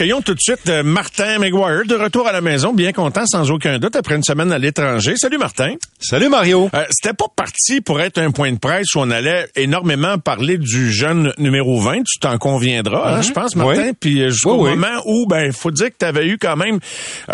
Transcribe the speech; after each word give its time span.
Accueillons 0.00 0.22
tout 0.22 0.32
de 0.32 0.40
suite 0.40 0.66
euh, 0.70 0.82
Martin 0.82 1.38
McGuire, 1.38 1.82
de 1.86 1.94
retour 1.94 2.26
à 2.26 2.32
la 2.32 2.40
maison, 2.40 2.72
bien 2.72 2.90
content 2.90 3.26
sans 3.26 3.50
aucun 3.50 3.78
doute 3.78 3.96
après 3.96 4.14
une 4.16 4.22
semaine 4.22 4.50
à 4.50 4.56
l'étranger. 4.56 5.12
Salut 5.18 5.36
Martin. 5.36 5.74
Salut 6.00 6.30
Mario. 6.30 6.70
Euh, 6.72 6.84
C'était 6.88 7.12
pas 7.12 7.26
parti 7.36 7.82
pour 7.82 8.00
être 8.00 8.16
un 8.16 8.30
point 8.30 8.50
de 8.50 8.56
presse 8.58 8.94
où 8.94 9.00
on 9.00 9.10
allait 9.10 9.48
énormément 9.56 10.16
parler 10.16 10.56
du 10.56 10.90
jeune 10.90 11.34
numéro 11.36 11.78
20, 11.80 12.04
tu 12.04 12.18
t'en 12.18 12.38
conviendras, 12.38 13.16
hein, 13.18 13.20
je 13.20 13.30
pense 13.32 13.54
Martin, 13.56 13.88
Oui. 13.88 13.92
puis 14.00 14.22
euh, 14.22 14.30
jusqu'au 14.30 14.54
Oui, 14.64 14.70
oui. 14.70 14.76
moment 14.78 15.02
où 15.04 15.26
ben 15.26 15.52
faut 15.52 15.70
dire 15.70 15.88
que 15.88 15.96
tu 15.98 16.06
avais 16.06 16.26
eu 16.28 16.38
quand 16.38 16.56
même 16.56 16.78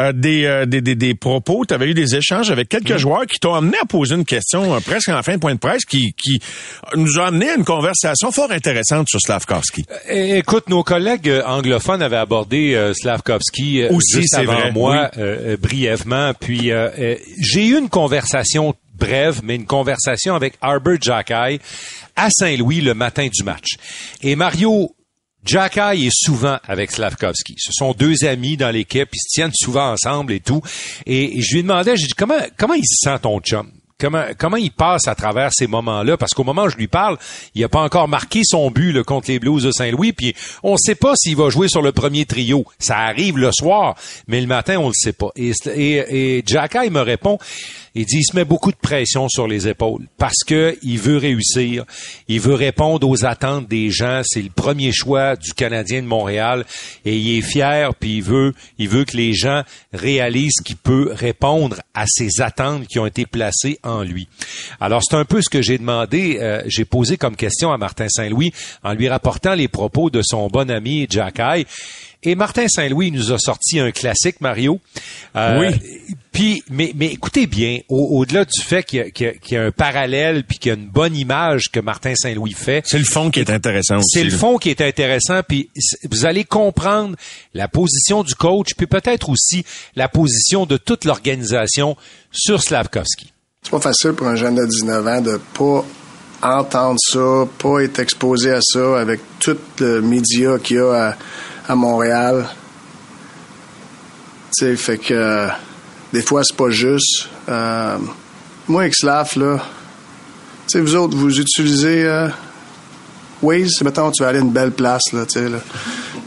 euh, 0.01 0.11
des, 0.13 0.45
euh, 0.47 0.67
des, 0.67 0.81
des 0.81 0.97
des 0.97 1.15
propos, 1.15 1.65
tu 1.67 1.73
avais 1.73 1.87
eu 1.87 1.95
des 1.95 2.17
échanges 2.17 2.51
avec 2.51 2.69
quelques 2.69 2.91
Mm. 2.91 2.99
joueurs 2.99 3.27
qui 3.27 3.39
t'ont 3.39 3.55
amené 3.55 3.77
à 3.81 3.87
poser 3.87 4.17
une 4.17 4.25
question 4.25 4.75
euh, 4.75 4.81
presque 4.81 5.11
en 5.11 5.23
fin 5.23 5.35
de 5.35 5.39
point 5.41 5.55
de 5.55 5.61
presse 5.61 5.85
qui 5.85 6.15
qui 6.15 6.41
nous 6.97 7.21
a 7.21 7.27
amené 7.29 7.49
à 7.49 7.55
une 7.55 7.65
conversation 7.65 8.33
fort 8.33 8.51
intéressante 8.51 9.09
sur 9.09 9.21
Slavkovski. 9.21 9.85
Écoute, 10.09 10.69
nos 10.69 10.83
collègues 10.83 11.33
anglophones 11.47 12.03
avaient 12.03 12.17
abordé 12.17 12.56
euh, 12.57 12.95
Slavkovski 12.95 13.83
euh, 13.83 13.91
Aussi, 13.91 14.21
juste 14.21 14.35
avant 14.35 14.55
vrai, 14.55 14.73
moi 14.73 15.11
euh, 15.19 15.57
brièvement. 15.57 16.33
Puis 16.35 16.71
j'ai 17.39 17.67
eu 17.67 17.79
une 17.79 17.89
conversation 17.89 18.75
brève, 18.95 19.41
mais 19.45 19.57
une 19.57 19.67
conversation 19.67 20.35
avec 20.35 20.55
Arbor 20.61 20.97
Jackay 21.01 21.61
à 22.17 22.29
Saint-Louis 22.31 22.81
le 22.81 22.95
matin 22.95 23.29
du 23.33 23.43
match. 23.43 23.77
Et 24.23 24.37
Mario 24.37 24.95
Jackay 25.45 26.07
est 26.07 26.13
souvent 26.13 26.59
avec 26.67 26.91
Slavkovski. 26.91 27.55
Ce 27.59 27.71
sont 27.73 27.93
deux 27.93 28.25
amis 28.25 28.57
dans 28.57 28.71
l'équipe, 28.71 29.09
ils 29.13 29.19
se 29.19 29.29
tiennent 29.33 29.55
souvent 29.55 29.93
ensemble 29.93 30.33
et 30.33 30.41
tout. 30.41 30.63
Et, 31.05 31.39
et 31.39 31.43
je 31.43 31.55
lui 31.55 31.63
demandais, 31.63 31.97
j'ai 31.97 32.07
dit 32.07 32.15
comment 32.15 32.41
comment 32.57 32.75
il 32.75 32.87
se 32.87 33.09
sent 33.09 33.19
ton 33.23 33.39
chum? 33.41 33.71
Comment, 33.99 34.25
comment 34.37 34.59
il 34.59 34.73
passe 34.73 35.09
à 35.09 35.15
travers 35.15 35.53
ces 35.55 35.67
moments-là? 35.67 36.19
Parce 36.19 36.35
qu'au 36.35 36.45
moment 36.45 36.65
où 36.65 36.69
je 36.69 36.77
lui 36.77 36.87
parle, 36.87 37.17
il 37.55 37.63
n'a 37.63 37.71
pas 37.71 37.81
encore 37.81 38.09
marqué 38.09 38.43
son 38.45 38.71
but 38.71 39.03
contre 39.05 39.31
les 39.31 39.39
Blues 39.39 39.63
de 39.63 39.71
Saint-Louis, 39.71 40.13
puis 40.13 40.35
on 40.63 40.73
ne 40.73 40.77
sait 40.77 40.95
pas 40.95 41.15
s'il 41.17 41.35
va 41.35 41.49
jouer 41.49 41.69
sur 41.69 41.81
le 41.81 41.93
premier 41.93 42.27
trio. 42.27 42.67
Ça 42.79 42.99
arrive 42.99 43.39
le 43.39 43.51
soir, 43.53 43.95
mais 44.29 44.43
le 44.43 44.47
matin, 44.49 44.77
on 44.81 44.89
le 44.89 44.95
sait 44.95 45.15
pas. 45.15 45.31
Et, 45.35 45.53
et, 45.75 46.37
et 46.37 46.43
Jacky 46.45 46.91
me 46.91 47.01
répond, 47.01 47.39
il 47.99 48.05
dit, 48.05 48.19
il 48.19 48.25
se 48.25 48.37
met 48.37 48.45
beaucoup 48.45 48.71
de 48.71 48.77
pression 48.77 49.29
sur 49.29 49.49
les 49.49 49.69
épaules 49.69 50.07
parce 50.19 50.45
que 50.47 50.77
il 50.83 50.99
veut 50.99 51.17
réussir, 51.17 51.85
il 52.29 52.41
veut 52.41 52.55
répondre 52.55 53.09
aux 53.09 53.25
attentes 53.25 53.69
des 53.69 53.91
gens. 53.91 54.21
C'est 54.23 54.43
le 54.43 54.51
premier 54.51 54.93
choix 54.93 55.35
du 55.35 55.55
Canadien 55.55 56.03
de 56.03 56.07
Montréal 56.07 56.67
et 57.07 57.17
il 57.17 57.39
est 57.39 57.43
fier, 57.43 57.95
puis 57.95 58.19
il 58.19 58.23
veut, 58.23 58.53
il 58.79 58.91
veut 58.91 59.05
que 59.07 59.17
les 59.17 59.33
gens 59.33 59.63
réalisent 59.95 60.61
qu'il 60.63 60.77
peut 60.77 61.11
répondre 61.11 61.81
à 61.95 62.05
ces 62.07 62.43
attentes 62.43 62.87
qui 62.87 62.99
ont 62.99 63.07
été 63.07 63.25
placées 63.25 63.79
en 63.83 64.03
lui. 64.03 64.29
Alors 64.79 65.03
c'est 65.03 65.17
un 65.17 65.25
peu 65.25 65.41
ce 65.41 65.49
que 65.49 65.63
j'ai 65.63 65.79
demandé, 65.79 66.37
euh, 66.41 66.63
j'ai 66.67 66.85
posé 66.85 67.17
comme 67.17 67.35
question 67.35 67.73
à 67.73 67.79
Martin 67.79 68.09
Saint-Louis 68.11 68.53
en 68.85 68.93
lui 68.93 69.09
rapportant 69.09 69.55
les 69.55 69.69
propos 69.69 70.11
de 70.11 70.21
son 70.23 70.49
bon 70.49 70.71
ami 70.71 71.07
Jack 71.09 71.37
High. 71.39 71.67
Et 72.23 72.35
Martin 72.35 72.67
Saint-Louis 72.67 73.11
nous 73.13 73.33
a 73.33 73.39
sorti 73.39 73.79
un 73.79 73.93
classique, 73.93 74.41
Mario. 74.41 74.81
Euh, 75.37 75.61
Oui. 75.61 76.17
Puis, 76.37 76.63
mais, 76.69 76.93
mais 76.95 77.07
écoutez 77.07 77.47
bien, 77.47 77.79
au- 77.89 78.19
au-delà 78.19 78.45
du 78.45 78.61
fait 78.63 78.83
qu'il 78.83 78.99
y, 79.19 79.25
a- 79.25 79.33
y 79.51 79.57
un 79.57 79.71
parallèle 79.71 80.45
puis 80.45 80.59
qu'il 80.59 80.69
y 80.69 80.75
a 80.75 80.79
une 80.79 80.87
bonne 80.87 81.17
image 81.17 81.71
que 81.73 81.81
Martin 81.81 82.15
Saint-Louis 82.15 82.53
fait, 82.53 82.83
C'est 82.87 82.99
le 82.99 83.07
fond 83.07 83.31
qui 83.31 83.41
est 83.41 83.49
intéressant 83.49 83.97
aussi. 83.97 84.19
c'est 84.19 84.23
le 84.25 84.31
fond 84.37 84.59
qui 84.59 84.69
est 84.69 84.83
intéressant, 84.83 85.41
puis 85.49 85.71
vous 86.11 86.27
allez 86.27 86.45
comprendre 86.45 87.17
la 87.55 87.69
position 87.69 88.23
du 88.23 88.35
coach, 88.35 88.75
puis 88.77 88.87
peut-être 88.87 89.31
aussi 89.31 89.65
la 89.95 90.09
position 90.09 90.67
de 90.67 90.77
toute 90.77 91.07
l'organisation 91.07 91.97
sur 92.31 92.63
Slavkovski. 92.63 93.33
C'est 93.63 93.71
pas 93.71 93.81
facile 93.81 94.13
pour 94.13 94.27
un 94.29 94.37
jeune 94.37 94.57
de 94.57 94.67
19 94.67 95.07
ans 95.07 95.21
de 95.23 95.41
pas 95.55 95.85
entendre 96.43 96.99
ça, 97.01 97.49
pas 97.59 97.81
être 97.83 97.99
exposé 97.99 98.51
à 98.53 98.61
ça 98.61 99.01
avec 99.01 99.21
tout 99.41 99.57
le 99.81 100.03
média 100.03 100.59
qu'il 100.63 100.77
y 100.77 100.81
a 100.81 100.93
à, 100.93 101.17
à 101.67 101.75
Montréal. 101.75 102.47
Tu 104.57 104.67
sais, 104.67 104.77
fait 104.77 104.99
que 104.99 105.15
euh, 105.15 105.49
des 106.13 106.23
fois 106.23 106.43
c'est 106.45 106.57
pas 106.57 106.71
juste. 106.71 107.29
Euh, 107.49 107.99
moi, 108.69 108.83
avec 108.83 108.95
Slav, 108.95 109.31
là, 109.37 109.59
tu 110.67 110.73
sais, 110.73 110.81
vous 110.81 110.97
autres, 110.97 111.17
vous 111.17 111.39
utilisez 111.39 112.05
euh, 112.05 112.29
Waze, 113.43 113.81
mettons, 113.83 114.11
tu 114.11 114.23
vas 114.23 114.31
aller 114.31 114.41
à 114.41 114.43
une 114.43 114.51
belle 114.51 114.73
place, 114.73 115.13
là, 115.13 115.25
tu 115.25 115.39
sais. 115.39 115.47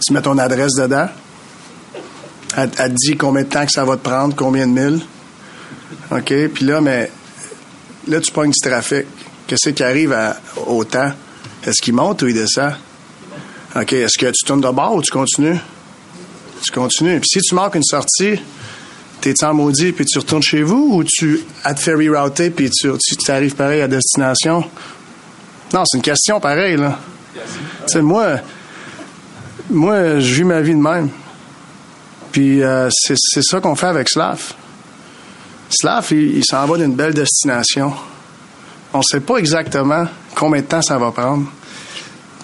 Tu 0.05 0.13
mets 0.13 0.21
ton 0.21 0.37
adresse 0.37 0.73
dedans. 0.75 1.07
Elle, 2.55 2.71
elle 2.77 2.91
te 2.91 2.95
dit 2.95 3.17
combien 3.17 3.43
de 3.43 3.49
temps 3.49 3.65
que 3.65 3.71
ça 3.71 3.83
va 3.83 3.97
te 3.97 4.03
prendre, 4.03 4.35
combien 4.35 4.65
de 4.65 4.71
milles. 4.71 5.01
OK? 6.11 6.33
Puis 6.53 6.65
là, 6.65 6.81
mais 6.81 7.11
là, 8.07 8.19
tu 8.21 8.31
pognes 8.31 8.51
du 8.51 8.59
trafic. 8.59 9.05
Qu'est-ce 9.47 9.69
qui 9.69 9.83
arrive 9.83 10.15
au 10.67 10.83
temps? 10.83 11.11
Est-ce 11.65 11.81
qu'il 11.81 11.93
monte 11.93 12.21
ou 12.21 12.27
il 12.27 12.33
descend? 12.33 12.73
OK? 13.75 13.93
Est-ce 13.93 14.17
que 14.17 14.27
tu 14.27 14.45
tournes 14.45 14.61
de 14.61 14.69
bord 14.69 14.95
ou 14.95 15.01
tu 15.01 15.11
continues? 15.11 15.59
Tu 16.63 16.71
continues. 16.71 17.19
Puis 17.19 17.29
si 17.33 17.41
tu 17.41 17.55
marques 17.55 17.75
une 17.75 17.83
sortie, 17.83 18.39
t'es 19.21 19.43
en 19.43 19.53
maudit 19.53 19.91
puis 19.91 20.05
tu 20.05 20.19
retournes 20.19 20.43
chez 20.43 20.63
vous 20.63 20.89
ou 20.93 21.03
tu 21.03 21.41
as 21.63 21.73
te 21.73 21.81
fait 21.81 21.93
rerouter 21.93 22.49
puis 22.49 22.69
tu, 22.69 22.91
tu 22.97 23.31
arrives 23.31 23.55
pareil 23.55 23.81
à 23.81 23.87
destination? 23.87 24.63
Non, 25.73 25.83
c'est 25.85 25.97
une 25.97 26.03
question 26.03 26.39
pareille, 26.39 26.77
là. 26.77 26.99
Tu 27.87 28.01
moi, 28.01 28.39
moi, 29.69 30.19
je 30.19 30.33
vis 30.33 30.43
ma 30.43 30.61
vie 30.61 30.73
de 30.73 30.81
même. 30.81 31.09
Puis 32.31 32.63
euh, 32.63 32.89
c'est 32.91 33.43
ça 33.43 33.59
qu'on 33.59 33.75
fait 33.75 33.87
avec 33.87 34.09
Slav. 34.09 34.53
Slav, 35.69 36.11
il, 36.11 36.43
s'en 36.43 36.65
va 36.65 36.77
d'une 36.77 36.95
belle 36.95 37.13
destination. 37.13 37.93
On 38.93 39.01
sait 39.01 39.19
pas 39.19 39.37
exactement 39.37 40.07
combien 40.35 40.61
de 40.61 40.65
temps 40.65 40.81
ça 40.81 40.97
va 40.97 41.11
prendre. 41.11 41.45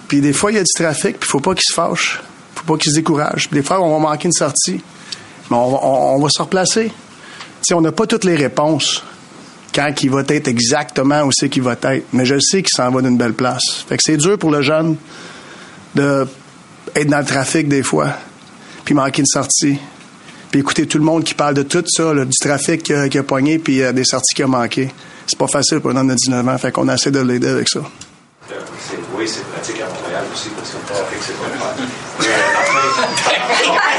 Puis 0.07 0.21
des 0.21 0.33
fois, 0.33 0.51
il 0.51 0.55
y 0.55 0.59
a 0.59 0.63
du 0.63 0.73
trafic, 0.75 1.19
puis 1.19 1.27
il 1.27 1.31
faut 1.31 1.39
pas 1.39 1.55
qu'il 1.55 1.63
se 1.67 1.73
fâche. 1.73 2.21
faut 2.53 2.65
pas 2.65 2.77
qu'il 2.77 2.91
se 2.91 2.97
décourage. 2.97 3.49
Puis 3.49 3.59
des 3.59 3.65
fois, 3.65 3.81
on 3.81 3.91
va 3.91 4.09
manquer 4.09 4.27
une 4.27 4.33
sortie. 4.33 4.81
Mais 5.51 5.57
on 5.57 5.71
va, 5.71 5.77
on- 5.81 6.15
on 6.15 6.19
va 6.21 6.29
se 6.29 6.41
replacer. 6.41 6.85
Tu 6.87 6.91
sais, 7.61 7.73
on 7.73 7.81
n'a 7.81 7.91
pas 7.91 8.05
toutes 8.07 8.23
les 8.23 8.35
réponses 8.35 9.03
quand 9.73 9.91
il 10.03 10.09
va 10.09 10.21
être 10.27 10.47
exactement 10.47 11.23
où 11.23 11.31
c'est 11.33 11.49
qu'il 11.49 11.63
va 11.63 11.73
être. 11.73 12.05
Mais 12.13 12.25
je 12.25 12.39
sais 12.39 12.61
qu'il 12.63 12.73
s'en 12.75 12.89
va 12.91 13.01
d'une 13.01 13.17
belle 13.17 13.33
place. 13.33 13.83
Fait 13.87 13.97
que 13.97 14.03
c'est 14.03 14.17
dur 14.17 14.37
pour 14.37 14.51
le 14.51 14.61
jeune 14.61 14.95
de 15.95 16.25
être 16.95 17.09
dans 17.09 17.19
le 17.19 17.25
trafic 17.25 17.67
des 17.67 17.83
fois, 17.83 18.13
puis 18.85 18.93
manquer 18.95 19.21
une 19.21 19.25
sortie. 19.25 19.77
Puis 20.51 20.59
écouter 20.61 20.85
tout 20.87 20.99
le 20.99 21.03
monde 21.03 21.23
qui 21.23 21.33
parle 21.33 21.55
de 21.55 21.63
tout 21.63 21.83
ça, 21.87 22.13
là, 22.13 22.23
du 22.23 22.37
trafic 22.39 22.83
qu'il 22.83 22.95
a, 22.95 23.09
qu'il 23.09 23.19
a 23.19 23.23
pogné, 23.23 23.57
puis 23.59 23.81
euh, 23.81 23.91
des 23.91 24.05
sorties 24.05 24.33
qu'il 24.35 24.45
a 24.45 24.47
manquées. 24.47 24.89
C'est 25.27 25.37
pas 25.37 25.47
facile 25.47 25.79
pour 25.81 25.91
un 25.91 25.97
homme 25.97 26.07
de 26.07 26.13
19 26.13 26.47
ans, 26.47 26.57
fait 26.57 26.71
qu'on 26.71 26.87
essaie 26.87 27.11
de 27.11 27.19
l'aider 27.19 27.49
avec 27.49 27.67
ça. 27.67 27.81
Oui, 29.17 29.27
c'est 29.27 29.43
pratique 29.45 29.81
à 29.81 29.87
Montréal 29.87 30.23
aussi, 30.33 30.47
parce 30.49 30.69
que 30.69 30.77
le 30.77 30.83
trafic, 30.93 31.17
c'est 31.21 31.33
pas 31.33 31.47
le 31.49 31.55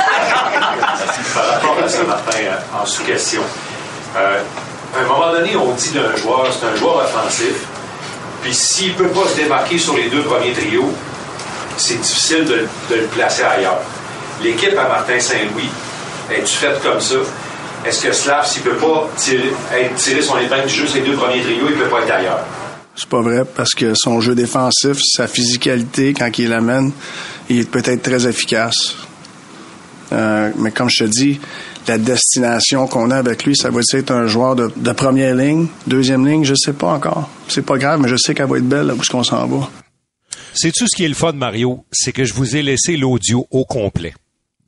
à 1.94 2.04
Martin, 2.04 2.38
euh, 2.38 2.83
en 2.83 2.84
sous-question, 2.84 3.42
euh, 4.16 4.41
à 4.97 5.00
un 5.00 5.06
moment 5.06 5.33
donné, 5.33 5.54
on 5.56 5.72
dit 5.72 5.91
d'un 5.91 6.16
joueur, 6.16 6.47
c'est 6.50 6.66
un 6.66 6.74
joueur 6.74 6.97
offensif, 6.97 7.54
puis 8.42 8.53
s'il 8.53 8.92
ne 8.92 8.98
peut 8.98 9.09
pas 9.09 9.28
se 9.28 9.36
démarquer 9.36 9.78
sur 9.78 9.97
les 9.97 10.09
deux 10.09 10.22
premiers 10.22 10.53
trios, 10.53 10.92
c'est 11.77 12.00
difficile 12.00 12.44
de, 12.44 12.66
le 12.94 13.03
placer 13.06 13.44
ailleurs. 13.44 13.78
L'équipe 14.42 14.77
à 14.77 14.88
Martin 14.88 15.21
Saint-Louis, 15.21 15.71
es-tu 16.33 16.56
faite 16.56 16.83
comme 16.83 17.00
ça? 17.00 17.16
Est-ce 17.84 18.06
que 18.06 18.12
Slav, 18.12 18.47
s'il 18.47 18.65
ne 18.65 18.71
peut 18.71 18.77
pas 18.77 19.09
tirer, 19.16 19.53
tirer 19.97 20.22
son 20.22 20.38
épingle 20.38 20.66
du 20.66 20.74
jeu 20.74 20.86
sur 20.86 20.97
les 20.97 21.09
deux 21.09 21.16
premiers 21.16 21.42
trios, 21.42 21.66
il 21.68 21.77
ne 21.77 21.83
peut 21.83 21.88
pas 21.88 22.00
être 22.00 22.12
ailleurs? 22.12 22.41
C'est 22.97 23.09
pas 23.09 23.21
vrai 23.21 23.44
parce 23.44 23.74
que 23.74 23.92
son 23.94 24.21
jeu 24.21 24.34
défensif, 24.34 24.98
sa 25.03 25.28
physicalité, 25.28 26.15
quand 26.15 26.30
il 26.38 26.48
l'amène, 26.48 26.91
il 27.48 27.60
est 27.60 27.71
peut-être 27.71 28.03
très 28.03 28.27
efficace. 28.27 28.97
Euh, 30.12 30.50
mais 30.56 30.71
comme 30.71 30.88
je 30.88 31.04
te 31.04 31.09
dis, 31.09 31.41
la 31.88 31.98
destination 31.98 32.86
qu'on 32.86 33.10
a 33.10 33.16
avec 33.16 33.44
lui, 33.44 33.56
ça 33.56 33.71
va 33.71 33.80
être 33.92 34.10
un 34.10 34.27
joueur 34.27 34.56
de, 34.56 34.71
de 34.77 34.92
première 34.92 35.34
ligne, 35.34 35.66
deuxième 35.86 36.27
ligne, 36.27 36.44
je 36.44 36.54
sais 36.54 36.72
pas 36.72 36.92
encore. 36.92 37.30
C'est 37.48 37.65
pas 37.65 37.78
grave, 37.78 38.00
mais 38.00 38.09
je 38.09 38.16
sais 38.16 38.34
qu'elle 38.34 38.48
va 38.48 38.59
être 38.59 38.68
belle 38.68 38.86
là 38.86 38.94
où 38.94 39.00
est-ce 39.00 39.10
qu'on 39.10 39.24
s'en 39.24 39.47
va. 39.47 39.71
Sais-tu 40.54 40.86
ce 40.88 40.97
qui 40.97 41.04
est 41.04 41.09
le 41.09 41.15
fun, 41.15 41.33
Mario? 41.33 41.84
C'est 41.92 42.12
que 42.12 42.24
je 42.24 42.33
vous 42.33 42.56
ai 42.56 42.62
laissé 42.62 42.97
l'audio 42.97 43.47
au 43.50 43.65
complet 43.65 44.15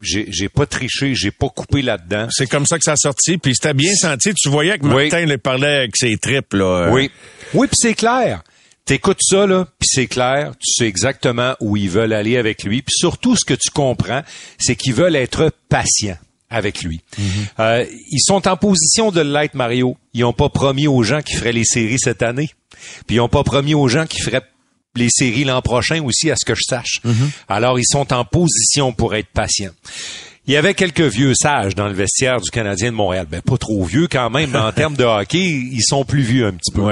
j'ai 0.00 0.48
pas 0.48 0.66
triché, 0.66 1.14
j'ai 1.14 1.30
pas 1.30 1.48
coupé 1.48 1.82
là-dedans. 1.82 2.28
C'est 2.30 2.46
comme 2.46 2.66
ça 2.66 2.76
que 2.78 2.84
ça 2.84 2.92
a 2.92 2.96
sorti, 2.96 3.38
puis 3.38 3.54
c'était 3.54 3.74
bien 3.74 3.94
senti. 3.94 4.32
Tu 4.34 4.48
voyais 4.48 4.78
que 4.78 4.86
Martin 4.86 5.20
il 5.20 5.38
parlait 5.38 5.78
avec 5.78 5.96
ses 5.96 6.16
tripes 6.16 6.54
là. 6.54 6.90
Oui, 6.90 7.10
oui, 7.54 7.66
puis 7.66 7.76
c'est 7.78 7.94
clair. 7.94 8.42
T'écoutes 8.84 9.20
ça 9.20 9.46
là, 9.46 9.66
puis 9.78 9.88
c'est 9.92 10.06
clair, 10.06 10.52
tu 10.58 10.72
sais 10.72 10.86
exactement 10.86 11.54
où 11.60 11.76
ils 11.76 11.90
veulent 11.90 12.14
aller 12.14 12.38
avec 12.38 12.62
lui, 12.62 12.80
puis 12.80 12.94
surtout 12.96 13.36
ce 13.36 13.44
que 13.44 13.52
tu 13.52 13.70
comprends, 13.70 14.22
c'est 14.58 14.76
qu'ils 14.76 14.94
veulent 14.94 15.16
être 15.16 15.52
patients 15.68 16.16
avec 16.50 16.82
lui. 16.82 17.00
Mhm. 17.18 17.24
euh, 17.60 17.86
ils 18.10 18.20
sont 18.20 18.48
en 18.48 18.56
position 18.56 19.10
de 19.10 19.20
l'être, 19.20 19.54
Mario. 19.54 19.96
Ils 20.14 20.22
n'ont 20.22 20.32
pas 20.32 20.48
promis 20.48 20.86
aux 20.86 21.02
gens 21.02 21.22
qui 21.22 21.34
feraient 21.34 21.52
les 21.52 21.64
séries 21.64 21.98
cette 21.98 22.22
année, 22.22 22.50
puis 23.06 23.16
ils 23.16 23.18
n'ont 23.18 23.28
pas 23.28 23.44
promis 23.44 23.74
aux 23.74 23.88
gens 23.88 24.06
qui 24.06 24.20
feraient 24.20 24.42
les 24.96 25.08
séries 25.10 25.44
l'an 25.44 25.62
prochain 25.62 26.02
aussi, 26.02 26.30
à 26.30 26.36
ce 26.36 26.44
que 26.44 26.54
je 26.54 26.62
sache. 26.66 27.00
Mhm. 27.04 27.30
Alors, 27.48 27.78
ils 27.78 27.86
sont 27.86 28.12
en 28.12 28.24
position 28.24 28.92
pour 28.92 29.14
être 29.14 29.28
patients. 29.28 29.72
Il 30.48 30.54
y 30.54 30.56
avait 30.56 30.72
quelques 30.72 31.02
vieux 31.02 31.34
sages 31.34 31.74
dans 31.74 31.88
le 31.88 31.92
vestiaire 31.92 32.40
du 32.40 32.48
Canadien 32.50 32.90
de 32.90 32.96
Montréal. 32.96 33.26
Ben, 33.30 33.42
pas 33.42 33.58
trop 33.58 33.84
vieux 33.84 34.08
quand 34.10 34.30
même, 34.30 34.48
mais 34.50 34.58
en 34.58 34.72
termes 34.72 34.96
de 34.96 35.04
hockey, 35.04 35.44
ils 35.44 35.84
sont 35.84 36.06
plus 36.06 36.22
vieux 36.22 36.46
un 36.46 36.52
petit 36.52 36.72
peu. 36.72 36.82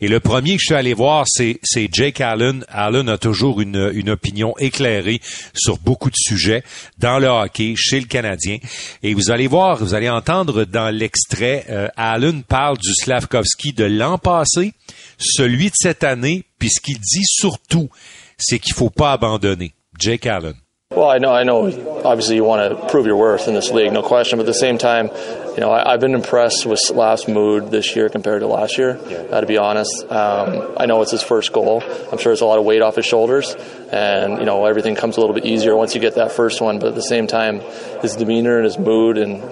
Et 0.00 0.06
le 0.06 0.20
premier 0.20 0.54
que 0.54 0.60
je 0.60 0.66
suis 0.66 0.74
allé 0.76 0.94
voir, 0.94 1.24
c'est, 1.26 1.58
c'est 1.64 1.88
Jake 1.92 2.20
Allen. 2.20 2.64
Allen 2.68 3.08
a 3.08 3.18
toujours 3.18 3.60
une, 3.60 3.90
une 3.94 4.10
opinion 4.10 4.54
éclairée 4.58 5.20
sur 5.54 5.78
beaucoup 5.78 6.08
de 6.08 6.14
sujets 6.16 6.62
dans 6.98 7.18
le 7.18 7.26
hockey, 7.26 7.74
chez 7.76 7.98
le 7.98 8.06
Canadien. 8.06 8.58
Et 9.02 9.12
vous 9.14 9.32
allez 9.32 9.48
voir, 9.48 9.78
vous 9.78 9.94
allez 9.94 10.08
entendre 10.08 10.62
dans 10.62 10.94
l'extrait, 10.94 11.66
euh, 11.68 11.88
Allen 11.96 12.44
parle 12.44 12.78
du 12.78 12.94
Slavkovski 12.94 13.72
de 13.72 13.86
l'an 13.86 14.18
passé, 14.18 14.72
celui 15.18 15.66
de 15.66 15.74
cette 15.74 16.04
année, 16.04 16.44
puis 16.60 16.70
ce 16.70 16.80
qu'il 16.80 17.00
dit 17.00 17.24
surtout, 17.24 17.90
c'est 18.38 18.60
qu'il 18.60 18.74
faut 18.74 18.88
pas 18.88 19.10
abandonner. 19.10 19.72
Jake 19.98 20.26
Allen. 20.26 20.54
Well, 20.92 21.08
I 21.08 21.18
know, 21.18 21.32
I 21.32 21.44
know. 21.44 22.02
Obviously, 22.04 22.34
you 22.34 22.42
want 22.42 22.68
to 22.68 22.88
prove 22.88 23.06
your 23.06 23.14
worth 23.14 23.46
in 23.46 23.54
this 23.54 23.70
league, 23.70 23.92
no 23.92 24.02
question. 24.02 24.38
But 24.38 24.42
at 24.42 24.46
the 24.46 24.54
same 24.54 24.76
time, 24.76 25.06
you 25.06 25.60
know, 25.60 25.70
I, 25.70 25.92
I've 25.92 26.00
been 26.00 26.14
impressed 26.14 26.66
with 26.66 26.80
Slav's 26.80 27.28
mood 27.28 27.70
this 27.70 27.94
year 27.94 28.08
compared 28.08 28.40
to 28.40 28.48
last 28.48 28.76
year. 28.76 28.98
Uh, 29.30 29.40
to 29.40 29.46
be 29.46 29.56
honest, 29.56 30.02
um, 30.10 30.74
I 30.76 30.86
know 30.86 31.00
it's 31.02 31.12
his 31.12 31.22
first 31.22 31.52
goal. 31.52 31.80
I'm 32.10 32.18
sure 32.18 32.32
it's 32.32 32.40
a 32.40 32.44
lot 32.44 32.58
of 32.58 32.64
weight 32.64 32.82
off 32.82 32.96
his 32.96 33.06
shoulders, 33.06 33.54
and 33.92 34.40
you 34.40 34.44
know, 34.44 34.64
everything 34.64 34.96
comes 34.96 35.16
a 35.16 35.20
little 35.20 35.32
bit 35.32 35.44
easier 35.44 35.76
once 35.76 35.94
you 35.94 36.00
get 36.00 36.16
that 36.16 36.32
first 36.32 36.60
one. 36.60 36.80
But 36.80 36.88
at 36.88 36.94
the 36.96 37.02
same 37.02 37.28
time, 37.28 37.60
his 38.00 38.16
demeanor 38.16 38.56
and 38.56 38.64
his 38.64 38.76
mood 38.76 39.16
and 39.16 39.44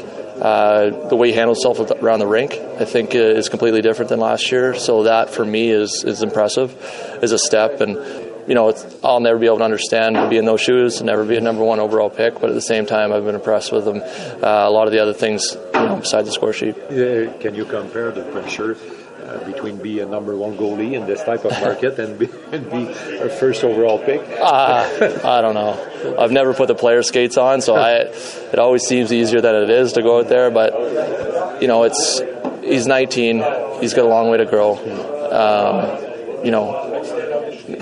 uh, 0.43 1.09
the 1.09 1.15
way 1.15 1.29
he 1.29 1.35
handles 1.35 1.63
himself 1.63 1.89
around 2.03 2.19
the 2.19 2.27
rink, 2.27 2.55
I 2.55 2.85
think, 2.85 3.15
uh, 3.15 3.19
is 3.19 3.49
completely 3.49 3.81
different 3.81 4.09
than 4.09 4.19
last 4.19 4.51
year. 4.51 4.75
So 4.75 5.05
that, 5.05 5.31
for 5.31 5.45
me, 5.45 5.71
is 5.71 6.03
is 6.03 6.21
impressive, 6.21 6.75
is 7.23 7.31
a 7.31 7.39
step 7.39 7.81
and 7.81 7.97
you 8.49 8.55
know, 8.55 8.69
it's, 8.71 8.85
I'll 9.05 9.21
never 9.21 9.39
be 9.39 9.47
able 9.47 9.59
to 9.59 9.65
understand 9.65 10.17
to 10.17 10.29
be 10.29 10.39
in 10.39 10.47
those 10.47 10.63
shoes, 10.63 10.99
and 10.99 11.07
never 11.07 11.25
be 11.25 11.37
a 11.37 11.41
number 11.41 11.63
one 11.63 11.81
overall 11.81 12.09
pick. 12.09 12.41
But 12.41 12.49
at 12.49 12.55
the 12.55 12.63
same 12.63 12.87
time, 12.87 13.13
I've 13.13 13.25
been 13.25 13.35
impressed 13.35 13.71
with 13.73 13.87
him. 13.87 14.01
Uh, 14.03 14.67
a 14.67 14.71
lot 14.71 14.87
of 14.87 14.93
the 14.93 15.01
other 15.01 15.13
things, 15.13 15.55
you 15.75 15.81
know, 15.81 15.97
besides 15.97 16.27
the 16.27 16.33
score 16.33 16.55
sheet. 16.55 16.77
Uh, 16.77 17.33
can 17.41 17.55
you 17.55 17.67
compare 17.67 18.11
the 18.11 18.25
pressure 18.33 18.77
uh, 19.23 19.45
between 19.45 19.77
being 19.77 20.01
a 20.01 20.07
number 20.07 20.35
one 20.35 20.57
goalie 20.57 20.95
in 20.95 21.07
this 21.07 21.23
type 21.23 21.45
of 21.45 21.53
market 21.61 21.99
and 21.99 22.19
be, 22.19 22.29
and 22.53 22.71
be 22.71 22.87
a 23.19 23.29
first 23.29 23.65
overall 23.65 23.99
pick? 23.99 24.23
Uh, 24.41 25.21
I 25.25 25.43
don't 25.43 25.55
know. 25.55 26.17
I've 26.19 26.33
never 26.33 26.55
put 26.55 26.69
the 26.69 26.75
player 26.75 27.03
skates 27.03 27.37
on, 27.37 27.61
so 27.61 27.77
I, 27.77 27.97
it 27.99 28.59
always 28.59 28.85
seems 28.85 29.13
easier 29.13 29.43
than 29.43 29.55
it 29.57 29.69
is 29.69 29.93
to 29.93 30.03
go 30.03 30.21
out 30.21 30.29
there. 30.29 30.51
But 30.51 31.61
you 31.61 31.69
know, 31.69 31.83
it's 31.83 32.23
he's 32.63 32.87
19. 32.87 33.45
He's 33.81 33.93
got 33.93 34.07
a 34.07 34.09
long 34.09 34.31
way 34.31 34.39
to 34.39 34.47
grow. 34.47 34.77
Um, 35.29 36.45
you 36.45 36.51
know, 36.51 36.89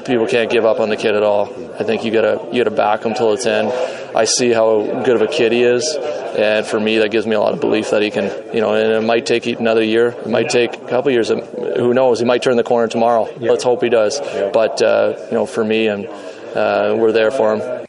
people 0.05 0.27
can't 0.27 0.50
give 0.50 0.65
up 0.65 0.81
on 0.81 0.88
the 0.88 0.97
kid 0.97 1.15
at 1.15 1.23
all. 1.23 1.47
I 1.75 1.85
think 1.85 2.05
you 2.05 2.11
gotta 2.11 2.49
you 2.53 2.65
gotta 2.65 2.75
back 2.75 3.05
him 3.05 3.15
till 3.15 3.33
it's 3.33 3.47
in. 3.47 3.67
I 4.15 4.25
see 4.25 4.50
how 4.50 5.03
good 5.05 5.17
of 5.17 5.23
a 5.23 5.27
kid 5.29 5.53
he 5.53 5.62
is, 5.62 5.97
and 6.37 6.67
for 6.67 6.81
me, 6.81 6.99
that 6.99 7.11
gives 7.11 7.27
me 7.27 7.35
a 7.35 7.41
lot 7.41 7.53
of 7.53 7.61
belief 7.61 7.91
that 7.91 8.03
he 8.03 8.11
can. 8.11 8.25
You 8.55 8.61
know, 8.61 8.75
and 8.75 8.93
it 8.93 9.06
might 9.06 9.27
take 9.27 9.47
another 9.47 9.83
year. 9.83 10.09
It 10.09 10.29
might 10.29 10.49
take 10.49 10.75
a 10.75 10.88
couple 10.88 11.11
years. 11.12 11.29
Who 11.29 11.94
knows? 11.94 12.19
He 12.19 12.25
might 12.25 12.43
turn 12.43 12.56
the 12.56 12.65
corner 12.65 12.88
tomorrow. 12.88 13.29
Let's 13.38 13.65
hope 13.65 13.83
he 13.83 13.88
does. 13.88 14.21
But 14.53 14.83
uh, 14.83 15.17
you 15.27 15.35
know, 15.35 15.47
for 15.47 15.65
me, 15.65 15.89
and 15.89 16.06
uh, 16.06 16.97
we're 16.99 17.12
there 17.12 17.31
for 17.31 17.56
him. 17.56 17.86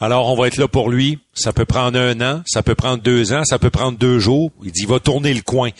Alors, 0.00 0.28
on 0.28 0.36
va 0.36 0.46
être 0.46 0.58
là 0.58 0.68
pour 0.68 0.90
lui. 0.90 1.18
Ça 1.34 1.52
peut 1.52 1.64
prendre 1.64 1.98
un 1.98 2.20
an, 2.20 2.42
ça 2.46 2.62
peut 2.62 2.76
prendre 2.76 3.02
deux 3.02 3.32
ans, 3.32 3.42
ça 3.44 3.58
peut 3.58 3.70
prendre 3.70 3.98
deux 3.98 4.20
jours. 4.20 4.52
Il 4.62 4.70
dit, 4.70 4.82
il 4.82 4.88
va 4.88 5.00
tourner 5.00 5.34
le 5.34 5.42
coin. 5.42 5.70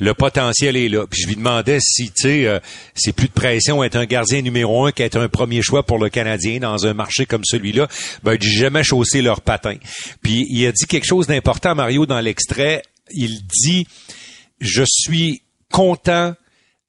Le 0.00 0.14
potentiel 0.14 0.76
est 0.76 0.88
là. 0.88 1.06
Puis 1.06 1.22
je 1.22 1.28
lui 1.28 1.36
demandais 1.36 1.78
si, 1.80 2.06
tu 2.06 2.22
sais, 2.22 2.46
euh, 2.46 2.58
c'est 2.94 3.12
plus 3.12 3.28
de 3.28 3.32
pression 3.32 3.84
être 3.84 3.94
un 3.94 4.04
gardien 4.04 4.42
numéro 4.42 4.86
un 4.86 4.90
qu'être 4.90 5.16
un 5.16 5.28
premier 5.28 5.62
choix 5.62 5.84
pour 5.84 5.98
le 5.98 6.08
Canadien 6.08 6.58
dans 6.58 6.86
un 6.86 6.94
marché 6.94 7.24
comme 7.24 7.44
celui-là. 7.44 7.86
Ben, 8.24 8.32
il 8.32 8.38
dit 8.38 8.52
jamais 8.52 8.82
chausser 8.82 9.22
leur 9.22 9.42
patin. 9.42 9.76
Puis 10.22 10.46
il 10.50 10.66
a 10.66 10.72
dit 10.72 10.86
quelque 10.86 11.06
chose 11.06 11.28
d'important, 11.28 11.76
Mario, 11.76 12.04
dans 12.04 12.20
l'extrait. 12.20 12.82
Il 13.12 13.42
dit, 13.46 13.86
je 14.60 14.82
suis 14.86 15.42
content 15.70 16.34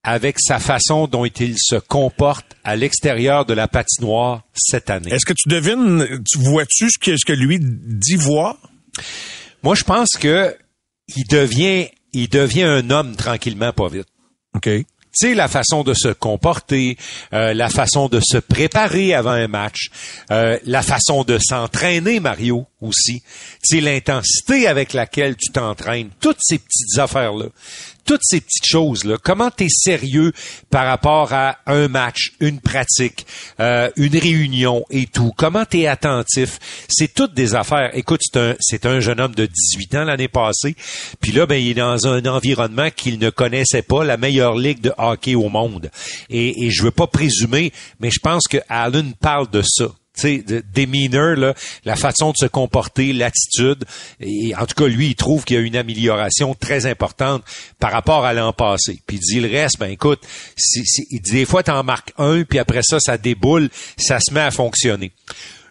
avec 0.03 0.37
sa 0.39 0.59
façon 0.59 1.07
dont 1.07 1.25
il 1.25 1.55
se 1.57 1.75
comporte 1.75 2.55
à 2.63 2.75
l'extérieur 2.75 3.45
de 3.45 3.53
la 3.53 3.67
patinoire 3.67 4.43
cette 4.53 4.89
année. 4.89 5.11
Est-ce 5.11 5.25
que 5.25 5.33
tu 5.33 5.49
devines, 5.49 6.23
tu 6.29 6.39
vois-tu 6.39 6.89
ce 6.89 6.97
que, 6.97 7.17
ce 7.17 7.25
que 7.25 7.33
lui 7.33 7.59
dit 7.61 8.15
voir? 8.15 8.57
Moi, 9.63 9.75
je 9.75 9.83
pense 9.83 10.11
que 10.11 10.55
il 11.15 11.25
devient, 11.27 11.87
il 12.13 12.29
devient 12.29 12.63
un 12.63 12.89
homme 12.89 13.15
tranquillement, 13.15 13.73
pas 13.73 13.89
vite. 13.89 14.07
OK. 14.55 14.69
Tu 15.11 15.27
sais, 15.27 15.33
la 15.33 15.47
façon 15.47 15.83
de 15.83 15.95
se 15.95 16.09
comporter, 16.09 16.95
euh, 17.33 17.55
la 17.55 17.69
façon 17.69 18.09
de 18.09 18.19
se 18.19 18.37
préparer 18.37 19.15
avant 19.15 19.31
un 19.31 19.47
match, 19.47 19.89
euh, 20.29 20.59
la 20.65 20.83
façon 20.83 21.23
de 21.23 21.39
s'entraîner, 21.39 22.19
Mario, 22.19 22.67
aussi. 22.79 23.23
Tu 23.63 23.77
sais, 23.77 23.81
l'intensité 23.81 24.67
avec 24.67 24.93
laquelle 24.93 25.35
tu 25.35 25.51
t'entraînes, 25.51 26.11
toutes 26.19 26.37
ces 26.39 26.59
petites 26.59 26.99
affaires-là 26.99 27.47
toutes 28.05 28.21
ces 28.23 28.41
petites 28.41 28.65
choses-là. 28.65 29.17
Comment 29.21 29.51
tu 29.51 29.69
sérieux 29.69 30.31
par 30.69 30.85
rapport 30.85 31.33
à 31.33 31.57
un 31.65 31.87
match, 31.87 32.33
une 32.39 32.59
pratique, 32.59 33.25
euh, 33.59 33.89
une 33.95 34.17
réunion 34.17 34.83
et 34.89 35.05
tout? 35.05 35.31
Comment 35.37 35.65
tu 35.65 35.85
attentif? 35.85 36.59
C'est 36.87 37.13
toutes 37.13 37.33
des 37.33 37.55
affaires. 37.55 37.91
Écoute, 37.93 38.21
c'est 38.23 38.39
un, 38.39 38.55
c'est 38.59 38.85
un 38.85 38.99
jeune 38.99 39.19
homme 39.19 39.35
de 39.35 39.45
18 39.45 39.95
ans 39.95 40.03
l'année 40.03 40.27
passée. 40.27 40.75
Puis 41.19 41.31
là, 41.31 41.45
ben, 41.45 41.55
il 41.55 41.71
est 41.71 41.73
dans 41.75 42.07
un 42.07 42.25
environnement 42.25 42.89
qu'il 42.95 43.19
ne 43.19 43.29
connaissait 43.29 43.81
pas, 43.81 44.03
la 44.03 44.17
meilleure 44.17 44.55
ligue 44.55 44.81
de 44.81 44.93
hockey 44.97 45.35
au 45.35 45.49
monde. 45.49 45.89
Et, 46.29 46.65
et 46.65 46.71
je 46.71 46.83
veux 46.83 46.91
pas 46.91 47.07
présumer, 47.07 47.71
mais 47.99 48.09
je 48.09 48.19
pense 48.19 48.47
que 48.47 48.57
Allen 48.69 49.13
parle 49.19 49.49
de 49.49 49.61
ça 49.61 49.87
sais, 50.19 50.43
demeanor, 50.73 51.35
là, 51.35 51.53
la 51.85 51.95
façon 51.95 52.31
de 52.31 52.37
se 52.37 52.45
comporter, 52.45 53.13
l'attitude. 53.13 53.85
Et 54.19 54.55
en 54.55 54.65
tout 54.65 54.75
cas, 54.75 54.87
lui, 54.87 55.07
il 55.07 55.15
trouve 55.15 55.45
qu'il 55.45 55.55
y 55.55 55.59
a 55.59 55.61
une 55.61 55.75
amélioration 55.75 56.55
très 56.55 56.85
importante 56.85 57.43
par 57.79 57.91
rapport 57.91 58.25
à 58.25 58.33
l'an 58.33 58.53
passé. 58.53 58.99
Puis 59.05 59.17
il 59.17 59.19
dit 59.19 59.39
le 59.39 59.49
reste, 59.49 59.79
ben 59.79 59.89
écoute, 59.89 60.21
c'est, 60.55 60.83
il 61.09 61.21
dit 61.21 61.31
des 61.31 61.45
fois 61.45 61.63
t'en 61.63 61.83
marques 61.83 62.13
un, 62.17 62.43
puis 62.43 62.59
après 62.59 62.81
ça, 62.83 62.99
ça 62.99 63.17
déboule, 63.17 63.69
ça 63.97 64.19
se 64.19 64.33
met 64.33 64.41
à 64.41 64.51
fonctionner. 64.51 65.11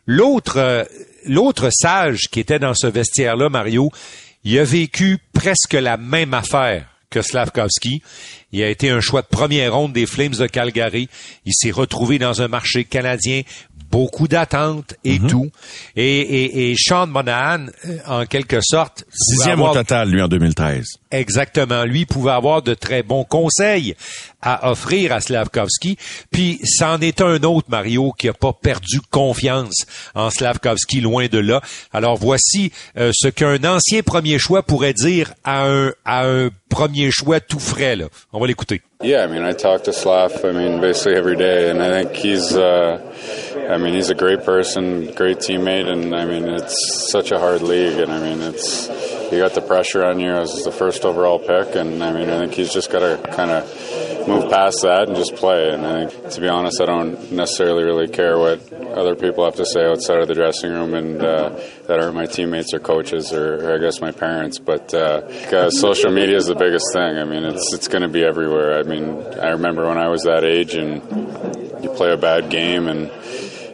L'autre, 0.06 0.56
euh, 0.56 0.84
l'autre 1.26 1.70
sage 1.70 2.28
qui 2.30 2.40
était 2.40 2.58
dans 2.58 2.74
ce 2.74 2.86
vestiaire-là, 2.86 3.48
Mario, 3.50 3.90
il 4.44 4.58
a 4.58 4.64
vécu 4.64 5.18
presque 5.32 5.74
la 5.74 5.96
même 5.96 6.32
affaire 6.32 6.86
que 7.10 7.22
Slavkovski. 7.22 8.02
Il 8.52 8.62
a 8.62 8.68
été 8.68 8.90
un 8.90 9.00
choix 9.00 9.22
de 9.22 9.26
première 9.26 9.74
ronde 9.74 9.92
des 9.92 10.06
Flames 10.06 10.34
de 10.34 10.46
Calgary. 10.46 11.08
Il 11.44 11.52
s'est 11.54 11.70
retrouvé 11.70 12.18
dans 12.18 12.42
un 12.42 12.48
marché 12.48 12.84
canadien 12.84 13.42
beaucoup 13.90 14.28
d'attentes 14.28 14.94
et 15.04 15.18
tout. 15.18 15.50
Et, 15.96 16.20
et, 16.20 16.70
et 16.70 16.74
Sean 16.78 17.06
Monahan, 17.06 17.66
euh, 17.86 17.98
en 18.06 18.26
quelque 18.26 18.58
sorte, 18.62 19.04
Sixième 19.12 19.58
avoir- 19.58 19.72
au 19.72 19.74
total, 19.74 20.10
lui, 20.10 20.20
en 20.22 20.28
2013. 20.28 20.86
Exactement. 21.10 21.84
Lui 21.84 22.04
pouvait 22.04 22.32
avoir 22.32 22.62
de 22.62 22.74
très 22.74 23.02
bons 23.02 23.24
conseils 23.24 23.94
à 24.42 24.70
offrir 24.70 25.12
à 25.12 25.20
Slavkovski. 25.20 25.96
Puis, 26.30 26.60
c'en 26.64 27.00
est 27.00 27.20
un 27.20 27.42
autre, 27.42 27.68
Mario, 27.70 28.12
qui 28.16 28.28
a 28.28 28.32
pas 28.34 28.52
perdu 28.52 29.00
confiance 29.10 29.86
en 30.14 30.30
Slavkovski, 30.30 31.00
loin 31.00 31.26
de 31.26 31.38
là. 31.38 31.60
Alors, 31.92 32.16
voici 32.16 32.70
euh, 32.98 33.10
ce 33.14 33.28
qu'un 33.28 33.64
ancien 33.64 34.02
premier 34.02 34.38
choix 34.38 34.62
pourrait 34.62 34.92
dire 34.94 35.32
à 35.44 35.66
un, 35.66 35.92
à 36.04 36.26
un 36.28 36.50
premier 36.68 37.10
choix 37.10 37.40
tout 37.40 37.60
frais. 37.60 37.96
Là. 37.96 38.06
On 38.32 38.40
va 38.40 38.46
l'écouter. 38.46 38.82
Yeah, 39.02 39.24
I 39.24 39.28
mean, 39.28 39.44
I 39.44 39.52
talk 39.52 39.84
to 39.84 39.92
Slav. 39.92 40.44
I 40.44 40.52
mean, 40.52 40.80
basically 40.80 41.14
every 41.16 41.36
day, 41.36 41.70
and 41.70 41.80
I 41.80 42.02
think 42.02 42.16
he's. 42.16 42.56
Uh, 42.56 42.98
I 43.70 43.76
mean, 43.76 43.94
he's 43.94 44.10
a 44.10 44.14
great 44.14 44.44
person, 44.44 45.12
great 45.14 45.38
teammate, 45.38 45.86
and 45.86 46.14
I 46.14 46.24
mean, 46.24 46.48
it's 46.48 47.10
such 47.10 47.30
a 47.30 47.38
hard 47.38 47.62
league, 47.62 47.98
and 47.98 48.10
I 48.10 48.18
mean, 48.18 48.40
it's 48.42 48.88
you 49.32 49.38
got 49.38 49.54
the 49.54 49.60
pressure 49.60 50.04
on 50.04 50.20
you 50.20 50.30
as 50.30 50.64
the 50.64 50.72
first 50.72 51.04
overall 51.04 51.38
pick, 51.38 51.74
and 51.74 52.02
I 52.02 52.12
mean, 52.12 52.28
I 52.30 52.38
think 52.38 52.54
he's 52.54 52.72
just 52.72 52.90
got 52.90 53.00
to 53.00 53.30
kind 53.32 53.50
of 53.50 54.28
move 54.28 54.50
past 54.50 54.82
that 54.82 55.08
and 55.08 55.16
just 55.16 55.34
play. 55.36 55.70
And 55.70 55.86
I 55.86 56.06
think, 56.06 56.30
to 56.32 56.40
be 56.40 56.48
honest, 56.48 56.80
I 56.80 56.86
don't 56.86 57.32
necessarily 57.32 57.84
really 57.84 58.08
care 58.08 58.38
what 58.38 58.72
other 58.72 59.14
people 59.14 59.44
have 59.44 59.56
to 59.56 59.66
say 59.66 59.84
outside 59.84 60.20
of 60.20 60.28
the 60.28 60.34
dressing 60.34 60.70
room, 60.70 60.94
and 60.94 61.22
uh, 61.22 61.60
that 61.86 62.00
are 62.00 62.12
my 62.12 62.26
teammates 62.26 62.72
or 62.74 62.78
coaches 62.78 63.32
or, 63.32 63.66
or 63.66 63.74
I 63.76 63.78
guess 63.78 64.00
my 64.00 64.12
parents. 64.12 64.58
But 64.58 64.92
uh, 64.94 65.22
uh, 65.52 65.70
social 65.70 66.10
media 66.10 66.36
is 66.36 66.46
the 66.46 66.54
biggest 66.54 66.86
thing. 66.92 67.18
I 67.18 67.24
mean, 67.24 67.44
it's 67.44 67.72
it's 67.74 67.88
going 67.88 68.02
to 68.02 68.08
be 68.08 68.24
everywhere. 68.24 68.78
I 68.78 68.82
mean, 68.82 69.22
I 69.38 69.50
remember 69.50 69.86
when 69.86 69.98
I 69.98 70.08
was 70.08 70.22
that 70.24 70.44
age, 70.44 70.74
and 70.74 71.02
you 71.82 71.90
play 71.90 72.12
a 72.12 72.16
bad 72.16 72.50
game 72.50 72.88
and 72.88 73.10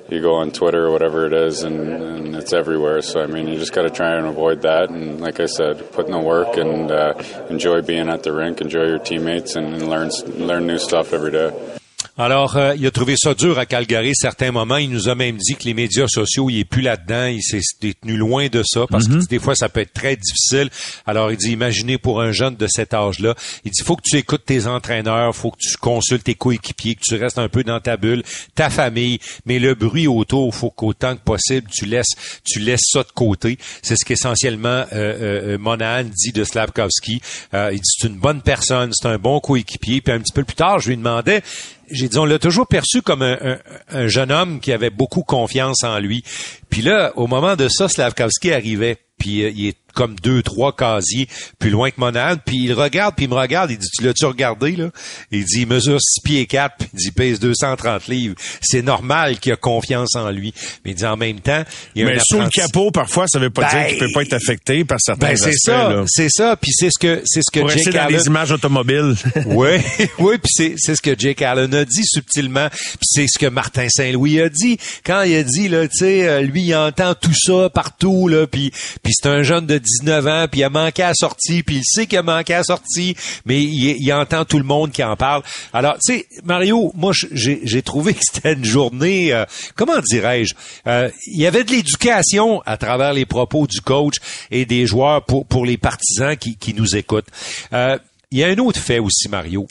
you 0.09 0.21
go 0.21 0.35
on 0.35 0.51
Twitter 0.51 0.87
or 0.87 0.93
whatever 0.93 1.27
it 1.27 1.33
is, 1.33 1.63
and, 1.63 1.89
and 1.89 2.37
it's 2.37 2.53
everywhere. 2.53 3.03
So 3.03 3.23
I 3.23 3.27
mean, 3.27 3.49
you 3.49 3.59
just 3.59 3.73
got 3.73 3.83
to 3.83 3.91
try 3.91 4.17
and 4.17 4.27
avoid 4.27 4.63
that. 4.63 4.91
And 4.91 5.21
like 5.21 5.41
I 5.41 5.47
said, 5.47 5.93
put 5.93 6.07
in 6.07 6.13
the 6.13 6.19
work 6.19 6.57
and 6.57 6.91
uh, 6.91 7.15
enjoy 7.49 7.83
being 7.83 8.09
at 8.09 8.23
the 8.23 8.33
rink, 8.33 8.61
enjoy 8.61 8.87
your 8.87 8.99
teammates, 8.99 9.57
and, 9.57 9.75
and 9.75 9.89
learn 9.89 10.11
learn 10.37 10.67
new 10.67 10.79
stuff 10.79 11.13
every 11.13 11.31
day. 11.31 11.79
Alors, 12.17 12.57
euh, 12.57 12.75
il 12.77 12.87
a 12.87 12.91
trouvé 12.91 13.17
ça 13.17 13.35
dur 13.35 13.59
à 13.59 13.67
Calgary 13.67 14.13
certains 14.15 14.53
moments. 14.53 14.77
Il 14.77 14.91
nous 14.91 15.09
a 15.09 15.15
même 15.15 15.37
dit 15.37 15.55
que 15.57 15.65
les 15.65 15.75
médias 15.75 16.07
sociaux, 16.07 16.49
il 16.51 16.61
est 16.61 16.65
plus 16.65 16.83
là-dedans. 16.83 17.27
Il 17.27 17.43
s'est 17.43 17.61
tenu 18.01 18.17
loin 18.17 18.49
de 18.49 18.63
ça 18.65 18.87
parce 18.89 19.09
que 19.09 19.27
des 19.27 19.39
fois, 19.39 19.55
ça 19.55 19.69
peut 19.69 19.81
être 19.81 19.93
très 19.93 20.17
difficile. 20.17 20.71
Alors, 21.07 21.33
il 21.33 21.37
dit, 21.37 21.51
imaginez 21.51 21.99
pour 21.99 22.21
un 22.21 22.33
jeune 22.33 22.57
de 22.57 22.67
cet 22.67 22.95
âge-là, 22.95 23.35
il 23.65 23.71
dit, 23.71 23.83
faut 23.83 23.97
que 23.97 24.03
tu 24.05 24.17
écoutes 24.17 24.45
tes 24.45 24.67
entraîneurs, 24.67 25.35
faut 25.35 25.51
que 25.51 25.59
tu 25.59 25.77
consultes 25.77 26.25
tes 26.25 26.35
coéquipiers, 26.35 26.95
que 26.95 27.03
tu 27.03 27.17
restes 27.17 27.39
un 27.39 27.49
peu 27.49 27.65
dans 27.65 27.81
ta 27.81 27.97
bulle, 27.97 28.23
ta 28.55 28.71
famille, 28.71 29.19
mais 29.47 29.59
le 29.59 29.75
bruit 29.75 30.07
autour, 30.07 30.55
faut 30.55 30.71
qu'autant 30.71 31.17
que 31.17 31.23
possible, 31.23 31.69
tu 31.71 31.87
laisses, 31.87 32.41
tu 32.45 32.61
laisses 32.61 32.89
ça 32.91 33.03
de 33.03 33.13
côté. 33.13 33.59
C'est 33.83 33.97
ce 33.97 34.05
qu'essentiellement 34.05 34.85
euh, 34.93 35.55
euh, 35.55 35.59
Monahan 35.59 36.05
dit 36.05 36.33
de 36.33 36.45
Slavkovski. 36.45 37.21
Euh, 37.55 37.71
il 37.73 37.79
dit, 37.79 37.91
c'est 37.99 38.09
une 38.09 38.19
bonne 38.19 38.43
personne, 38.43 38.93
c'est 38.93 39.09
un 39.09 39.19
bon 39.19 39.41
coéquipier. 39.41 40.01
Puis 40.01 40.13
un 40.13 40.21
petit 40.21 40.33
peu 40.33 40.45
plus 40.45 40.57
tard, 40.57 40.79
je 40.79 40.91
lui 40.91 40.97
demandais, 40.97 41.43
j'ai 41.91 42.09
dit, 42.09 42.19
on 42.19 42.25
l'a 42.25 42.39
toujours 42.39 42.67
perçu 42.67 43.03
comme 43.03 43.23
un, 43.23 43.59
un, 43.91 44.07
jeune 44.07 44.33
homme 44.33 44.61
qui 44.61 44.73
avait 44.73 44.91
beaucoup 44.91 45.23
confiance 45.23 45.85
en 45.85 45.99
lui. 45.99 46.25
Puis 46.71 46.83
là, 46.83 47.13
au 47.17 47.27
moment 47.27 47.57
de 47.57 47.69
ça, 47.69 47.89
Slavkovski 47.89 48.53
arrivait, 48.53 48.99
puis 49.25 49.43
euh, 49.43 49.51
il 49.57 49.69
est 49.69 49.77
comme 49.95 50.17
deux, 50.17 50.43
trois 50.43 50.75
casiers 50.75 51.29
plus 51.59 51.71
loin 51.71 51.91
que 51.91 51.99
Monade, 51.99 52.41
puis 52.45 52.59
il 52.65 52.73
regarde, 52.73 53.15
puis 53.15 53.27
il 53.27 53.31
me 53.31 53.37
regarde, 53.37 53.71
il 53.71 53.79
dit, 53.79 53.87
tu 53.97 54.05
l'as-tu 54.05 54.27
regardé, 54.27 54.73
là? 54.73 54.91
Il 55.31 55.45
dit, 55.45 55.61
il 55.61 55.67
mesure 55.69 55.99
6 56.01 56.21
pieds 56.21 56.47
4, 56.47 56.77
puis 56.77 56.89
il 56.93 56.97
dit, 56.99 57.07
il 57.07 57.13
pèse 57.13 57.39
230 57.39 58.09
livres. 58.09 58.35
C'est 58.61 58.83
normal 58.83 59.39
qu'il 59.39 59.53
a 59.53 59.57
confiance 59.57 60.17
en 60.17 60.31
lui. 60.31 60.53
Mais 60.85 60.91
il 60.91 60.95
dit, 60.97 61.07
en 61.07 61.17
même 61.17 61.41
temps, 61.41 61.63
il 61.95 62.03
y 62.03 62.05
a 62.05 62.09
Mais 62.09 62.19
sous 62.29 62.41
le 62.41 62.49
capot, 62.49 62.91
parfois, 62.91 63.27
ça 63.29 63.39
veut 63.39 63.51
pas 63.51 63.71
dire 63.71 63.87
qu'il 63.87 63.99
peut 63.99 64.13
pas 64.13 64.23
être 64.23 64.33
affecté 64.33 64.85
par 64.85 64.99
certains 65.01 65.29
ben, 65.29 65.37
c'est 65.37 65.57
ça, 65.57 66.05
c'est 66.09 66.29
ça, 66.29 66.57
puis 66.57 66.73
c'est 66.75 66.91
ce 66.91 66.99
que, 66.99 67.23
c'est 67.25 67.43
ce 67.43 67.51
que 67.53 67.61
Pour 67.61 67.71
Jake 67.71 67.95
dans 67.95 68.01
Allen... 68.01 68.19
les 68.19 68.27
images 68.27 68.51
automobiles. 68.51 69.15
oui, 69.47 69.77
oui, 70.19 70.39
puis 70.43 70.51
c'est, 70.53 70.75
c'est 70.77 70.97
ce 70.97 71.03
que 71.03 71.17
Jake 71.17 71.41
Allen 71.41 71.73
a 71.73 71.85
dit 71.85 72.05
subtilement, 72.05 72.69
puis 72.69 73.07
c'est 73.09 73.27
ce 73.29 73.39
que 73.39 73.47
Martin 73.47 73.87
Saint-Louis 73.89 74.41
a 74.41 74.49
dit 74.49 74.77
quand 75.07 75.23
il 75.23 75.37
a 75.37 75.43
dit 75.45 75.69
là, 75.69 75.87
tu 75.87 75.99
sais, 75.99 76.29
euh, 76.29 76.41
lui 76.43 76.63
il 76.63 76.75
entend 76.75 77.15
tout 77.15 77.35
ça 77.35 77.71
partout 77.71 78.29
là, 78.29 78.47
puis 78.47 78.73
puis 79.03 79.14
c'est 79.15 79.29
un 79.29 79.43
jeune 79.43 79.67
de 79.67 79.79
19 79.79 80.27
ans, 80.27 80.47
puis 80.51 80.61
il 80.61 80.65
a 80.65 80.71
manqué 80.71 81.03
à 81.03 81.13
sortie, 81.15 81.63
puis 81.63 81.77
il 81.77 81.85
sait 81.85 82.07
qu'il 82.07 82.19
a 82.19 82.23
manqué 82.23 82.55
à 82.55 82.63
sortie, 82.63 83.17
mais 83.47 83.63
il, 83.63 83.97
il 83.99 84.13
entend 84.13 84.45
tout 84.45 84.59
le 84.59 84.65
monde 84.65 84.93
qui 84.93 85.03
en 85.03 85.17
parle. 85.17 85.43
Alors, 85.73 85.95
tu 85.95 86.19
sais, 86.19 86.27
Mario, 86.45 86.93
moi 86.95 87.13
j'ai, 87.33 87.83
trouvé 87.83 88.15
que 88.15 88.21
c'était 88.23 88.55
une 88.55 88.65
journée, 88.65 89.33
euh, 89.33 89.45
comment 89.75 90.01
dirais-je, 90.01 90.55
euh, 90.87 91.11
il 91.27 91.41
y 91.41 91.47
avait 91.47 91.65
de 91.65 91.71
l'éducation 91.71 92.61
à 92.67 92.77
travers 92.77 93.13
les 93.13 93.27
propos 93.27 93.67
du 93.67 93.81
coach 93.81 94.17
et 94.51 94.67
des 94.67 94.87
joueurs 94.87 95.25
pour 95.25 95.47
pour 95.47 95.67
les 95.67 95.77
partisans 95.77 96.37
qui 96.37 96.57
qui 96.57 96.75
nous 96.75 96.97
écoutent. 96.97 97.29
Euh, 97.73 97.99
il 98.31 98.39
y 98.39 98.45
a 98.45 98.49
un 98.49 98.59
autre 98.59 98.81
fait 98.81 98.99
aussi, 98.99 99.29
Mario. 99.29 99.67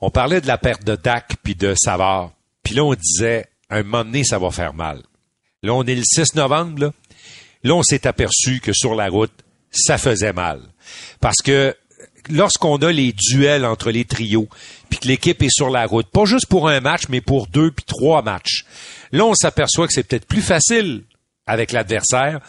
On 0.00 0.10
parlait 0.10 0.40
de 0.40 0.46
la 0.46 0.58
perte 0.58 0.84
de 0.84 0.96
Dak 0.96 1.36
puis 1.42 1.54
de 1.54 1.74
Savard. 1.76 2.32
Puis 2.62 2.74
là, 2.74 2.84
on 2.84 2.94
disait, 2.94 3.46
un 3.70 3.82
moment 3.82 4.04
donné, 4.04 4.24
ça 4.24 4.38
va 4.38 4.50
faire 4.50 4.74
mal. 4.74 5.02
Là, 5.62 5.74
on 5.74 5.84
est 5.84 5.94
le 5.94 6.02
6 6.04 6.34
novembre, 6.34 6.80
là. 6.80 6.92
Là, 7.64 7.74
on 7.74 7.82
s'est 7.82 8.06
aperçu 8.06 8.60
que 8.60 8.72
sur 8.72 8.94
la 8.94 9.08
route, 9.08 9.32
ça 9.70 9.98
faisait 9.98 10.32
mal. 10.32 10.60
Parce 11.20 11.38
que 11.42 11.74
lorsqu'on 12.28 12.76
a 12.76 12.92
les 12.92 13.12
duels 13.12 13.64
entre 13.64 13.90
les 13.90 14.04
trios, 14.04 14.48
puis 14.90 14.98
que 14.98 15.08
l'équipe 15.08 15.42
est 15.42 15.54
sur 15.54 15.70
la 15.70 15.86
route, 15.86 16.06
pas 16.08 16.24
juste 16.24 16.46
pour 16.46 16.68
un 16.68 16.80
match, 16.80 17.02
mais 17.08 17.20
pour 17.20 17.46
deux 17.46 17.70
puis 17.70 17.84
trois 17.86 18.22
matchs, 18.22 18.64
là, 19.12 19.24
on 19.24 19.34
s'aperçoit 19.34 19.86
que 19.86 19.92
c'est 19.92 20.02
peut-être 20.02 20.26
plus 20.26 20.42
facile 20.42 21.04
avec 21.46 21.72
l'adversaire 21.72 22.40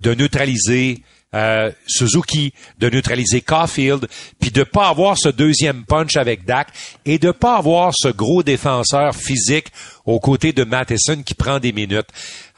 de 0.00 0.14
neutraliser 0.14 1.02
euh, 1.34 1.70
Suzuki, 1.86 2.52
de 2.78 2.90
neutraliser 2.90 3.40
Caulfield, 3.40 4.06
puis 4.38 4.50
de 4.50 4.64
pas 4.64 4.88
avoir 4.88 5.16
ce 5.16 5.30
deuxième 5.30 5.84
punch 5.84 6.16
avec 6.16 6.44
Dak 6.44 6.68
et 7.06 7.18
de 7.18 7.30
pas 7.30 7.56
avoir 7.56 7.92
ce 7.94 8.08
gros 8.08 8.42
défenseur 8.42 9.14
physique 9.14 9.68
aux 10.04 10.20
côtés 10.20 10.52
de 10.52 10.64
Matheson 10.64 11.22
qui 11.24 11.34
prend 11.34 11.58
des 11.58 11.72
minutes. 11.72 12.08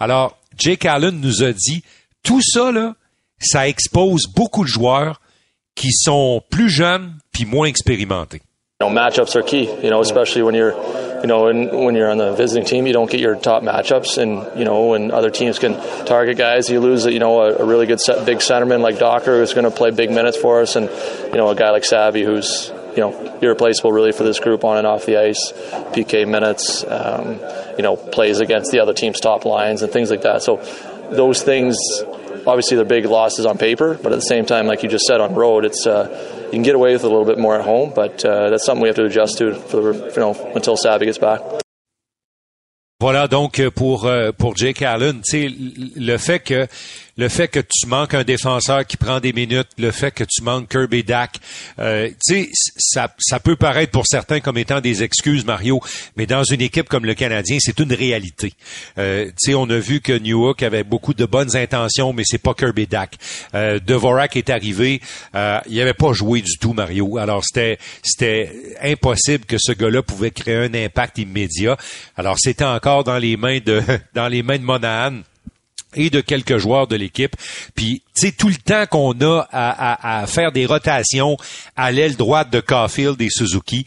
Alors, 0.01 0.39
Jake 0.57 0.85
Allen 0.87 1.21
nous 1.21 1.43
a 1.43 1.53
dit, 1.53 1.83
tout 2.23 2.41
ça, 2.43 2.73
là, 2.73 2.95
ça 3.41 3.69
expose 3.69 4.27
beaucoup 4.35 4.65
de 4.65 4.69
joueurs 4.69 5.21
qui 5.75 5.93
sont 5.93 6.43
plus 6.51 6.71
jeunes 6.71 7.13
puis 7.33 7.45
moins 7.45 7.67
expérimentés. 7.67 8.41
You 8.81 8.89
know, 8.89 8.95
matchups 8.95 9.37
are 9.37 9.43
key, 9.43 9.69
you 9.83 9.91
know, 9.91 10.01
especially 10.01 10.43
when 10.43 10.55
you're, 10.55 10.75
you 11.21 11.29
know, 11.29 11.45
when, 11.45 11.69
when 11.85 11.95
you're 11.95 12.11
on 12.11 12.19
the 12.19 12.33
visiting 12.33 12.65
team, 12.65 12.87
you 12.87 12.93
don't 12.93 13.09
get 13.09 13.21
your 13.21 13.37
top 13.37 13.63
matchups, 13.63 14.19
and 14.19 14.59
you 14.59 14.65
know, 14.65 14.89
when 14.89 15.13
other 15.13 15.31
teams 15.31 15.61
can 15.61 15.75
target 16.05 16.37
guys, 16.37 16.69
you 16.69 16.81
lose, 16.81 17.07
you 17.07 17.21
know, 17.21 17.41
a, 17.41 17.55
a 17.55 17.65
really 17.65 17.87
good 17.87 18.01
set, 18.01 18.27
big 18.27 18.39
centerman 18.39 18.81
like 18.81 18.99
Docker 18.99 19.39
who's 19.39 19.55
going 19.55 19.65
to 19.65 19.71
play 19.71 19.91
big 19.93 20.11
minutes 20.11 20.37
for 20.37 20.61
us, 20.61 20.75
and 20.75 20.91
you 21.29 21.39
know, 21.39 21.49
a 21.51 21.55
guy 21.55 21.71
like 21.71 21.85
Savvy 21.85 22.25
who's, 22.25 22.73
you 22.97 23.03
know, 23.03 23.39
irreplaceable 23.43 23.93
really 23.93 24.13
for 24.13 24.25
this 24.25 24.41
group 24.41 24.65
on 24.65 24.79
and 24.79 24.87
off 24.87 25.07
the 25.07 25.17
ice, 25.17 25.53
PK 25.93 26.27
minutes, 26.29 26.85
um, 26.89 27.41
you 27.77 27.83
know, 27.83 27.97
plays 27.97 28.41
against 28.41 28.71
the 28.71 28.81
other 28.81 28.95
team's 28.95 29.21
top 29.21 29.45
lines 29.45 29.83
and 29.83 29.93
things 29.93 30.11
like 30.11 30.23
that. 30.23 30.43
So 30.43 30.57
those 31.11 31.43
things 31.43 31.77
obviously 32.47 32.77
they're 32.77 32.85
big 32.85 33.07
losses 33.07 33.47
on 33.47 33.59
paper, 33.59 33.99
but 34.03 34.13
at 34.13 34.17
the 34.17 34.27
same 34.27 34.47
time, 34.47 34.67
like 34.67 34.83
you 34.83 34.89
just 34.89 35.07
said 35.07 35.21
on 35.21 35.35
road, 35.35 35.65
it's 35.65 35.87
uh, 35.87 36.09
you 36.47 36.51
can 36.53 36.63
get 36.63 36.75
away 36.75 36.93
with 36.93 37.05
a 37.05 37.09
little 37.09 37.25
bit 37.25 37.39
more 37.39 37.57
at 37.57 37.65
home, 37.65 37.93
but 37.95 38.25
uh, 38.25 38.51
that's 38.51 38.65
something 38.65 38.83
we 38.83 38.89
have 38.89 38.97
to 38.97 39.05
adjust 39.05 39.39
to 39.39 39.55
for 39.55 39.81
the, 39.81 40.13
you 40.15 40.21
know 40.21 40.53
until 40.55 40.77
Savvy 40.77 41.07
gets 41.07 41.19
back. 41.19 41.41
Voilà 43.01 43.29
donc 43.29 43.61
pour 43.75 44.07
euh, 44.07 44.33
pour 44.33 44.57
Jake 44.57 44.83
Allen, 44.83 45.21
le 45.33 46.17
fait 46.17 46.39
que 46.39 46.67
le 47.17 47.29
fait 47.29 47.49
que 47.49 47.61
tu 47.61 47.87
manques 47.87 48.15
un 48.15 48.25
défenseur 48.25 48.87
qui 48.87 48.97
prend 48.97 49.21
des 49.21 49.33
minutes, 49.33 49.69
le 49.79 49.91
fait 49.91 50.11
que 50.11 50.25
tu 50.25 50.43
manques 50.43 50.69
Kirby 50.69 51.05
Dak, 51.05 51.39
euh, 51.79 52.11
ça, 52.77 53.09
peut 53.39 53.57
paraître 53.57 53.93
pour 53.93 54.07
certains 54.07 54.41
comme 54.41 54.59
étant 54.59 54.81
des 54.81 55.03
excuses, 55.03 55.45
Mario, 55.45 55.81
mais 56.17 56.27
dans 56.27 56.45
une 56.45 56.61
équipe 56.61 56.89
comme 56.89 57.05
le 57.05 57.15
Canadien, 57.15 57.59
c'est 57.61 57.79
une 57.79 57.93
réalité. 57.93 58.53
Euh, 58.99 59.31
on 59.55 59.71
a 59.71 59.79
vu 59.79 60.01
que 60.01 60.13
Newhook 60.13 60.63
avait 60.63 60.85
beaucoup 60.85 61.15
de 61.15 61.25
bonnes 61.25 61.57
intentions, 61.57 62.13
mais 62.13 62.23
c'est 62.25 62.39
pas 62.39 62.55
Kirby 62.55 62.87
Dak. 62.87 63.17
Euh, 63.55 63.79
Devorak 63.79 64.37
est 64.37 64.51
arrivé, 64.51 65.01
euh, 65.35 65.61
il 65.69 65.81
avait 65.81 65.95
pas 65.95 66.13
joué 66.13 66.43
du 66.43 66.59
tout, 66.59 66.73
Mario. 66.73 67.19
Alors 67.19 67.43
c'était 67.45 67.79
c'était 68.03 68.53
impossible 68.83 69.45
que 69.45 69.57
ce 69.59 69.73
gars-là 69.73 70.03
pouvait 70.03 70.31
créer 70.31 70.57
un 70.57 70.75
impact 70.75 71.19
immédiat. 71.19 71.77
Alors 72.17 72.39
c'était 72.39 72.65
encore 72.65 73.05
dans 73.05 73.19
les 73.19 73.37
mains 73.37 73.59
de 73.65 73.83
dans 74.15 74.29
les 74.29 74.43
mains 74.43 74.59
de 74.59 74.65
Monahan 74.65 75.21
et 75.95 76.11
de 76.11 76.21
quelques 76.21 76.59
joueurs 76.59 76.87
de 76.87 76.97
l'équipe. 76.97 77.37
Puis, 77.75 78.03
tu 78.15 78.27
sais, 78.27 78.33
tout 78.33 78.49
le 78.49 78.57
temps 78.57 78.87
qu'on 78.87 79.13
a 79.21 79.47
à, 79.53 80.27
faire 80.27 80.53
des 80.53 80.67
rotations 80.67 81.37
à 81.77 81.91
l'aile 81.91 82.17
droite 82.17 82.51
de 82.51 82.61
Caulfield 82.61 83.21
et 83.21 83.29
Suzuki, 83.31 83.85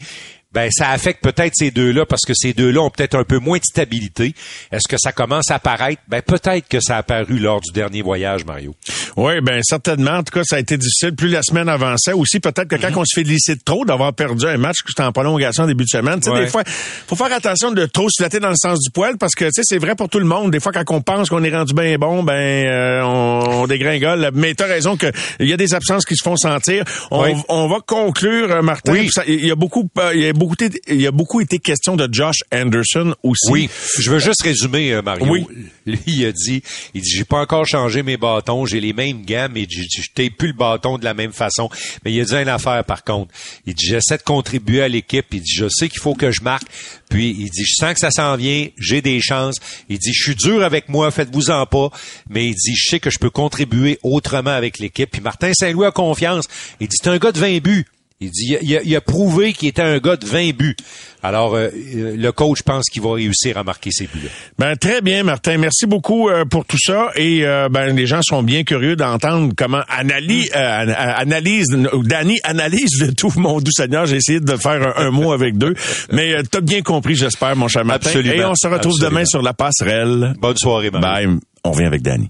ben 0.50 0.70
ça 0.72 0.90
affecte 0.90 1.22
peut-être 1.22 1.52
ces 1.54 1.70
deux-là 1.70 2.06
parce 2.06 2.24
que 2.24 2.32
ces 2.34 2.54
deux-là 2.54 2.80
ont 2.80 2.90
peut-être 2.90 3.16
un 3.16 3.24
peu 3.24 3.38
moins 3.38 3.58
de 3.58 3.64
stabilité. 3.64 4.34
Est-ce 4.72 4.88
que 4.88 4.96
ça 4.98 5.12
commence 5.12 5.50
à 5.50 5.56
apparaître? 5.56 6.00
Ben 6.08 6.22
peut-être 6.22 6.66
que 6.68 6.80
ça 6.80 6.96
a 6.96 6.98
apparu 6.98 7.38
lors 7.38 7.60
du 7.60 7.70
dernier 7.70 8.02
voyage, 8.02 8.44
Mario. 8.44 8.74
Oui, 9.20 9.40
ben 9.42 9.60
certainement. 9.64 10.12
En 10.18 10.22
tout 10.22 10.32
cas, 10.32 10.44
ça 10.44 10.56
a 10.56 10.60
été 10.60 10.76
difficile. 10.76 11.12
Plus 11.16 11.28
la 11.28 11.42
semaine 11.42 11.68
avançait, 11.68 12.12
aussi 12.12 12.38
peut-être 12.38 12.68
que 12.68 12.76
quand 12.76 12.90
mm 12.90 12.94
-hmm. 12.94 12.98
on 13.00 13.04
se 13.04 13.14
félicite 13.20 13.64
trop 13.64 13.84
d'avoir 13.84 14.12
perdu 14.14 14.46
un 14.46 14.58
match 14.66 14.76
qui 14.84 14.92
était 14.92 15.02
en 15.02 15.10
prolongation 15.12 15.64
en 15.64 15.66
début 15.66 15.84
de 15.84 15.88
semaine, 15.98 16.20
tu 16.20 16.26
sais, 16.26 16.30
Ouais. 16.30 16.44
des 16.44 16.50
fois, 16.54 16.62
faut 17.08 17.16
faire 17.22 17.32
attention 17.40 17.70
de 17.72 17.84
trop 17.86 18.08
se 18.08 18.16
flatter 18.22 18.38
dans 18.46 18.50
le 18.56 18.60
sens 18.66 18.78
du 18.84 18.90
poil 18.92 19.14
parce 19.22 19.34
que 19.38 19.46
tu 19.46 19.50
sais, 19.56 19.62
c'est 19.70 19.78
vrai 19.84 19.94
pour 20.00 20.08
tout 20.08 20.20
le 20.20 20.30
monde. 20.34 20.52
Des 20.52 20.60
fois, 20.60 20.72
quand 20.76 20.84
on 20.98 21.02
pense 21.02 21.24
qu'on 21.30 21.42
est 21.48 21.54
rendu 21.58 21.74
bien 21.74 21.98
bon, 21.98 22.22
ben 22.22 22.32
euh, 22.34 23.02
on, 23.02 23.62
on 23.62 23.66
dégringole. 23.66 24.30
Mais 24.34 24.54
t'as 24.54 24.66
raison 24.76 24.96
que 25.02 25.08
il 25.40 25.48
y 25.48 25.52
a 25.52 25.56
des 25.64 25.72
absences 25.74 26.04
qui 26.08 26.14
se 26.20 26.22
font 26.28 26.36
sentir. 26.36 26.84
On, 27.10 27.22
Oui. 27.24 27.32
on 27.48 27.64
va 27.72 27.78
conclure, 27.98 28.48
euh, 28.52 28.62
Martin. 28.62 28.92
Oui. 28.92 29.10
Il 29.26 29.46
y 29.46 29.50
a 29.50 29.56
beaucoup, 29.64 29.84
euh, 29.98 30.12
il 30.14 30.22
y 30.22 30.28
a 30.28 30.32
beaucoup, 30.42 30.54
été- 30.66 30.80
il 30.96 31.00
y 31.00 31.08
a 31.12 31.14
beaucoup 31.20 31.40
été 31.46 31.56
question 31.70 31.96
de 31.96 32.06
Josh 32.18 32.40
Anderson 32.62 33.08
aussi. 33.24 33.50
Oui, 33.54 33.62
je 34.02 34.08
veux 34.12 34.20
juste 34.28 34.42
résumer, 34.50 34.84
euh, 34.92 35.02
Mario. 35.02 35.26
Oui. 35.32 35.40
Lui, 35.86 35.98
il 36.06 36.24
a 36.26 36.32
dit, 36.32 36.62
il 36.94 37.00
dit, 37.02 37.10
j'ai 37.16 37.24
pas 37.34 37.40
encore 37.46 37.66
changé 37.66 37.98
mes 38.10 38.16
bâtons, 38.16 38.64
j'ai 38.70 38.80
les 38.80 38.92
gammes, 39.14 39.56
et 39.56 39.66
je, 39.68 39.82
je 39.82 40.08
tape 40.14 40.36
plus 40.36 40.48
le 40.48 40.54
bâton 40.54 40.98
de 40.98 41.04
la 41.04 41.14
même 41.14 41.32
façon. 41.32 41.68
Mais 42.04 42.12
il 42.12 42.20
a 42.20 42.24
dit 42.24 42.34
une 42.34 42.48
affaire, 42.48 42.84
par 42.84 43.04
contre. 43.04 43.34
Il 43.66 43.74
dit, 43.74 43.86
j'essaie 43.86 44.18
de 44.18 44.22
contribuer 44.22 44.82
à 44.82 44.88
l'équipe. 44.88 45.26
Il 45.32 45.40
dit, 45.40 45.52
je 45.54 45.68
sais 45.68 45.88
qu'il 45.88 46.00
faut 46.00 46.14
que 46.14 46.30
je 46.30 46.42
marque. 46.42 46.66
Puis, 47.10 47.34
il 47.38 47.50
dit, 47.50 47.64
je 47.64 47.74
sens 47.74 47.94
que 47.94 48.00
ça 48.00 48.10
s'en 48.10 48.36
vient, 48.36 48.68
j'ai 48.78 49.00
des 49.02 49.20
chances. 49.20 49.56
Il 49.88 49.98
dit, 49.98 50.12
je 50.12 50.22
suis 50.22 50.34
dur 50.34 50.62
avec 50.62 50.88
moi, 50.88 51.10
faites-vous-en 51.10 51.66
pas. 51.66 51.90
Mais 52.28 52.46
il 52.46 52.54
dit, 52.54 52.74
je 52.74 52.90
sais 52.90 53.00
que 53.00 53.10
je 53.10 53.18
peux 53.18 53.30
contribuer 53.30 53.98
autrement 54.02 54.50
avec 54.50 54.78
l'équipe. 54.78 55.10
Puis 55.10 55.20
Martin 55.20 55.52
Saint-Louis 55.54 55.86
a 55.86 55.90
confiance. 55.90 56.46
Il 56.80 56.88
dit, 56.88 56.96
c'est 57.00 57.08
un 57.08 57.18
gars 57.18 57.32
de 57.32 57.38
20 57.38 57.58
buts. 57.60 57.86
Il 58.20 58.30
dit, 58.32 58.56
il 58.62 58.76
a, 58.76 58.82
il 58.82 58.96
a 58.96 59.00
prouvé 59.00 59.52
qu'il 59.52 59.68
était 59.68 59.80
un 59.80 59.98
gars 59.98 60.16
de 60.16 60.26
20 60.26 60.50
buts. 60.52 60.74
Alors, 61.22 61.54
euh, 61.54 61.68
euh, 61.94 62.16
le 62.16 62.32
coach 62.32 62.62
pense 62.62 62.86
qu'il 62.86 63.00
va 63.00 63.12
réussir 63.12 63.56
à 63.56 63.62
marquer 63.62 63.92
ses 63.92 64.08
buts. 64.08 64.28
Ben 64.58 64.74
très 64.74 65.00
bien, 65.02 65.22
Martin. 65.22 65.56
Merci 65.58 65.86
beaucoup 65.86 66.28
euh, 66.28 66.44
pour 66.44 66.64
tout 66.64 66.78
ça. 66.84 67.10
Et 67.14 67.44
euh, 67.46 67.68
ben 67.70 67.94
les 67.94 68.06
gens 68.08 68.20
sont 68.22 68.42
bien 68.42 68.64
curieux 68.64 68.96
d'entendre 68.96 69.52
comment 69.56 69.82
analyse, 69.88 70.50
euh, 70.56 70.92
analyse, 70.96 71.68
ou 71.92 72.02
Danny 72.02 72.40
analyse 72.42 73.00
le 73.00 73.14
tout. 73.14 73.32
Mon 73.36 73.60
doux 73.60 73.70
Seigneur, 73.70 74.06
j'ai 74.06 74.16
essayé 74.16 74.40
de 74.40 74.56
faire 74.56 74.98
un, 74.98 75.06
un 75.06 75.10
mot 75.12 75.30
avec 75.30 75.56
deux, 75.56 75.74
mais 76.10 76.34
euh, 76.34 76.42
t'as 76.50 76.60
bien 76.60 76.82
compris, 76.82 77.14
j'espère, 77.14 77.54
mon 77.54 77.68
cher 77.68 77.84
Martin. 77.84 78.08
Absolument. 78.08 78.34
Et 78.34 78.44
on 78.44 78.54
se 78.56 78.66
retrouve 78.66 78.94
Absolument. 78.94 79.10
demain 79.10 79.24
sur 79.26 79.42
la 79.42 79.54
passerelle. 79.54 80.34
Bonne 80.40 80.56
soirée, 80.56 80.90
Mario. 80.90 81.28
Bye. 81.30 81.38
On 81.62 81.70
revient 81.70 81.86
avec 81.86 82.02
Danny. 82.02 82.28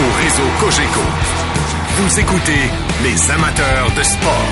Au 0.00 0.22
réseau 0.22 0.50
Cogeco, 0.58 1.00
vous 2.00 2.18
écoutez 2.18 2.70
les 3.02 3.30
amateurs 3.30 3.90
de 3.94 4.02
sport. 4.02 4.48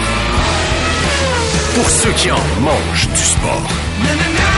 Pour 1.75 1.89
ceux 1.89 2.13
qui 2.13 2.31
en 2.31 2.45
mangent 2.61 3.09
du 3.09 3.23
sport. 3.23 4.58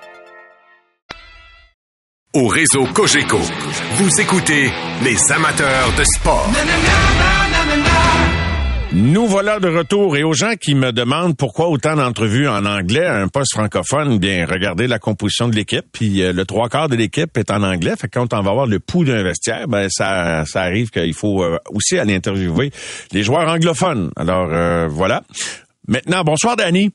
Au 2.33 2.47
réseau 2.47 2.85
Cogeco, 2.93 3.39
vous 3.95 4.21
écoutez 4.21 4.71
les 5.03 5.31
amateurs 5.33 5.93
de 5.97 6.03
sport. 6.05 6.49
Nous 8.93 9.27
voilà 9.27 9.59
de 9.59 9.67
retour 9.67 10.15
et 10.15 10.23
aux 10.23 10.31
gens 10.31 10.53
qui 10.55 10.73
me 10.73 10.93
demandent 10.93 11.35
pourquoi 11.35 11.67
autant 11.67 11.97
d'entrevues 11.97 12.47
en 12.47 12.65
anglais 12.65 13.05
à 13.05 13.17
un 13.17 13.27
poste 13.27 13.51
francophone, 13.53 14.17
bien 14.17 14.45
regardez 14.45 14.87
la 14.87 14.97
composition 14.97 15.49
de 15.49 15.57
l'équipe, 15.57 15.83
puis 15.91 16.23
euh, 16.23 16.31
le 16.31 16.45
trois 16.45 16.69
quarts 16.69 16.87
de 16.87 16.95
l'équipe 16.95 17.37
est 17.37 17.51
en 17.51 17.63
anglais, 17.63 17.95
fait 17.99 18.07
que 18.07 18.17
quand 18.17 18.33
on 18.33 18.41
va 18.41 18.51
avoir 18.51 18.65
le 18.65 18.79
pouls 18.79 19.03
d'un 19.03 19.23
vestiaire, 19.23 19.67
ben 19.67 19.89
ça 19.89 20.45
ça 20.45 20.61
arrive 20.61 20.89
qu'il 20.89 21.13
faut 21.13 21.43
euh, 21.43 21.57
aussi 21.71 21.99
aller 21.99 22.15
interviewer 22.15 22.71
les 23.11 23.23
joueurs 23.23 23.49
anglophones. 23.49 24.09
Alors 24.15 24.47
euh, 24.53 24.87
voilà. 24.87 25.23
Maintenant, 25.85 26.23
bonsoir 26.23 26.55
Danny. 26.55 26.93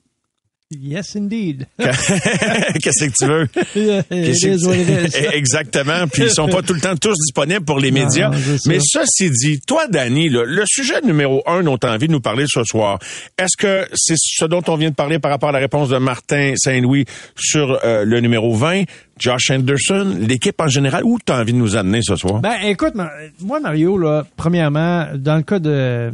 Yes, 0.73 1.15
indeed. 1.15 1.69
Qu'est-ce 1.79 3.05
que 3.05 3.13
tu 3.17 3.25
veux? 3.27 3.45
It 3.55 4.09
Qu'est-ce 4.09 4.47
is 4.49 4.67
what 4.67 4.75
it 4.75 4.87
que- 4.87 5.07
is. 5.07 5.27
Exactement. 5.37 6.09
Puis 6.13 6.25
ils 6.25 6.31
sont 6.31 6.49
pas 6.49 6.61
tout 6.63 6.75
le 6.75 6.81
temps 6.81 6.97
tous 6.97 7.15
disponibles 7.15 7.65
pour 7.65 7.79
les 7.79 7.93
Non, 7.93 8.01
médias. 8.05 8.33
sais. 8.33 8.59
Mais 8.69 8.79
ceci 8.83 9.31
dit, 9.31 9.61
toi, 9.65 9.87
Danny, 9.87 10.29
là, 10.29 10.43
le 10.45 10.65
sujet 10.67 11.01
numéro 11.03 11.45
un 11.47 11.63
dont 11.63 11.79
tu 11.79 11.87
as 11.87 11.93
envie 11.93 12.09
de 12.09 12.13
nous 12.13 12.21
parler 12.21 12.47
ce 12.49 12.65
soir, 12.65 12.99
est-ce 13.39 13.57
que 13.57 13.87
c'est 13.95 14.17
ce 14.19 14.45
dont 14.47 14.63
on 14.67 14.75
vient 14.77 14.91
de 14.91 14.97
parler 14.97 15.21
par 15.21 15.31
rapport 15.31 15.51
à 15.51 15.53
la 15.53 15.61
réponse 15.61 15.89
de 15.91 15.99
Martin 15.99 16.55
Saint-Louis 16.57 17.05
sur 17.37 17.79
euh, 17.85 18.05
le 18.05 18.19
numéro 18.21 18.53
20, 18.53 18.83
Josh 19.21 19.53
Anderson, 19.53 20.17
l'équipe 20.19 20.61
en 20.61 20.67
général, 20.69 21.05
où 21.05 21.19
tu 21.25 21.33
as 21.33 21.39
envie 21.39 21.53
de 21.53 21.59
nous 21.59 21.77
amener 21.77 22.01
ce 22.03 22.17
soir? 22.17 22.41
Ben, 22.41 22.57
écoute, 22.65 22.95
moi, 23.41 23.61
Mario, 23.61 23.99
là, 23.99 24.27
premièrement, 24.37 25.07
dans 25.15 25.37
le 25.37 25.43
cas 25.43 25.61
de, 25.61 26.13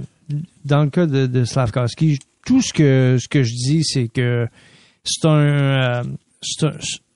dans 0.66 0.82
le 0.84 0.90
cas 0.90 1.06
de, 1.06 1.24
de 1.24 1.44
tout 2.44 2.60
ce 2.60 2.72
que, 2.72 3.18
ce 3.20 3.28
que 3.28 3.42
je 3.42 3.52
dis, 3.52 3.84
c'est 3.84 4.08
que 4.08 4.46
c'est 5.04 5.26
un, 5.26 5.30
euh, 5.30 6.02
c'est 6.40 6.66
un, 6.66 6.72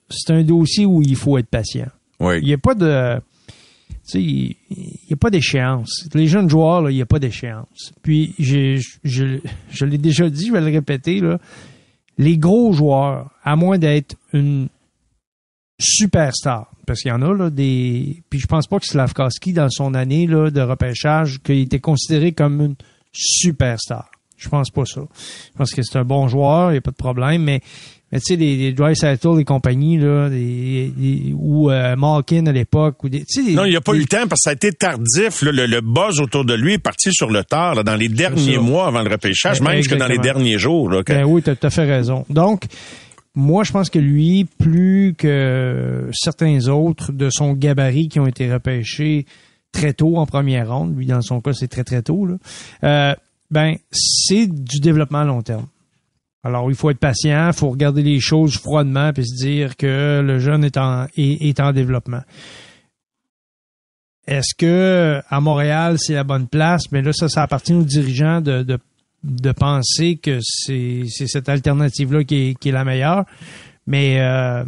c'est 0.09 0.33
un 0.33 0.43
dossier 0.43 0.85
où 0.85 1.01
il 1.01 1.15
faut 1.15 1.37
être 1.37 1.49
patient. 1.49 1.89
Oui. 2.19 2.39
Il 2.41 2.47
n'y 2.47 2.53
a 2.53 2.57
pas 2.57 2.73
de, 2.73 3.19
tu 3.87 3.93
sais, 4.03 4.21
il 4.21 4.55
n'y 4.69 5.13
a 5.13 5.17
pas 5.17 5.29
d'échéance. 5.29 6.07
Les 6.13 6.27
jeunes 6.27 6.49
joueurs, 6.49 6.81
là, 6.81 6.91
il 6.91 6.95
n'y 6.95 7.01
a 7.01 7.05
pas 7.05 7.19
d'échéance. 7.19 7.91
Puis, 8.01 8.33
j'ai, 8.39 8.79
je, 9.03 9.39
je 9.69 9.85
l'ai 9.85 9.97
déjà 9.97 10.29
dit, 10.29 10.47
je 10.47 10.53
vais 10.53 10.61
le 10.61 10.71
répéter, 10.71 11.19
là. 11.19 11.39
Les 12.17 12.37
gros 12.37 12.71
joueurs, 12.73 13.29
à 13.43 13.55
moins 13.55 13.77
d'être 13.77 14.15
une 14.33 14.69
superstar, 15.79 16.71
parce 16.87 17.01
qu'il 17.01 17.09
y 17.09 17.13
en 17.13 17.21
a, 17.21 17.33
là, 17.33 17.49
des, 17.51 18.23
puis 18.29 18.39
je 18.39 18.47
pense 18.47 18.65
pas 18.65 18.79
que 18.79 18.87
Slavkovski, 18.87 19.53
dans 19.53 19.69
son 19.69 19.93
année, 19.93 20.25
là, 20.25 20.49
de 20.49 20.61
repêchage, 20.61 21.39
qu'il 21.43 21.59
était 21.59 21.79
considéré 21.79 22.31
comme 22.31 22.61
une 22.61 22.75
superstar. 23.11 24.09
Je 24.37 24.49
pense 24.49 24.69
pas 24.69 24.85
ça. 24.85 25.01
Je 25.53 25.57
pense 25.57 25.71
que 25.71 25.81
c'est 25.81 25.97
un 25.97 26.03
bon 26.03 26.27
joueur, 26.27 26.69
il 26.69 26.73
n'y 26.73 26.77
a 26.77 26.81
pas 26.81 26.91
de 26.91 26.95
problème, 26.95 27.43
mais, 27.43 27.59
mais 28.11 28.19
tu 28.19 28.25
sais, 28.27 28.35
les, 28.35 28.55
les 28.55 28.71
Dreisaitl 28.73 29.39
et 29.39 29.43
compagnie, 29.43 29.97
là, 29.97 30.29
ou 31.33 31.69
euh, 31.71 31.95
Malkin 31.95 32.45
à 32.45 32.51
l'époque, 32.51 33.03
ou 33.03 33.09
des, 33.09 33.23
Non, 33.53 33.65
il 33.65 33.71
n'y 33.71 33.75
a 33.75 33.81
pas 33.81 33.93
eu 33.93 33.99
le 33.99 34.05
temps 34.05 34.27
parce 34.27 34.41
que 34.41 34.43
ça 34.43 34.49
a 34.51 34.53
été 34.53 34.71
tardif. 34.71 35.41
là. 35.41 35.51
le, 35.51 35.65
le 35.65 35.81
buzz 35.81 36.19
autour 36.19 36.45
de 36.45 36.53
lui 36.53 36.73
est 36.73 36.77
parti 36.79 37.11
sur 37.11 37.29
le 37.31 37.43
tard 37.43 37.75
là, 37.75 37.83
dans 37.83 37.95
les 37.95 38.09
derniers 38.09 38.57
mois 38.59 38.87
avant 38.87 39.01
le 39.01 39.09
repêchage, 39.09 39.59
Ben, 39.59 39.71
même 39.71 39.85
que 39.85 39.95
dans 39.95 40.07
les 40.07 40.17
derniers 40.19 40.57
jours. 40.57 40.89
Là, 40.89 41.03
quand- 41.03 41.13
Ben 41.13 41.25
oui, 41.25 41.41
tu 41.41 41.49
as 41.49 41.55
tout 41.55 41.67
à 41.67 41.69
fait 41.69 41.85
raison. 41.85 42.25
Donc, 42.29 42.65
moi, 43.35 43.63
je 43.63 43.71
pense 43.71 43.89
que 43.89 43.99
lui, 43.99 44.45
plus 44.45 45.13
que 45.17 46.09
certains 46.13 46.67
autres 46.67 47.11
de 47.11 47.29
son 47.31 47.53
gabarit 47.53 48.07
qui 48.09 48.19
ont 48.19 48.27
été 48.27 48.51
repêchés 48.51 49.25
très 49.71 49.93
tôt 49.93 50.17
en 50.17 50.25
première 50.25 50.69
ronde, 50.73 50.97
lui, 50.97 51.05
dans 51.05 51.21
son 51.21 51.39
cas, 51.41 51.53
c'est 51.53 51.67
très, 51.67 51.83
très 51.83 52.01
tôt, 52.01 52.25
là, 52.25 52.35
euh, 52.83 53.15
ben, 53.49 53.75
c'est 53.91 54.47
du 54.47 54.79
développement 54.79 55.19
à 55.19 55.25
long 55.25 55.41
terme. 55.41 55.67
Alors, 56.43 56.69
il 56.69 56.75
faut 56.75 56.89
être 56.89 56.99
patient, 56.99 57.47
il 57.47 57.53
faut 57.53 57.69
regarder 57.69 58.03
les 58.03 58.19
choses 58.19 58.57
froidement 58.57 59.11
puis 59.11 59.27
se 59.27 59.35
dire 59.35 59.75
que 59.75 60.21
le 60.21 60.39
jeune 60.39 60.63
est 60.63 60.77
en, 60.77 61.05
est, 61.17 61.47
est 61.47 61.59
en 61.59 61.73
développement. 61.73 62.21
Est-ce 64.27 64.53
que 64.55 65.21
à 65.29 65.39
Montréal, 65.39 65.97
c'est 65.99 66.13
la 66.13 66.23
bonne 66.23 66.47
place? 66.47 66.91
Mais 66.91 67.01
là, 67.01 67.13
ça, 67.13 67.29
ça 67.29 67.43
appartient 67.43 67.73
aux 67.73 67.83
dirigeants 67.83 68.41
de, 68.41 68.61
de, 68.61 68.77
de 69.23 69.51
penser 69.51 70.17
que 70.17 70.39
c'est 70.41 71.05
cette 71.07 71.49
alternative-là 71.49 72.23
qui 72.23 72.35
est, 72.35 72.59
qui 72.59 72.69
est 72.69 72.73
la 72.73 72.83
meilleure. 72.83 73.25
Mais 73.85 74.19
euh, 74.19 74.63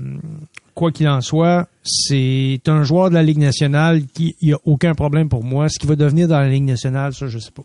quoi 0.80 0.92
qu'il 0.94 1.10
en 1.10 1.20
soit, 1.20 1.68
c'est 1.84 2.62
un 2.68 2.84
joueur 2.84 3.10
de 3.10 3.16
la 3.16 3.22
Ligue 3.22 3.40
nationale 3.40 4.04
qui 4.14 4.38
il 4.42 4.50
y 4.50 4.54
a 4.54 4.58
aucun 4.64 4.96
problème 4.96 5.28
pour 5.28 5.44
moi. 5.44 5.68
Ce 5.68 5.78
qui 5.78 5.86
va 5.88 5.98
devenir 5.98 6.30
dans 6.30 6.40
la 6.40 6.48
Ligue 6.48 6.64
nationale, 6.64 7.14
ça, 7.14 7.28
je 7.28 7.38
sais 7.38 7.52
pas. 7.52 7.64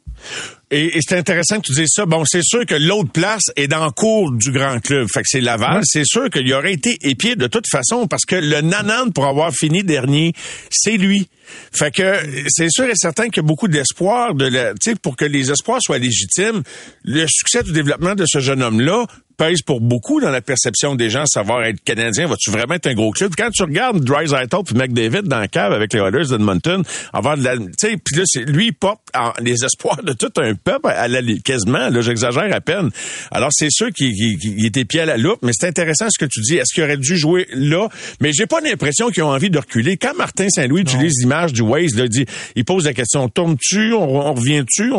Et, 0.72 0.96
et 0.96 1.00
c'est 1.00 1.16
intéressant 1.16 1.60
que 1.60 1.66
tu 1.66 1.72
dises 1.72 1.92
ça. 1.94 2.06
Bon, 2.06 2.24
c'est 2.24 2.42
sûr 2.42 2.66
que 2.66 2.74
l'autre 2.74 3.12
place 3.12 3.44
est 3.54 3.68
dans 3.68 3.84
le 3.84 3.92
cours 3.92 4.32
du 4.32 4.50
grand 4.50 4.80
club. 4.80 5.06
Fait 5.14 5.22
que 5.22 5.28
c'est 5.28 5.40
Laval. 5.40 5.76
Ouais. 5.76 5.82
C'est 5.84 6.04
sûr 6.04 6.28
qu'il 6.28 6.52
aurait 6.52 6.72
été 6.72 6.96
épié 7.02 7.36
de 7.36 7.46
toute 7.46 7.66
façon 7.70 8.08
parce 8.08 8.24
que 8.24 8.34
le 8.34 8.60
nanan 8.62 9.12
pour 9.12 9.26
avoir 9.26 9.52
fini 9.52 9.84
dernier, 9.84 10.32
c'est 10.70 10.96
lui. 10.96 11.28
Fait 11.72 11.94
que 11.94 12.16
c'est 12.48 12.70
sûr 12.70 12.86
et 12.86 12.96
certain 12.96 13.28
qu'il 13.28 13.36
y 13.42 13.44
a 13.44 13.46
beaucoup 13.46 13.68
d'espoir 13.68 14.34
de 14.34 14.46
la, 14.46 14.72
pour 15.02 15.14
que 15.14 15.24
les 15.24 15.52
espoirs 15.52 15.80
soient 15.80 15.98
légitimes. 15.98 16.62
Le 17.04 17.26
succès 17.28 17.62
du 17.62 17.70
développement 17.70 18.16
de 18.16 18.24
ce 18.26 18.40
jeune 18.40 18.62
homme-là 18.62 19.06
pèse 19.36 19.62
pour 19.62 19.80
beaucoup 19.80 20.20
dans 20.20 20.30
la 20.30 20.40
perception 20.40 20.94
des 20.94 21.10
gens, 21.10 21.26
savoir 21.26 21.64
être 21.64 21.82
canadien, 21.84 22.26
vas-tu 22.26 22.50
vraiment 22.50 22.74
être 22.74 22.86
un 22.86 22.94
gros 22.94 23.10
club? 23.10 23.32
Quand 23.36 23.50
tu 23.50 23.62
regardes 23.62 24.02
Drysdale 24.04 24.46
puis 24.64 24.74
McDavid 24.76 25.22
dans 25.22 25.38
la 25.38 25.48
cave 25.48 25.72
avec 25.72 25.92
les 25.92 26.00
Oilers 26.00 26.28
d'Edmonton, 26.28 26.82
avoir 27.12 27.36
de 27.36 27.44
la, 27.44 27.56
tu 27.56 27.64
sais, 27.78 27.96
puis 27.96 28.16
là, 28.16 28.22
c'est, 28.26 28.44
lui, 28.44 28.66
il 28.66 28.72
porte 28.72 29.00
en- 29.16 29.32
les 29.42 29.64
espoirs 29.64 30.02
de 30.02 30.12
tout 30.12 30.30
un 30.36 30.54
peuple 30.54 30.88
à 30.88 31.08
la, 31.08 31.20
quasiment, 31.44 31.88
là, 31.88 32.00
j'exagère 32.00 32.54
à 32.54 32.60
peine. 32.60 32.90
Alors, 33.30 33.50
c'est 33.52 33.70
sûr 33.70 33.90
qu'il, 33.92 34.12
qu'il- 34.14 34.38
qu'il 34.38 34.64
était 34.66 34.84
pied 34.84 35.00
à 35.00 35.06
la 35.06 35.16
loupe, 35.16 35.38
mais 35.42 35.52
c'est 35.52 35.66
intéressant 35.66 36.06
ce 36.10 36.18
que 36.18 36.28
tu 36.30 36.40
dis. 36.40 36.56
Est-ce 36.56 36.72
qu'il 36.74 36.82
aurait 36.84 36.96
dû 36.96 37.16
jouer 37.16 37.46
là? 37.52 37.88
Mais 38.20 38.32
j'ai 38.32 38.46
pas 38.46 38.60
l'impression 38.60 39.10
qu'ils 39.10 39.22
ont 39.22 39.30
envie 39.32 39.50
de 39.50 39.58
reculer. 39.58 39.96
Quand 39.96 40.14
Martin 40.16 40.48
Saint-Louis 40.48 40.82
utilise 40.82 41.14
l'image 41.20 41.52
du 41.52 41.62
Waze, 41.62 41.94
là, 41.96 42.04
il 42.04 42.10
dit, 42.10 42.26
il 42.56 42.64
pose 42.64 42.84
la 42.84 42.92
question, 42.92 43.28
tourne-tu, 43.28 43.92
on, 43.92 44.26
on 44.28 44.34
revient-tu? 44.34 44.92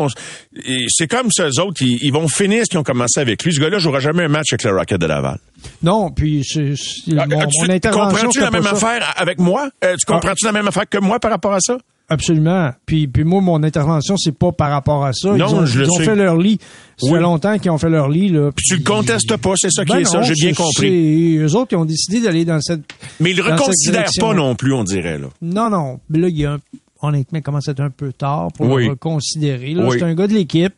C'est 0.88 1.06
comme 1.08 1.28
ceux 1.30 1.60
autres, 1.60 1.82
ils, 1.82 1.98
ils 2.02 2.12
vont 2.12 2.28
finir 2.28 2.62
ce 2.64 2.70
qu'ils 2.70 2.78
ont 2.78 2.82
commencé 2.84 3.20
avec 3.20 3.42
lui. 3.44 3.52
Ce 3.52 3.60
gars-là 3.60 3.78
jouera 3.78 4.00
jamais 4.00 4.25
un 4.26 4.28
match 4.28 4.52
avec 4.52 4.62
le 4.64 4.76
Rocket 4.76 5.00
de 5.00 5.06
Laval. 5.06 5.38
Non, 5.82 6.10
puis 6.10 6.42
c'est, 6.44 6.74
c'est- 6.76 7.12
mon, 7.14 7.22
Ah, 7.22 7.26
mon 7.26 7.70
intervention. 7.70 8.10
comprends-tu 8.18 8.40
la 8.40 8.50
même 8.50 8.62
ça. 8.62 8.70
affaire 8.72 9.14
avec 9.16 9.38
moi? 9.40 9.68
Euh, 9.84 9.94
tu 9.98 10.06
comprends-tu 10.12 10.44
la 10.44 10.52
même 10.52 10.68
affaire 10.68 10.88
que 10.88 10.98
moi 10.98 11.18
par 11.18 11.30
rapport 11.30 11.52
à 11.54 11.60
ça? 11.60 11.78
Absolument. 12.08 12.70
Puis, 12.86 13.08
puis 13.08 13.24
moi, 13.24 13.40
mon 13.40 13.60
intervention, 13.64 14.16
c'est 14.16 14.36
pas 14.36 14.52
par 14.52 14.70
rapport 14.70 15.04
à 15.04 15.12
ça. 15.12 15.30
Non, 15.30 15.36
ils 15.36 15.54
ont, 15.54 15.66
je 15.66 15.78
le 15.80 15.84
ils 15.86 15.90
ont 15.90 15.94
sais. 15.98 16.04
fait 16.04 16.14
leur 16.14 16.36
lit. 16.36 16.58
Ça 16.96 17.06
Oui. 17.08 17.14
fait 17.14 17.20
longtemps 17.20 17.58
qu'ils 17.58 17.70
ont 17.72 17.78
fait 17.78 17.90
leur 17.90 18.08
lit. 18.08 18.28
Là, 18.28 18.52
Puis 18.54 18.64
tu 18.64 18.76
le 18.76 18.84
contestes 18.84 19.36
pas, 19.38 19.54
c'est 19.56 19.70
ça 19.72 19.84
qui 19.84 19.92
Ben 19.92 19.98
est 20.00 20.04
ça, 20.04 20.22
j'ai 20.22 20.34
bien 20.34 20.50
c'est- 20.50 20.54
compris. 20.54 20.88
c'est 20.88 21.42
eux 21.44 21.54
autres 21.56 21.68
qui 21.70 21.74
ont 21.76 21.84
décidé 21.84 22.20
d'aller 22.20 22.44
dans 22.44 22.60
cette. 22.60 22.82
Mais 23.18 23.32
ils 23.32 23.36
le 23.36 23.42
reconsidèrent 23.42 24.04
pas 24.20 24.34
non 24.34 24.54
plus, 24.54 24.72
on 24.72 24.84
dirait, 24.84 25.18
là. 25.18 25.26
Non, 25.42 25.68
non. 25.68 25.98
Mais 26.08 26.20
là, 26.20 26.28
il 26.28 26.38
y 26.38 26.46
a 26.46 26.52
un- 26.52 26.58
honnêtement, 27.02 27.40
à 27.40 27.70
être 27.70 27.80
un 27.80 27.90
peu 27.90 28.12
tard 28.12 28.48
pour 28.56 28.68
Oui. 28.70 28.84
le 28.84 28.90
reconsidérer. 28.90 29.74
Là, 29.74 29.86
Oui. 29.88 29.96
C'est 29.98 30.04
un 30.04 30.14
gars 30.14 30.28
de 30.28 30.34
l'équipe. 30.34 30.74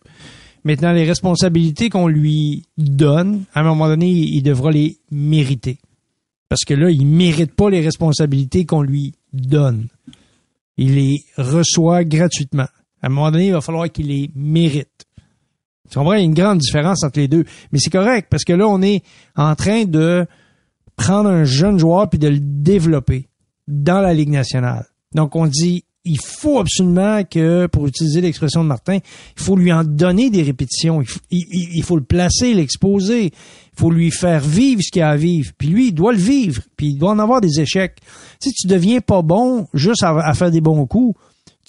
Maintenant, 0.68 0.92
les 0.92 1.06
responsabilités 1.06 1.88
qu'on 1.88 2.08
lui 2.08 2.66
donne, 2.76 3.44
à 3.54 3.60
un 3.60 3.62
moment 3.62 3.88
donné, 3.88 4.10
il 4.10 4.42
devra 4.42 4.70
les 4.70 4.98
mériter. 5.10 5.78
Parce 6.50 6.66
que 6.66 6.74
là, 6.74 6.90
il 6.90 7.06
mérite 7.06 7.54
pas 7.54 7.70
les 7.70 7.80
responsabilités 7.80 8.66
qu'on 8.66 8.82
lui 8.82 9.14
donne. 9.32 9.88
il 10.76 10.96
les 10.96 11.24
reçoit 11.38 12.04
gratuitement. 12.04 12.66
À 13.00 13.06
un 13.06 13.08
moment 13.08 13.30
donné, 13.30 13.46
il 13.46 13.52
va 13.54 13.62
falloir 13.62 13.90
qu'il 13.90 14.08
les 14.08 14.30
mérite. 14.34 15.06
Tu 15.88 15.98
comprends? 15.98 16.12
Il 16.12 16.18
y 16.18 16.20
a 16.20 16.24
une 16.26 16.34
grande 16.34 16.58
différence 16.58 17.02
entre 17.02 17.18
les 17.18 17.28
deux. 17.28 17.46
Mais 17.72 17.78
c'est 17.78 17.88
correct, 17.88 18.26
parce 18.28 18.44
que 18.44 18.52
là, 18.52 18.68
on 18.68 18.82
est 18.82 19.02
en 19.36 19.54
train 19.54 19.86
de 19.86 20.26
prendre 20.96 21.30
un 21.30 21.44
jeune 21.44 21.78
joueur 21.78 22.10
puis 22.10 22.18
de 22.18 22.28
le 22.28 22.40
développer 22.40 23.30
dans 23.68 24.02
la 24.02 24.12
Ligue 24.12 24.28
nationale. 24.28 24.84
Donc, 25.14 25.34
on 25.34 25.46
dit, 25.46 25.86
il 26.08 26.18
faut 26.20 26.58
absolument 26.58 27.22
que, 27.24 27.66
pour 27.66 27.86
utiliser 27.86 28.20
l'expression 28.20 28.62
de 28.62 28.68
Martin, 28.68 28.96
il 28.96 29.42
faut 29.42 29.56
lui 29.56 29.72
en 29.72 29.84
donner 29.84 30.30
des 30.30 30.42
répétitions. 30.42 31.02
Il 31.30 31.82
faut, 31.82 31.96
le 31.96 32.02
placer, 32.02 32.54
l'exposer. 32.54 33.26
Il 33.26 33.78
faut 33.78 33.90
lui 33.90 34.10
faire 34.10 34.40
vivre 34.40 34.80
ce 34.82 34.90
qu'il 34.90 35.02
a 35.02 35.10
à 35.10 35.16
vivre. 35.16 35.52
Puis 35.58 35.68
lui, 35.68 35.88
il 35.88 35.92
doit 35.92 36.12
le 36.12 36.18
vivre. 36.18 36.62
Puis 36.76 36.88
il 36.88 36.98
doit 36.98 37.10
en 37.10 37.18
avoir 37.18 37.40
des 37.40 37.60
échecs. 37.60 37.98
Sais, 38.40 38.50
tu 38.56 38.66
deviens 38.66 39.00
pas 39.00 39.22
bon 39.22 39.68
juste 39.74 40.02
à, 40.02 40.32
faire 40.34 40.50
des 40.50 40.62
bons 40.62 40.86
coups. 40.86 41.18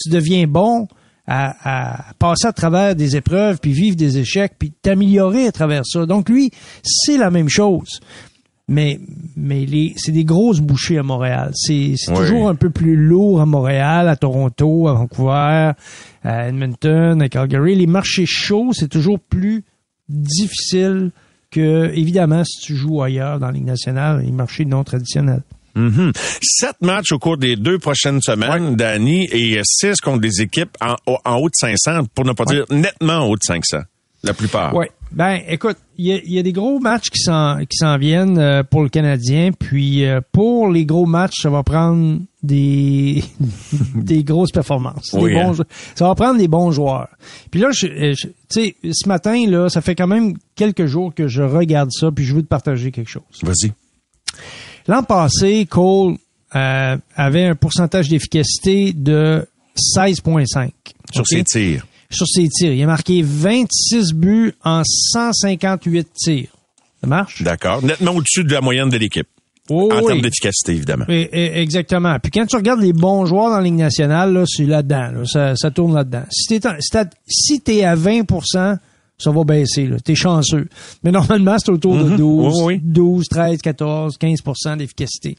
Tu 0.01 0.09
deviens 0.09 0.47
bon 0.47 0.87
à 1.31 2.13
passer 2.17 2.47
à 2.47 2.53
travers 2.53 2.95
des 2.95 3.15
épreuves, 3.15 3.59
puis 3.59 3.71
vivre 3.71 3.95
des 3.95 4.17
échecs, 4.17 4.53
puis 4.57 4.71
t'améliorer 4.71 5.45
à 5.45 5.51
travers 5.51 5.85
ça. 5.85 6.07
Donc 6.07 6.27
lui, 6.27 6.49
c'est 6.81 7.17
la 7.17 7.29
même 7.29 7.49
chose. 7.49 7.99
Mais, 8.71 8.99
mais 9.35 9.65
les, 9.65 9.93
c'est 9.97 10.11
des 10.11 10.23
grosses 10.23 10.59
bouchées 10.59 10.99
à 10.99 11.03
Montréal. 11.03 11.49
C'est, 11.55 11.95
c'est 11.97 12.11
Oui. 12.11 12.17
toujours 12.17 12.49
un 12.49 12.55
peu 12.55 12.69
plus 12.69 12.95
lourd 12.95 13.41
à 13.41 13.45
Montréal, 13.47 14.07
à 14.07 14.15
Toronto, 14.15 14.87
à 14.87 14.93
Vancouver, 14.93 15.71
à 16.23 16.47
Edmonton, 16.47 17.19
à 17.19 17.29
Calgary. 17.29 17.73
Les 17.75 17.87
marchés 17.87 18.25
chauds, 18.27 18.69
c'est 18.73 18.87
toujours 18.87 19.19
plus 19.19 19.63
difficile 20.07 21.11
que, 21.51 21.91
évidemment, 21.95 22.43
si 22.43 22.59
tu 22.59 22.75
joues 22.75 23.01
ailleurs 23.01 23.39
dans 23.39 23.47
la 23.47 23.53
Ligue 23.53 23.65
nationale, 23.65 24.21
les 24.23 24.31
marchés 24.31 24.65
non 24.65 24.83
traditionnels. 24.83 25.41
Mhm. 25.75 26.11
Sept 26.41 26.75
matchs 26.81 27.11
au 27.11 27.19
cours 27.19 27.37
des 27.37 27.55
deux 27.55 27.79
prochaines 27.79 28.21
semaines, 28.21 28.75
Danny, 28.75 29.27
et 29.31 29.59
six 29.63 29.99
contre 30.01 30.19
des 30.19 30.41
équipes 30.41 30.75
en, 30.81 30.95
en 31.25 31.35
haut 31.37 31.49
de 31.49 31.55
500, 31.55 32.05
pour 32.13 32.25
ne 32.25 32.33
pas 32.33 32.45
dire 32.45 32.65
nettement 32.69 33.13
en 33.19 33.27
haut 33.27 33.35
de 33.35 33.43
500. 33.43 33.79
La 34.23 34.33
plupart. 34.33 34.75
Oui. 34.75 34.85
Ben, 35.11 35.39
écoute, 35.47 35.77
il 35.97 36.05
y 36.05 36.13
a, 36.13 36.17
il 36.23 36.31
y 36.33 36.37
a 36.39 36.43
des 36.43 36.53
gros 36.53 36.79
matchs 36.79 37.09
qui 37.09 37.19
s'en 37.19 37.57
qui 37.65 37.77
s'en 37.77 37.97
viennent 37.97 38.37
euh, 38.37 38.61
pour 38.63 38.83
le 38.83 38.89
Canadien, 38.89 39.49
puis 39.57 40.05
euh, 40.05 40.21
pour 40.31 40.69
les 40.69 40.85
gros 40.85 41.07
matchs, 41.07 41.41
ça 41.41 41.49
va 41.49 41.63
prendre 41.63 42.19
des 42.43 43.23
des 43.95 44.23
grosses 44.23 44.51
performances. 44.51 45.13
Des 45.15 45.33
bons 45.33 45.49
hein. 45.49 45.53
jou- 45.53 45.63
Ça 45.95 46.07
va 46.07 46.13
prendre 46.15 46.37
des 46.37 46.47
bons 46.47 46.71
joueurs. 46.71 47.09
Puis 47.49 47.59
là, 47.59 47.69
je, 47.71 47.87
euh, 47.87 48.13
je- 48.15 48.27
tu 48.27 48.33
sais, 48.49 48.75
ce 48.91 49.07
matin 49.07 49.45
là, 49.47 49.67
ça 49.67 49.81
fait 49.81 49.95
quand 49.95 50.07
même 50.07 50.35
quelques 50.55 50.85
jours 50.85 51.13
que 51.13 51.27
je 51.27 51.41
regarde 51.41 51.89
ça, 51.91 52.11
puis 52.11 52.23
je 52.23 52.35
veux 52.35 52.43
te 52.43 52.47
partager 52.47 52.91
quelque 52.91 53.09
chose. 53.09 53.23
Vas-y. 53.41 53.71
L'an 54.87 55.01
passé, 55.03 55.65
Cole 55.65 56.17
euh, 56.55 56.97
avait 57.15 57.45
un 57.45 57.55
pourcentage 57.55 58.09
d'efficacité 58.09 58.93
de 58.93 59.47
16,5 59.97 60.69
Sur 61.11 61.25
ses 61.27 61.43
tirs. 61.43 61.85
Sur 62.11 62.27
ses 62.27 62.47
tirs. 62.49 62.73
Il 62.73 62.81
a 62.83 62.87
marqué 62.87 63.21
26 63.21 64.13
buts 64.13 64.53
en 64.63 64.81
158 64.83 66.07
tirs. 66.15 66.47
Ça 67.01 67.07
marche? 67.07 67.43
D'accord. 67.43 67.83
Nettement 67.83 68.11
au-dessus 68.11 68.43
de 68.43 68.51
la 68.51 68.61
moyenne 68.61 68.89
de 68.89 68.97
l'équipe. 68.97 69.27
Oh, 69.69 69.89
en 69.93 69.99
oui. 69.99 70.05
termes 70.07 70.21
d'efficacité, 70.21 70.71
évidemment. 70.73 71.05
Oui, 71.07 71.27
exactement. 71.31 72.17
Puis 72.19 72.31
quand 72.31 72.47
tu 72.47 72.55
regardes 72.55 72.81
les 72.81 72.93
bons 72.93 73.27
joueurs 73.27 73.51
dans 73.51 73.57
la 73.57 73.61
Ligue 73.63 73.75
nationale, 73.75 74.33
là, 74.33 74.43
c'est 74.47 74.65
là-dedans. 74.65 75.11
là. 75.11 75.25
Ça, 75.25 75.55
ça 75.55 75.69
tourne 75.69 75.93
là-dedans. 75.93 76.23
Si 76.31 76.47
t'es, 76.47 76.67
en- 76.67 76.75
si 77.27 77.61
t'es 77.61 77.83
à 77.83 77.95
20% 77.95 78.77
ça 79.21 79.31
va 79.31 79.43
baisser. 79.43 79.85
Là. 79.85 79.97
T'es 79.99 80.15
chanceux. 80.15 80.67
Mais 81.03 81.11
normalement, 81.11 81.57
c'est 81.59 81.69
autour 81.71 81.97
de 81.97 82.05
Mhm. 82.05 82.15
12, 82.17 82.53
Oui, 82.63 82.75
oui. 82.75 82.81
12, 82.81 83.27
13, 83.27 83.61
14, 83.61 84.17
15% 84.17 84.77
d'efficacité. 84.77 85.37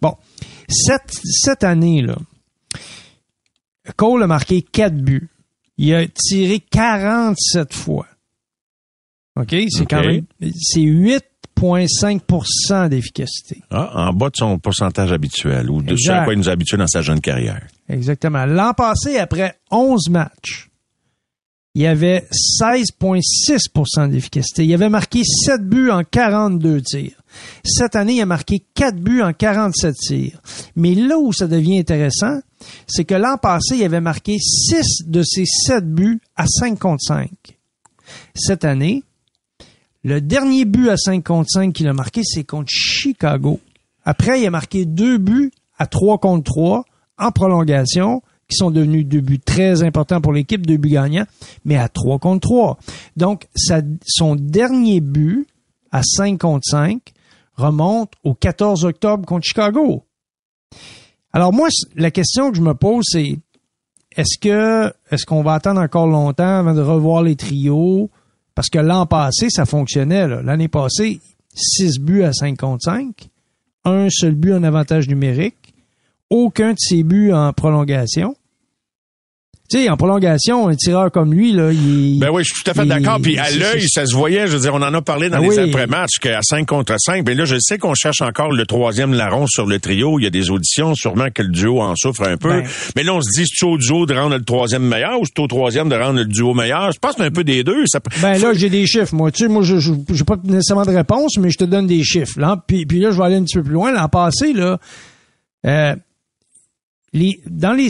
Bon. 0.00 0.12
Cette, 0.68 1.10
cette 1.24 1.64
année, 1.64 2.02
là, 2.02 2.16
Cole 3.96 4.22
a 4.22 4.26
marqué 4.26 4.60
4 4.62 4.94
buts. 4.94 5.28
Il 5.76 5.94
a 5.94 6.06
tiré 6.06 6.60
47 6.60 7.72
fois. 7.72 8.06
OK? 9.36 9.50
C'est 9.50 9.82
OK. 9.82 9.90
quand 9.90 10.00
même... 10.00 10.24
C'est 10.40 10.80
8,5 10.80 12.88
d'efficacité. 12.88 13.62
Ah, 13.70 14.08
en 14.08 14.12
bas 14.12 14.30
de 14.30 14.36
son 14.36 14.58
pourcentage 14.58 15.12
habituel, 15.12 15.70
ou 15.70 15.82
de 15.82 15.96
ce 15.96 16.10
à 16.10 16.24
quoi 16.24 16.34
il 16.34 16.38
nous 16.38 16.48
a 16.48 16.52
habitués 16.52 16.76
dans 16.76 16.86
sa 16.86 17.02
jeune 17.02 17.20
carrière. 17.20 17.66
Exactement. 17.88 18.46
L'an 18.46 18.74
passé, 18.74 19.18
après 19.18 19.58
11 19.70 20.10
matchs, 20.10 20.70
il 21.74 21.86
avait 21.86 22.26
16,6% 22.60 24.08
d'efficacité. 24.08 24.64
Il 24.64 24.74
avait 24.74 24.88
marqué 24.88 25.22
7 25.24 25.68
buts 25.68 25.90
en 25.90 26.04
42 26.04 26.80
tirs. 26.82 27.20
Cette 27.64 27.96
année, 27.96 28.14
il 28.14 28.20
a 28.20 28.26
marqué 28.26 28.62
4 28.74 28.96
buts 28.96 29.22
en 29.22 29.32
47 29.32 29.94
tirs. 29.96 30.40
Mais 30.76 30.94
là 30.94 31.18
où 31.18 31.32
ça 31.32 31.48
devient 31.48 31.80
intéressant, 31.80 32.38
c'est 32.86 33.04
que 33.04 33.14
l'an 33.14 33.38
passé, 33.38 33.76
il 33.76 33.84
avait 33.84 34.00
marqué 34.00 34.38
6 34.38 35.06
de 35.06 35.22
ses 35.22 35.44
7 35.46 35.92
buts 35.92 36.20
à 36.36 36.46
5 36.46 36.78
contre 36.78 37.02
5. 37.02 37.28
Cette 38.36 38.64
année, 38.64 39.02
le 40.04 40.20
dernier 40.20 40.64
but 40.64 40.90
à 40.90 40.96
5 40.96 41.24
contre 41.24 41.50
5 41.50 41.72
qu'il 41.72 41.88
a 41.88 41.92
marqué, 41.92 42.22
c'est 42.24 42.44
contre 42.44 42.70
Chicago. 42.70 43.58
Après, 44.04 44.40
il 44.40 44.46
a 44.46 44.50
marqué 44.50 44.84
deux 44.84 45.18
buts 45.18 45.50
à 45.78 45.86
3 45.86 46.18
contre 46.18 46.44
3 46.44 46.84
en 47.18 47.30
prolongation, 47.32 48.22
sont 48.54 48.70
devenus 48.70 49.06
deux 49.06 49.20
buts 49.20 49.40
très 49.40 49.82
importants 49.82 50.20
pour 50.20 50.32
l'équipe, 50.32 50.66
deux 50.66 50.76
buts 50.76 50.90
gagnants, 50.90 51.26
mais 51.64 51.76
à 51.76 51.88
3 51.88 52.18
contre 52.18 52.40
3. 52.48 52.78
Donc, 53.16 53.48
son 54.06 54.36
dernier 54.36 55.00
but 55.00 55.46
à 55.92 56.02
5 56.02 56.40
contre 56.40 56.64
5 56.64 57.00
remonte 57.56 58.12
au 58.24 58.34
14 58.34 58.84
octobre 58.84 59.26
contre 59.26 59.46
Chicago. 59.46 60.04
Alors 61.32 61.52
moi, 61.52 61.68
la 61.96 62.10
question 62.10 62.50
que 62.50 62.56
je 62.56 62.62
me 62.62 62.74
pose, 62.74 63.04
c'est 63.08 63.38
est-ce 64.16 64.38
que 64.38 64.92
est-ce 65.10 65.26
qu'on 65.26 65.42
va 65.42 65.54
attendre 65.54 65.80
encore 65.80 66.06
longtemps 66.06 66.58
avant 66.58 66.74
de 66.74 66.80
revoir 66.80 67.22
les 67.22 67.36
trios? 67.36 68.10
Parce 68.54 68.68
que 68.68 68.78
l'an 68.78 69.06
passé, 69.06 69.50
ça 69.50 69.66
fonctionnait. 69.66 70.28
L'année 70.28 70.68
passée, 70.68 71.20
6 71.54 71.98
buts 71.98 72.22
à 72.22 72.32
5 72.32 72.56
contre 72.58 72.84
5, 72.84 73.28
un 73.84 74.08
seul 74.10 74.34
but 74.34 74.52
en 74.52 74.62
avantage 74.62 75.08
numérique, 75.08 75.74
aucun 76.30 76.72
de 76.72 76.78
ses 76.78 77.02
buts 77.02 77.32
en 77.32 77.52
prolongation. 77.52 78.36
Sais, 79.74 79.88
en 79.88 79.96
prolongation, 79.96 80.68
un 80.68 80.76
tireur 80.76 81.10
comme 81.10 81.34
lui, 81.34 81.50
là, 81.50 81.72
il 81.72 82.20
Ben 82.20 82.30
oui, 82.30 82.44
je 82.44 82.54
suis 82.54 82.62
tout 82.62 82.70
à 82.70 82.74
fait 82.74 82.86
d'accord. 82.86 83.18
Puis 83.20 83.36
à 83.38 83.50
l'œil, 83.50 83.88
ça 83.88 84.06
se 84.06 84.14
voyait. 84.14 84.46
Je 84.46 84.52
veux 84.52 84.60
dire, 84.60 84.72
on 84.72 84.82
en 84.82 84.94
a 84.94 85.02
parlé 85.02 85.28
dans 85.28 85.38
Ah 85.38 85.40
les 85.40 85.58
après-matchs 85.58 86.20
qu'à 86.20 86.38
5 86.42 86.64
contre 86.64 86.94
5. 86.96 87.26
Mais 87.26 87.34
là, 87.34 87.44
je 87.44 87.56
sais 87.58 87.76
qu'on 87.76 87.94
cherche 87.94 88.20
encore 88.20 88.52
le 88.52 88.66
troisième 88.66 89.12
larron 89.14 89.48
sur 89.48 89.66
le 89.66 89.80
trio. 89.80 90.20
Il 90.20 90.22
y 90.22 90.26
a 90.28 90.30
des 90.30 90.50
auditions, 90.50 90.94
sûrement 90.94 91.26
que 91.34 91.42
le 91.42 91.48
duo 91.48 91.80
en 91.80 91.96
souffre 91.96 92.22
un 92.22 92.36
peu. 92.36 92.50
Ben. 92.50 92.68
Mais 92.94 93.02
là, 93.02 93.14
on 93.14 93.20
se 93.20 93.28
dit, 93.36 93.48
c'est 93.52 93.66
au 93.66 93.76
duo 93.76 94.06
de 94.06 94.14
rendre 94.14 94.36
le 94.36 94.44
troisième 94.44 94.86
meilleur 94.86 95.20
ou 95.20 95.24
c'est 95.26 95.40
au 95.40 95.48
troisième 95.48 95.88
de 95.88 95.96
rendre 95.96 96.20
le 96.20 96.26
duo 96.26 96.54
meilleur? 96.54 96.92
Je 96.92 97.00
pense 97.00 97.16
que 97.16 97.22
c'est 97.22 97.26
un 97.26 97.32
peu 97.32 97.42
des 97.42 97.64
deux. 97.64 97.84
Ça... 97.86 97.98
Ben 98.22 98.38
là, 98.38 98.52
j'ai 98.54 98.70
des 98.70 98.86
chiffres, 98.86 99.12
moi. 99.12 99.32
Tu 99.32 99.42
sais, 99.42 99.48
moi, 99.48 99.64
je 99.64 99.78
j'ai 99.80 100.24
pas 100.24 100.36
nécessairement 100.44 100.84
de 100.84 100.94
réponse, 100.94 101.36
mais 101.36 101.50
je 101.50 101.58
te 101.58 101.64
donne 101.64 101.88
des 101.88 102.04
chiffres. 102.04 102.38
Là. 102.38 102.62
Puis, 102.64 102.86
puis 102.86 103.00
là, 103.00 103.10
je 103.10 103.18
vais 103.18 103.24
aller 103.24 103.36
un 103.36 103.42
petit 103.42 103.56
peu 103.56 103.64
plus 103.64 103.72
loin. 103.72 103.90
L'an 103.90 104.08
passé, 104.08 104.52
là, 104.52 104.78
euh, 105.66 105.96
les, 107.12 107.40
dans 107.50 107.72
les... 107.72 107.88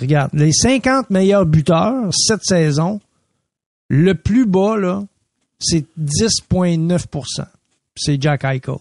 Regarde, 0.00 0.30
les 0.34 0.52
50 0.52 1.10
meilleurs 1.10 1.46
buteurs 1.46 2.12
cette 2.12 2.44
saison, 2.44 3.00
le 3.88 4.14
plus 4.14 4.46
bas, 4.46 4.76
là, 4.76 5.02
c'est 5.58 5.84
10,9% 6.00 7.44
C'est 7.96 8.20
Jack 8.20 8.44
Eichel 8.44 8.76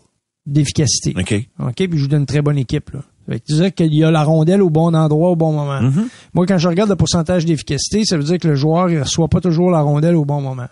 d'efficacité. 0.46 1.14
OK. 1.18 1.48
OK, 1.60 1.76
puis 1.76 1.98
je 1.98 2.04
vous 2.04 2.08
donne 2.08 2.22
une 2.22 2.26
très 2.26 2.42
bonne 2.42 2.58
équipe. 2.58 2.92
Là. 2.92 3.00
Fait 3.30 3.40
que 3.40 3.46
tu 3.46 3.54
disais 3.54 3.72
qu'il 3.72 3.94
y 3.94 4.04
a 4.04 4.12
la 4.12 4.24
rondelle 4.24 4.62
au 4.62 4.70
bon 4.70 4.94
endroit 4.94 5.30
au 5.30 5.36
bon 5.36 5.54
moment. 5.54 5.82
Mm-hmm. 5.82 6.08
Moi, 6.34 6.46
quand 6.46 6.58
je 6.58 6.68
regarde 6.68 6.90
le 6.90 6.96
pourcentage 6.96 7.46
d'efficacité, 7.46 8.04
ça 8.04 8.18
veut 8.18 8.24
dire 8.24 8.38
que 8.38 8.48
le 8.48 8.56
joueur 8.56 8.90
il 8.90 9.02
reçoit 9.02 9.30
pas 9.30 9.40
toujours 9.40 9.72
la 9.72 9.82
rondelle 9.82 10.16
au 10.16 10.26
bon 10.26 10.42
moment. 10.42 10.68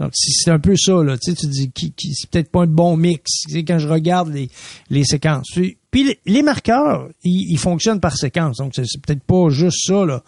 Donc, 0.00 0.12
c'est 0.14 0.50
un 0.50 0.60
peu 0.60 0.76
ça, 0.76 1.02
là, 1.02 1.18
tu 1.18 1.30
sais, 1.30 1.36
tu 1.36 1.46
dis, 1.48 1.70
qui, 1.72 1.90
qui, 1.90 2.14
c'est 2.14 2.30
peut-être 2.30 2.52
pas 2.52 2.62
un 2.62 2.66
bon 2.68 2.96
mix, 2.96 3.42
tu 3.46 3.52
sais, 3.52 3.64
quand 3.64 3.80
je 3.80 3.88
regarde 3.88 4.32
les, 4.32 4.48
les 4.90 5.04
séquences. 5.04 5.50
Puis, 5.90 6.18
les, 6.24 6.42
marqueurs, 6.42 7.08
ils, 7.24 7.50
ils 7.50 7.58
fonctionnent 7.58 7.98
par 7.98 8.16
séquence, 8.16 8.58
donc 8.58 8.72
c'est, 8.76 8.84
c'est 8.86 9.04
peut-être 9.04 9.24
pas 9.24 9.48
juste 9.48 9.86
ça, 9.86 10.06
là. 10.06 10.22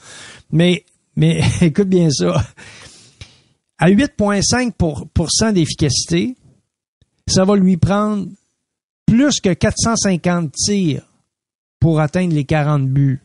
Mais, 0.51 0.85
mais, 1.15 1.41
écoute 1.61 1.89
bien 1.89 2.11
ça. 2.11 2.45
À 3.79 3.91
8,5 3.91 4.73
pour, 4.73 5.07
d'efficacité, 5.53 6.37
ça 7.29 7.45
va 7.45 7.55
lui 7.55 7.77
prendre 7.77 8.27
plus 9.07 9.41
que 9.41 9.53
450 9.53 10.53
tirs 10.53 11.03
pour 11.79 12.01
atteindre 12.01 12.35
les 12.35 12.45
40 12.45 12.89
buts. 12.89 13.21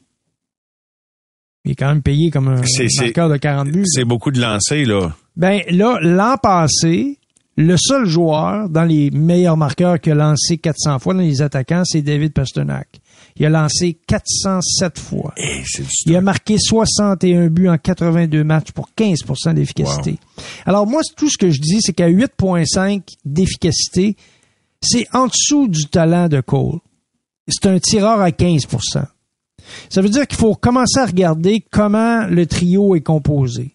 Il 1.65 1.71
est 1.71 1.75
quand 1.75 1.87
même 1.87 2.03
payé 2.03 2.29
comme 2.29 2.47
un 2.47 2.61
marqueur 3.01 3.29
de 3.29 3.37
40 3.37 3.69
buts. 3.69 3.83
C'est 3.87 4.05
beaucoup 4.05 4.31
de 4.31 4.39
lancers, 4.39 4.85
là. 4.85 5.15
Ben 5.37 5.61
là, 5.69 5.99
l'an 6.01 6.37
passé, 6.37 7.19
le 7.57 7.75
seul 7.77 8.05
joueur 8.05 8.69
dans 8.69 8.83
les 8.83 9.11
meilleurs 9.11 9.57
marqueurs 9.57 9.99
qui 9.99 10.11
a 10.11 10.15
lancé 10.15 10.57
400 10.57 10.99
fois 10.99 11.13
dans 11.13 11.21
les 11.21 11.41
attaquants, 11.41 11.83
c'est 11.85 12.01
David 12.01 12.33
Pasternak. 12.33 12.87
Il 13.37 13.45
a 13.45 13.49
lancé 13.49 13.97
407 14.07 14.97
fois. 14.97 15.33
Eh, 15.37 15.61
Il 16.05 16.15
a 16.15 16.21
marqué 16.21 16.57
61 16.57 17.47
buts 17.47 17.67
en 17.67 17.77
82 17.77 18.43
matchs 18.43 18.71
pour 18.71 18.89
15% 18.97 19.53
d'efficacité. 19.53 20.17
Alors 20.65 20.87
moi, 20.87 21.01
tout 21.17 21.29
ce 21.29 21.37
que 21.37 21.49
je 21.49 21.59
dis, 21.59 21.81
c'est 21.81 21.93
qu'à 21.93 22.09
8,5 22.09 23.01
d'efficacité, 23.25 24.15
c'est 24.81 25.07
en 25.13 25.27
dessous 25.27 25.67
du 25.67 25.85
talent 25.85 26.29
de 26.29 26.39
Cole. 26.39 26.79
C'est 27.47 27.67
un 27.67 27.79
tireur 27.79 28.21
à 28.21 28.29
15% 28.29 29.03
Ça 29.89 30.01
veut 30.01 30.09
dire 30.09 30.27
qu'il 30.27 30.37
faut 30.39 30.55
commencer 30.55 30.99
à 30.99 31.05
regarder 31.05 31.63
comment 31.71 32.25
le 32.27 32.45
trio 32.45 32.95
est 32.95 33.01
composé. 33.01 33.74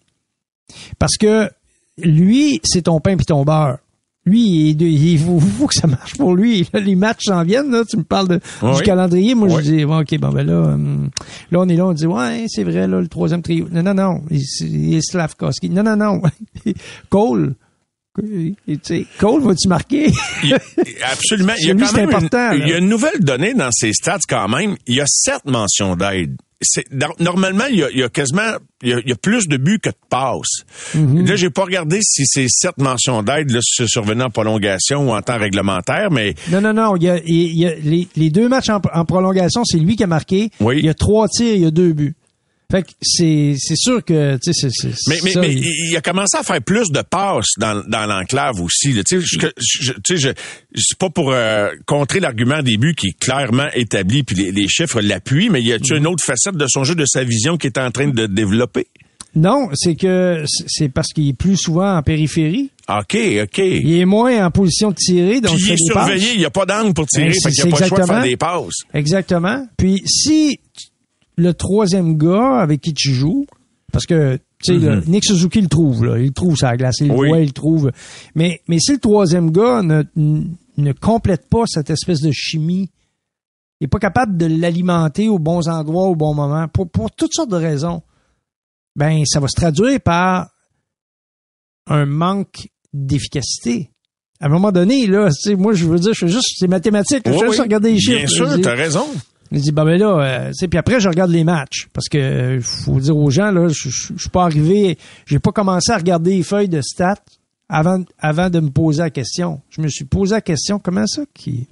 Parce 0.99 1.17
que 1.17 1.49
lui, 1.97 2.59
c'est 2.63 2.83
ton 2.83 2.99
pain 2.99 3.15
puis 3.17 3.25
ton 3.25 3.43
beurre. 3.43 3.77
Lui, 4.23 4.69
il, 4.69 4.81
il 4.83 5.17
faut, 5.17 5.39
faut 5.39 5.65
que 5.65 5.73
ça 5.73 5.87
marche 5.87 6.15
pour 6.15 6.35
lui. 6.35 6.67
Là, 6.73 6.79
les 6.79 6.95
matchs 6.95 7.23
s'en 7.25 7.43
viennent. 7.43 7.71
Là, 7.71 7.83
tu 7.89 7.97
me 7.97 8.03
parles 8.03 8.27
de, 8.27 8.39
Oui. 8.61 8.75
du 8.75 8.81
calendrier. 8.83 9.33
Moi, 9.33 9.47
Oui. 9.49 9.55
je 9.63 9.71
dis, 9.71 9.83
bon, 9.85 9.99
OK, 10.01 10.15
bon, 10.19 10.29
ben 10.29 10.45
là, 10.45 10.59
hum, 10.73 11.09
là, 11.49 11.59
on 11.59 11.67
est 11.67 11.75
là, 11.75 11.87
on 11.87 11.93
dit, 11.93 12.05
ouais, 12.05 12.45
c'est 12.47 12.63
vrai, 12.63 12.87
là, 12.87 13.01
le 13.01 13.07
troisième 13.07 13.41
trio. 13.41 13.67
Non, 13.71 13.81
non, 13.81 13.95
non, 13.95 14.21
il, 14.29 14.41
il 14.61 14.93
est 14.95 15.01
Slavkovski. 15.01 15.69
Non, 15.71 15.81
non, 15.81 15.95
non. 15.95 16.21
Cole. 17.09 17.55
Cole, 19.19 19.41
vas-tu 19.41 19.67
marquer? 19.67 20.11
Il- 20.43 20.53
absolument. 21.11 21.53
Il 21.59 21.67
y 21.67 21.71
a 21.71 21.73
Celui, 21.73 21.79
quand 21.81 21.87
c'est 21.87 21.95
même 21.97 22.09
une- 22.09 22.15
important, 22.15 22.51
il 22.51 22.59
y 22.59 22.63
a 22.63 22.67
là. 22.73 22.77
une 22.79 22.89
nouvelle 22.89 23.19
donnée 23.21 23.53
dans 23.53 23.71
ses 23.71 23.93
stats 23.93 24.19
quand 24.27 24.47
même. 24.49 24.75
Il 24.85 24.95
y 24.95 25.01
a 25.01 25.05
sept 25.07 25.45
mentions 25.45 25.95
d'aide. 25.95 26.35
C'est, 26.61 26.85
normalement, 27.19 27.65
il 27.71 27.79
y, 27.79 27.83
a, 27.83 27.89
il 27.91 27.97
y 27.99 28.03
a 28.03 28.09
quasiment, 28.09 28.57
il 28.83 28.89
y 28.89 28.93
a, 28.93 28.99
il 28.99 29.09
y 29.09 29.11
a 29.11 29.15
plus 29.15 29.47
de 29.47 29.57
buts 29.57 29.79
que 29.79 29.89
de 29.89 29.95
passes. 30.09 30.63
Mhm. 30.93 31.25
Là, 31.25 31.35
j'ai 31.35 31.49
pas 31.49 31.63
regardé 31.63 31.99
si 32.03 32.25
ces 32.25 32.45
sept 32.47 32.77
mentions 32.77 33.23
d'aide 33.23 33.49
là, 33.51 33.59
se 33.63 33.87
survenaient 33.87 34.23
en 34.25 34.29
prolongation 34.29 35.09
ou 35.09 35.13
en 35.15 35.21
temps 35.21 35.37
réglementaire, 35.39 36.11
mais 36.11 36.35
Non, 36.51 36.61
non, 36.61 36.73
non. 36.73 36.95
Il 36.95 37.03
y 37.03 37.09
a, 37.09 37.19
il 37.25 37.57
y 37.57 37.65
a 37.65 37.73
les, 37.75 38.07
les 38.15 38.29
deux 38.29 38.47
matchs 38.47 38.69
en, 38.69 38.79
en 38.93 39.05
prolongation, 39.05 39.63
c'est 39.65 39.77
lui 39.79 39.95
qui 39.95 40.03
a 40.03 40.07
marqué. 40.07 40.51
Oui. 40.59 40.75
Il 40.79 40.85
y 40.85 40.89
a 40.89 40.93
trois 40.93 41.27
tirs, 41.27 41.55
il 41.55 41.61
y 41.61 41.65
a 41.65 41.71
deux 41.71 41.93
buts. 41.93 42.15
Fait 42.71 42.83
que 42.83 42.91
c'est, 43.01 43.55
c'est 43.59 43.75
sûr 43.75 44.03
que, 44.03 44.37
tu 44.37 44.53
sais, 44.53 44.69
c'est, 44.71 44.91
c'est 44.93 45.09
Mais, 45.09 45.17
mais, 45.23 45.31
ça, 45.31 45.41
mais 45.41 45.51
il- 45.53 45.89
il... 45.91 45.97
a 45.97 46.01
commencé 46.01 46.37
à 46.37 46.43
faire 46.43 46.61
plus 46.61 46.89
de 46.89 47.01
passes 47.01 47.49
dans, 47.59 47.83
dans 47.87 48.05
l'enclave 48.05 48.61
aussi. 48.61 48.93
Tu 49.05 49.21
sais, 49.21 50.17
je, 50.17 50.29
c'est 50.75 50.97
pas 50.97 51.09
pour 51.09 51.31
euh, 51.31 51.69
contrer 51.85 52.19
l'argument 52.21 52.61
des 52.63 52.77
buts 52.77 52.95
qui 52.95 53.07
est 53.07 53.19
clairement 53.19 53.67
établi, 53.75 54.23
puis 54.23 54.35
les, 54.37 54.51
les 54.51 54.67
chiffres 54.69 55.01
l'appuient, 55.01 55.49
mais 55.49 55.61
y 55.61 55.73
a-tu 55.73 55.95
une 55.97 56.07
autre 56.07 56.23
facette 56.23 56.55
de 56.55 56.65
son 56.67 56.83
jeu, 56.83 56.95
de 56.95 57.05
sa 57.05 57.23
vision 57.23 57.57
qui 57.57 57.67
est 57.67 57.77
en 57.77 57.91
train 57.91 58.07
de 58.07 58.25
développer? 58.25 58.87
Non, 59.33 59.69
c'est 59.73 59.95
que 59.95 60.43
c'est 60.67 60.89
parce 60.89 61.07
qu'il 61.13 61.29
est 61.29 61.33
plus 61.33 61.55
souvent 61.55 61.95
en 61.97 62.03
périphérie. 62.03 62.69
OK, 62.89 63.17
OK. 63.43 63.57
Il 63.59 63.93
est 63.99 64.03
moins 64.05 64.45
en 64.45 64.51
position 64.51 64.89
de 64.91 64.95
tirer, 64.95 65.39
donc 65.39 65.55
Puis 65.55 65.67
il 65.67 65.71
est 65.71 65.77
surveillé, 65.85 66.33
il 66.33 66.39
n'y 66.39 66.45
a 66.45 66.49
pas 66.49 66.65
d'angle 66.65 66.93
pour 66.93 67.07
tirer, 67.07 67.29
Ben, 67.29 67.33
fait 67.41 67.51
qu'il 67.51 67.63
n'y 67.65 67.71
a 67.73 67.77
pas 67.77 67.79
le 67.83 67.87
choix 67.87 67.99
de 67.99 68.05
faire 68.05 68.23
des 68.23 68.35
passes. 68.35 68.73
Exactement. 68.93 69.65
Puis 69.77 70.01
si 70.05 70.59
le 71.41 71.53
troisième 71.53 72.17
gars 72.17 72.59
avec 72.59 72.81
qui 72.81 72.93
tu 72.93 73.11
joues, 73.13 73.45
parce 73.91 74.05
que 74.05 74.37
tu 74.63 74.73
sais, 74.73 74.79
le- 74.79 75.01
Nick 75.07 75.23
Suzuki 75.25 75.59
le 75.61 75.67
trouve, 75.67 76.05
là, 76.05 76.17
il 76.19 76.27
le 76.27 76.31
trouve 76.31 76.55
la 76.61 76.77
glace, 76.77 76.95
il 77.01 77.07
le 77.07 77.15
Oui. 77.15 77.27
voit, 77.29 77.39
il 77.39 77.47
le 77.47 77.51
trouve. 77.51 77.91
Mais, 78.35 78.61
mais 78.67 78.77
si 78.79 78.93
le 78.93 78.99
troisième 78.99 79.51
gars 79.51 79.81
ne, 79.81 80.03
ne 80.15 80.91
complète 80.93 81.49
pas 81.49 81.63
cette 81.65 81.89
espèce 81.89 82.21
de 82.21 82.31
chimie, 82.31 82.89
il 83.79 83.85
n'est 83.85 83.87
pas 83.89 83.97
capable 83.99 84.37
de 84.37 84.45
l'alimenter 84.45 85.27
aux 85.29 85.39
bons 85.39 85.67
endroits, 85.67 86.05
au 86.07 86.15
bon 86.15 86.35
moment, 86.35 86.67
pour, 86.67 86.87
pour 86.89 87.11
toutes 87.11 87.33
sortes 87.33 87.49
de 87.49 87.55
raisons, 87.55 88.03
ben 88.95 89.23
ça 89.25 89.39
va 89.39 89.47
se 89.47 89.55
traduire 89.59 89.99
par 89.99 90.49
un 91.87 92.05
manque 92.05 92.67
d'efficacité. 92.93 93.89
À 94.39 94.45
un 94.47 94.49
moment 94.49 94.71
donné, 94.71 95.07
là, 95.07 95.29
moi, 95.57 95.73
je 95.73 95.85
veux 95.85 95.99
dire, 95.99 96.13
je 96.13 96.27
juste, 96.27 96.55
c'est 96.57 96.67
mathématique, 96.67 97.21
je 97.25 97.31
Oui, 97.31 97.39
fais 97.39 97.45
juste 97.47 97.57
oui. 97.59 97.63
regarder 97.63 97.91
les 97.93 97.99
chiffres. 97.99 98.17
Bien 98.17 98.27
sûr, 98.27 98.49
Je 98.51 98.57
t'as 98.61 98.75
raison. 98.75 99.05
Il 99.51 99.61
dit, 99.61 99.71
ben, 99.71 99.85
ben 99.85 99.99
là, 99.99 100.19
euh, 100.19 100.47
tu 100.49 100.53
sais, 100.55 100.67
puis 100.67 100.79
après, 100.79 100.99
je 100.99 101.09
regarde 101.09 101.31
les 101.31 101.43
matchs. 101.43 101.89
Parce 101.93 102.07
que, 102.07 102.17
euh, 102.17 102.61
faut 102.61 102.99
dire 102.99 103.17
aux 103.17 103.29
gens, 103.29 103.51
là, 103.51 103.67
je, 103.67 103.89
je, 103.89 104.13
je 104.15 104.21
suis 104.21 104.29
pas 104.29 104.43
arrivé, 104.43 104.97
j'ai 105.25 105.39
pas 105.39 105.51
commencé 105.51 105.91
à 105.91 105.97
regarder 105.97 106.37
les 106.37 106.43
feuilles 106.43 106.69
de 106.69 106.81
stats 106.81 107.15
avant, 107.67 108.03
avant 108.19 108.49
de 108.49 108.59
me 108.59 108.69
poser 108.69 109.01
la 109.01 109.09
question. 109.09 109.61
Je 109.69 109.81
me 109.81 109.87
suis 109.87 110.05
posé 110.05 110.35
la 110.35 110.41
question, 110.41 110.79
comment 110.79 111.05
ça 111.07 111.23
qui, 111.33 111.67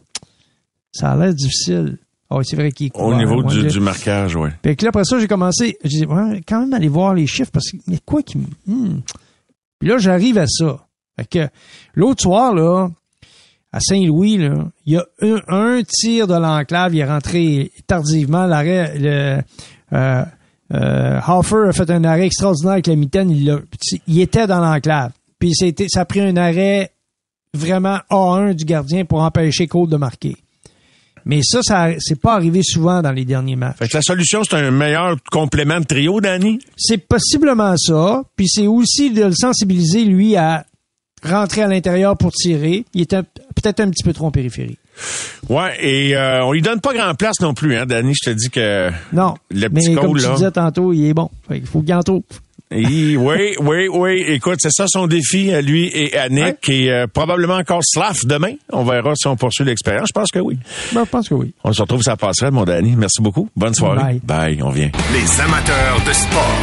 ça 0.91 1.11
a 1.11 1.15
l'air 1.15 1.33
difficile? 1.33 1.97
Ah 2.29 2.37
oui, 2.37 2.45
c'est 2.45 2.55
vrai 2.55 2.71
qu'il 2.71 2.87
est 2.87 2.91
Au 2.95 3.15
niveau 3.15 3.41
moi, 3.41 3.51
du, 3.51 3.61
je- 3.61 3.67
du 3.67 3.79
marquage, 3.79 4.35
oui. 4.35 4.49
Puis 4.61 4.75
que 4.75 4.85
là, 4.85 4.89
après 4.89 5.03
ça, 5.03 5.17
j'ai 5.19 5.27
commencé, 5.27 5.77
j'ai 5.83 5.99
dit, 6.01 6.05
ouais, 6.05 6.41
quand 6.47 6.59
même 6.59 6.73
aller 6.73 6.87
voir 6.87 7.13
les 7.13 7.25
chiffres 7.27 7.51
parce 7.51 7.71
y 7.73 7.95
a 7.95 7.99
quoi 8.05 8.21
qui 8.21 8.37
hmm. 8.67 9.01
Puis 9.79 9.89
là, 9.89 9.97
j'arrive 9.97 10.37
à 10.37 10.45
ça. 10.47 10.85
Fait 11.15 11.25
que 11.25 11.49
l'autre 11.95 12.21
soir, 12.21 12.53
là, 12.53 12.89
à 13.71 13.79
Saint-Louis, 13.79 14.37
là, 14.37 14.65
il 14.85 14.93
y 14.93 14.97
a 14.97 15.05
un, 15.21 15.39
un 15.47 15.81
tir 15.83 16.27
de 16.27 16.33
l'enclave, 16.33 16.95
il 16.95 16.99
est 16.99 17.05
rentré 17.05 17.71
tardivement. 17.85 18.45
L'arrêt, 18.45 18.97
le, 18.97 19.41
euh, 19.93 20.25
euh, 20.73 21.19
Hoffer 21.27 21.67
a 21.69 21.71
fait 21.71 21.89
un 21.91 22.03
arrêt 22.03 22.25
extraordinaire 22.25 22.73
avec 22.73 22.87
la 22.87 22.95
mitaine. 22.95 23.29
Il, 23.29 23.61
il 24.07 24.21
était 24.21 24.47
dans 24.47 24.59
l'enclave. 24.59 25.11
Puis 25.37 25.53
c'était, 25.53 25.87
ça 25.87 26.01
a 26.01 26.05
pris 26.05 26.19
un 26.19 26.35
arrêt 26.35 26.91
vraiment 27.53 27.99
A1 28.09 28.53
du 28.53 28.65
gardien 28.65 29.05
pour 29.05 29.21
empêcher 29.21 29.67
Cole 29.67 29.89
de 29.89 29.97
marquer. 29.97 30.35
Mais 31.25 31.41
ça, 31.43 31.61
ça 31.61 31.89
c'est 31.99 32.19
pas 32.19 32.33
arrivé 32.33 32.61
souvent 32.63 33.01
dans 33.01 33.11
les 33.11 33.25
derniers 33.25 33.55
matchs. 33.55 33.77
Fait 33.77 33.87
que 33.87 33.97
la 33.97 34.01
solution, 34.01 34.43
c'est 34.43 34.55
un 34.55 34.71
meilleur 34.71 35.17
complément 35.31 35.79
de 35.79 35.85
trio, 35.85 36.21
Danny? 36.21 36.59
C'est 36.75 36.97
possiblement 36.97 37.75
ça. 37.77 38.23
Puis 38.35 38.47
c'est 38.47 38.67
aussi 38.67 39.11
de 39.11 39.25
le 39.25 39.33
sensibiliser, 39.33 40.05
lui, 40.05 40.35
à 40.35 40.65
rentrer 41.23 41.61
à 41.61 41.67
l'intérieur 41.67 42.17
pour 42.17 42.31
tirer. 42.31 42.85
Il 42.93 43.01
était 43.01 43.21
peut-être 43.61 43.79
un 43.79 43.89
petit 43.89 44.03
peu 44.03 44.13
trop 44.13 44.27
en 44.27 44.31
périphérie. 44.31 44.77
Ouais, 45.49 45.73
et 45.79 46.15
euh, 46.15 46.43
on 46.45 46.51
lui 46.51 46.61
donne 46.61 46.81
pas 46.81 46.93
grand 46.93 47.13
place 47.15 47.39
non 47.41 47.53
plus, 47.53 47.75
hein, 47.77 47.85
Danny? 47.85 48.13
Je 48.13 48.29
te 48.31 48.35
dis 48.35 48.49
que 48.49 48.89
Non. 49.13 49.35
le 49.49 49.69
Mais 49.69 49.81
petit 49.81 49.93
comme 49.95 50.07
Cole, 50.11 50.19
tu 50.21 50.27
là. 50.27 50.33
disais 50.35 50.51
tantôt, 50.51 50.91
il 50.93 51.07
est 51.07 51.13
bon. 51.13 51.29
Qu'il 51.47 51.65
faut 51.65 51.81
qu'il 51.81 51.93
en 51.93 52.03
trouve. 52.03 52.23
Il- 52.71 53.17
oui, 53.17 53.55
oui, 53.61 53.87
oui. 53.91 54.23
Écoute, 54.27 54.57
c'est 54.61 54.69
ça 54.71 54.85
son 54.87 55.07
défi 55.07 55.51
à 55.51 55.59
lui 55.61 55.89
et 55.91 56.15
à 56.15 56.29
Nick. 56.29 56.69
Et 56.69 56.91
euh, 56.91 57.07
probablement 57.07 57.55
encore 57.55 57.79
Slav 57.83 58.19
demain. 58.25 58.53
On 58.71 58.83
verra 58.83 59.15
si 59.15 59.25
on 59.27 59.35
poursuit 59.35 59.63
l'expérience. 59.65 60.09
Je 60.09 60.13
pense 60.13 60.29
que 60.29 60.37
oui. 60.37 60.59
Ben, 60.93 61.03
je 61.03 61.09
pense 61.09 61.29
que 61.29 61.33
oui. 61.33 61.51
On 61.63 61.73
se 61.73 61.81
retrouve 61.81 62.03
ça 62.03 62.15
passerait, 62.15 62.51
mon 62.51 62.65
Danny. 62.65 62.93
Merci 62.95 63.21
beaucoup. 63.23 63.49
Bonne 63.55 63.73
soirée. 63.73 64.19
Bye. 64.23 64.61
on 64.61 64.69
vient. 64.69 64.91
Les 65.13 65.41
amateurs 65.41 65.97
de 66.05 66.13
sport. 66.13 66.57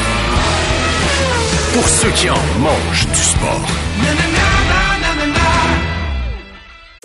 Pour 1.72 1.88
ceux 1.88 2.10
qui 2.10 2.30
en 2.30 2.34
mangent 2.60 3.06
du 3.08 3.20
sport. 3.20 3.66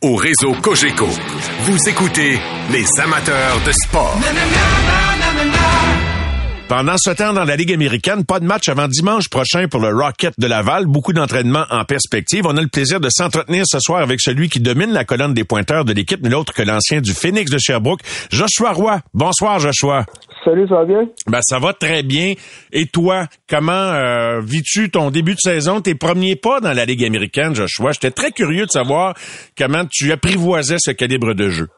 Au 0.00 0.14
réseau 0.14 0.52
Cogeco, 0.62 1.08
vous 1.62 1.88
écoutez 1.88 2.38
les 2.70 2.84
amateurs 3.02 3.60
de 3.66 3.72
sport. 3.72 4.16
Pendant 6.68 6.94
ce 6.98 7.10
temps, 7.10 7.32
dans 7.32 7.42
la 7.42 7.56
Ligue 7.56 7.72
américaine, 7.72 8.24
pas 8.24 8.38
de 8.38 8.44
match 8.44 8.68
avant 8.68 8.86
dimanche 8.86 9.28
prochain 9.28 9.66
pour 9.66 9.80
le 9.80 9.88
Rocket 9.88 10.34
de 10.38 10.46
Laval. 10.46 10.86
Beaucoup 10.86 11.12
d'entraînements 11.12 11.64
en 11.70 11.84
perspective. 11.84 12.46
On 12.46 12.56
a 12.56 12.60
le 12.60 12.68
plaisir 12.68 13.00
de 13.00 13.08
s'entretenir 13.10 13.64
ce 13.66 13.80
soir 13.80 14.00
avec 14.00 14.20
celui 14.20 14.48
qui 14.48 14.60
domine 14.60 14.92
la 14.92 15.04
colonne 15.04 15.34
des 15.34 15.42
pointeurs 15.42 15.84
de 15.84 15.92
l'équipe, 15.92 16.20
mais 16.22 16.28
l'autre 16.28 16.52
que 16.52 16.62
l'ancien 16.62 17.00
du 17.00 17.12
Phoenix 17.12 17.50
de 17.50 17.58
Sherbrooke, 17.58 18.02
Joshua 18.30 18.70
Roy. 18.72 19.00
Bonsoir, 19.14 19.58
Joshua. 19.58 20.06
Salut, 20.44 20.68
ça 20.68 20.76
va 20.76 20.84
bien? 20.84 21.08
Ben, 21.26 21.40
ça 21.42 21.58
va 21.58 21.72
très 21.72 22.02
bien. 22.02 22.34
Et 22.72 22.86
toi, 22.86 23.24
comment 23.48 23.72
euh, 23.72 24.40
vis-tu 24.40 24.90
ton 24.90 25.10
début 25.10 25.32
de 25.32 25.40
saison, 25.40 25.80
tes 25.80 25.94
premiers 25.94 26.36
pas 26.36 26.60
dans 26.60 26.72
la 26.72 26.84
Ligue 26.84 27.04
américaine, 27.04 27.54
Joshua? 27.54 27.92
J'étais 27.92 28.10
très 28.10 28.30
curieux 28.30 28.66
de 28.66 28.70
savoir 28.70 29.14
comment 29.56 29.84
tu 29.90 30.12
apprivoisais 30.12 30.76
ce 30.78 30.90
calibre 30.92 31.34
de 31.34 31.48
jeu. 31.48 31.68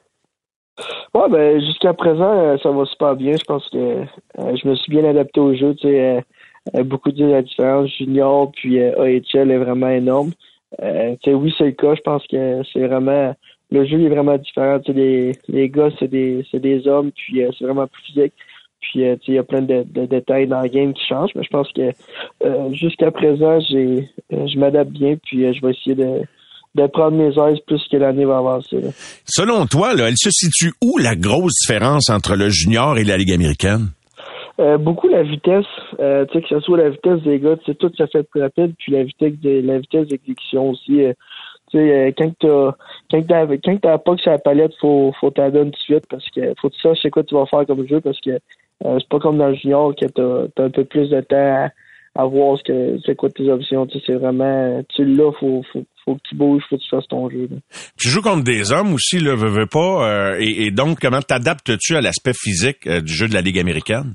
Ouais, 1.14 1.28
ben 1.30 1.60
jusqu'à 1.60 1.92
présent, 1.92 2.38
euh, 2.38 2.56
ça 2.62 2.70
va 2.70 2.84
super 2.86 3.16
bien. 3.16 3.32
Je 3.36 3.44
pense 3.44 3.68
que 3.70 3.76
euh, 3.76 4.56
je 4.62 4.68
me 4.68 4.74
suis 4.76 4.90
bien 4.90 5.04
adapté 5.04 5.40
au 5.40 5.54
jeu. 5.54 5.74
Tu 5.74 5.88
sais, 5.88 6.22
euh, 6.74 6.84
beaucoup 6.84 7.12
de 7.12 7.24
la 7.24 7.42
différence 7.42 7.90
junior 7.96 8.50
puis 8.52 8.80
AHL 8.80 9.50
est 9.50 9.58
vraiment 9.58 9.88
énorme. 9.88 10.30
Euh, 10.82 11.16
oui, 11.26 11.52
c'est 11.58 11.64
le 11.64 11.72
cas. 11.72 11.94
Je 11.94 12.00
pense 12.02 12.26
que 12.26 12.62
c'est 12.72 12.86
vraiment 12.86 13.34
le 13.70 13.86
jeu 13.86 14.00
est 14.02 14.08
vraiment 14.08 14.36
différent. 14.36 14.80
Les, 14.88 15.32
les 15.48 15.68
gars, 15.68 15.90
c'est 15.98 16.08
des 16.08 16.44
c'est 16.50 16.60
des 16.60 16.86
hommes, 16.86 17.12
puis 17.12 17.42
euh, 17.42 17.50
c'est 17.56 17.64
vraiment 17.64 17.86
plus 17.86 18.02
physique. 18.02 18.34
Puis 18.80 19.04
euh, 19.04 19.16
il 19.28 19.34
y 19.34 19.38
a 19.38 19.42
plein 19.42 19.62
de, 19.62 19.84
de 19.84 20.06
détails 20.06 20.46
dans 20.46 20.62
le 20.62 20.68
game 20.68 20.92
qui 20.94 21.06
changent, 21.06 21.32
mais 21.34 21.42
je 21.42 21.50
pense 21.50 21.70
que 21.72 21.90
euh, 22.44 22.72
jusqu'à 22.72 23.10
présent, 23.10 23.60
j'ai 23.60 24.08
euh, 24.32 24.46
je 24.46 24.58
m'adapte 24.58 24.90
bien, 24.90 25.16
puis 25.22 25.52
je 25.52 25.60
vais 25.60 25.72
essayer 25.72 25.94
de 25.94 26.22
de 26.76 26.86
prendre 26.86 27.16
mes 27.16 27.30
aises 27.36 27.58
plus 27.66 27.82
que 27.90 27.96
l'année 27.96 28.24
va 28.24 28.38
avancer. 28.38 28.80
là. 28.80 28.90
Selon 29.24 29.66
toi, 29.66 29.92
là, 29.94 30.08
elle 30.08 30.16
se 30.16 30.30
situe 30.30 30.72
où 30.80 30.98
la 30.98 31.16
grosse 31.16 31.54
différence 31.66 32.08
entre 32.10 32.36
le 32.36 32.48
junior 32.48 32.96
et 32.96 33.02
la 33.02 33.16
Ligue 33.16 33.32
américaine? 33.32 33.88
Beaucoup 34.78 35.08
la 35.08 35.22
vitesse, 35.22 35.64
tu 35.92 35.96
sais 35.98 36.42
que 36.42 36.48
ce 36.48 36.60
soit 36.60 36.76
la 36.76 36.90
vitesse 36.90 37.22
des 37.22 37.40
gars, 37.40 37.56
tout 37.56 37.90
ça 37.96 38.06
fait 38.06 38.22
plus 38.22 38.42
rapide, 38.42 38.74
puis 38.78 38.92
la 38.92 39.02
vitesse 39.04 39.32
de 39.40 39.62
la 39.66 39.78
vitesse 39.78 40.06
d'exécution 40.06 40.70
aussi. 40.70 41.00
Tu 41.70 41.78
sais, 41.78 42.14
quand 42.16 42.30
t'as 42.38 42.72
quand 43.10 43.26
t'as 43.26 43.46
quand 43.46 43.80
t'as 43.80 43.98
pas 43.98 44.14
que 44.16 44.20
sur 44.20 44.30
la 44.30 44.38
palette, 44.38 44.72
faut 44.80 45.12
faut 45.18 45.30
t'en 45.30 45.48
donner 45.50 45.70
tout 45.70 45.78
de 45.78 45.82
suite 45.82 46.04
parce 46.10 46.28
que 46.30 46.52
faut 46.60 46.68
que 46.68 46.74
tu 46.74 46.80
saches 46.82 46.98
c'est 47.02 47.10
quoi 47.10 47.24
tu 47.24 47.34
vas 47.34 47.46
faire 47.46 47.66
comme 47.66 47.88
jeu 47.88 48.00
parce 48.00 48.20
que 48.20 48.38
c'est 48.82 49.08
pas 49.08 49.18
comme 49.18 49.38
dans 49.38 49.48
le 49.48 49.54
junior 49.54 49.94
que 49.94 50.06
t'as 50.06 50.62
as 50.62 50.66
un 50.66 50.70
peu 50.70 50.84
plus 50.84 51.10
de 51.10 51.20
temps 51.20 51.70
à, 52.14 52.24
voir 52.24 52.58
ce 52.58 52.64
que 52.64 52.98
c'est 53.04 53.14
quoi 53.14 53.28
tes 53.30 53.50
options. 53.50 53.86
Tu 53.86 53.98
sais, 53.98 54.04
c'est 54.06 54.14
vraiment 54.14 54.82
tu 54.94 55.04
l'as, 55.04 55.32
faut, 55.38 55.62
faut 55.72 55.84
faut 56.04 56.14
que 56.14 56.20
tu 56.28 56.34
bouges, 56.34 56.62
faut 56.68 56.76
que 56.76 56.82
tu 56.82 56.88
fasses 56.88 57.08
ton 57.08 57.28
jeu. 57.28 57.48
Tu 57.98 58.08
joues 58.08 58.22
contre 58.22 58.42
des 58.42 58.72
hommes 58.72 58.94
aussi, 58.94 59.18
là, 59.18 59.34
veux, 59.34 59.50
veux 59.50 59.66
pas, 59.66 60.38
et, 60.38 60.70
donc 60.70 60.98
comment 61.00 61.20
t'adaptes-tu 61.20 61.94
à 61.94 62.00
l'aspect 62.00 62.32
physique 62.34 62.88
du 62.88 63.12
jeu 63.12 63.28
de 63.28 63.34
la 63.34 63.42
Ligue 63.42 63.58
américaine? 63.58 64.14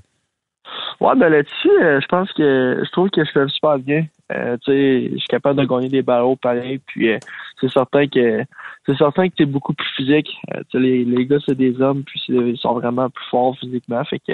Ouais, 0.99 1.15
ben 1.15 1.29
là-dessus, 1.29 1.69
je 1.79 2.05
pense 2.07 2.31
que 2.33 2.81
je 2.83 2.91
trouve 2.91 3.09
que 3.09 3.23
je 3.23 3.31
fais 3.31 3.47
super 3.49 3.77
bien. 3.77 4.05
Euh, 4.31 4.57
je 4.65 5.17
suis 5.17 5.27
capable 5.27 5.61
de 5.61 5.67
gagner 5.67 5.89
des 5.89 6.01
ballons 6.01 6.35
pareil. 6.35 6.79
Puis 6.87 7.11
euh, 7.11 7.19
c'est 7.61 7.69
certain 7.69 8.07
que 8.07 8.43
c'est 8.85 8.97
certain 8.97 9.29
que 9.29 9.35
tu 9.35 9.43
es 9.43 9.45
beaucoup 9.45 9.73
plus 9.73 9.87
physique. 9.95 10.29
Euh, 10.53 10.61
les, 10.73 11.05
les 11.05 11.25
gars, 11.25 11.37
c'est 11.45 11.55
des 11.55 11.79
hommes, 11.81 12.03
puis 12.03 12.21
ils 12.29 12.57
sont 12.57 12.73
vraiment 12.73 13.09
plus 13.09 13.25
forts 13.29 13.57
physiquement. 13.59 14.03
Fait 14.05 14.19
que 14.19 14.33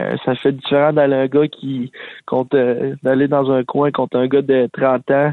euh, 0.00 0.16
ça 0.24 0.34
fait 0.34 0.52
différent 0.52 0.92
d'aller 0.92 1.14
un 1.14 1.26
gars 1.26 1.46
qui 1.46 1.92
compte 2.26 2.54
d'aller 3.02 3.28
dans 3.28 3.50
un 3.50 3.62
coin 3.64 3.90
contre 3.90 4.16
un 4.16 4.26
gars 4.26 4.42
de 4.42 4.68
30 4.72 5.10
ans 5.10 5.32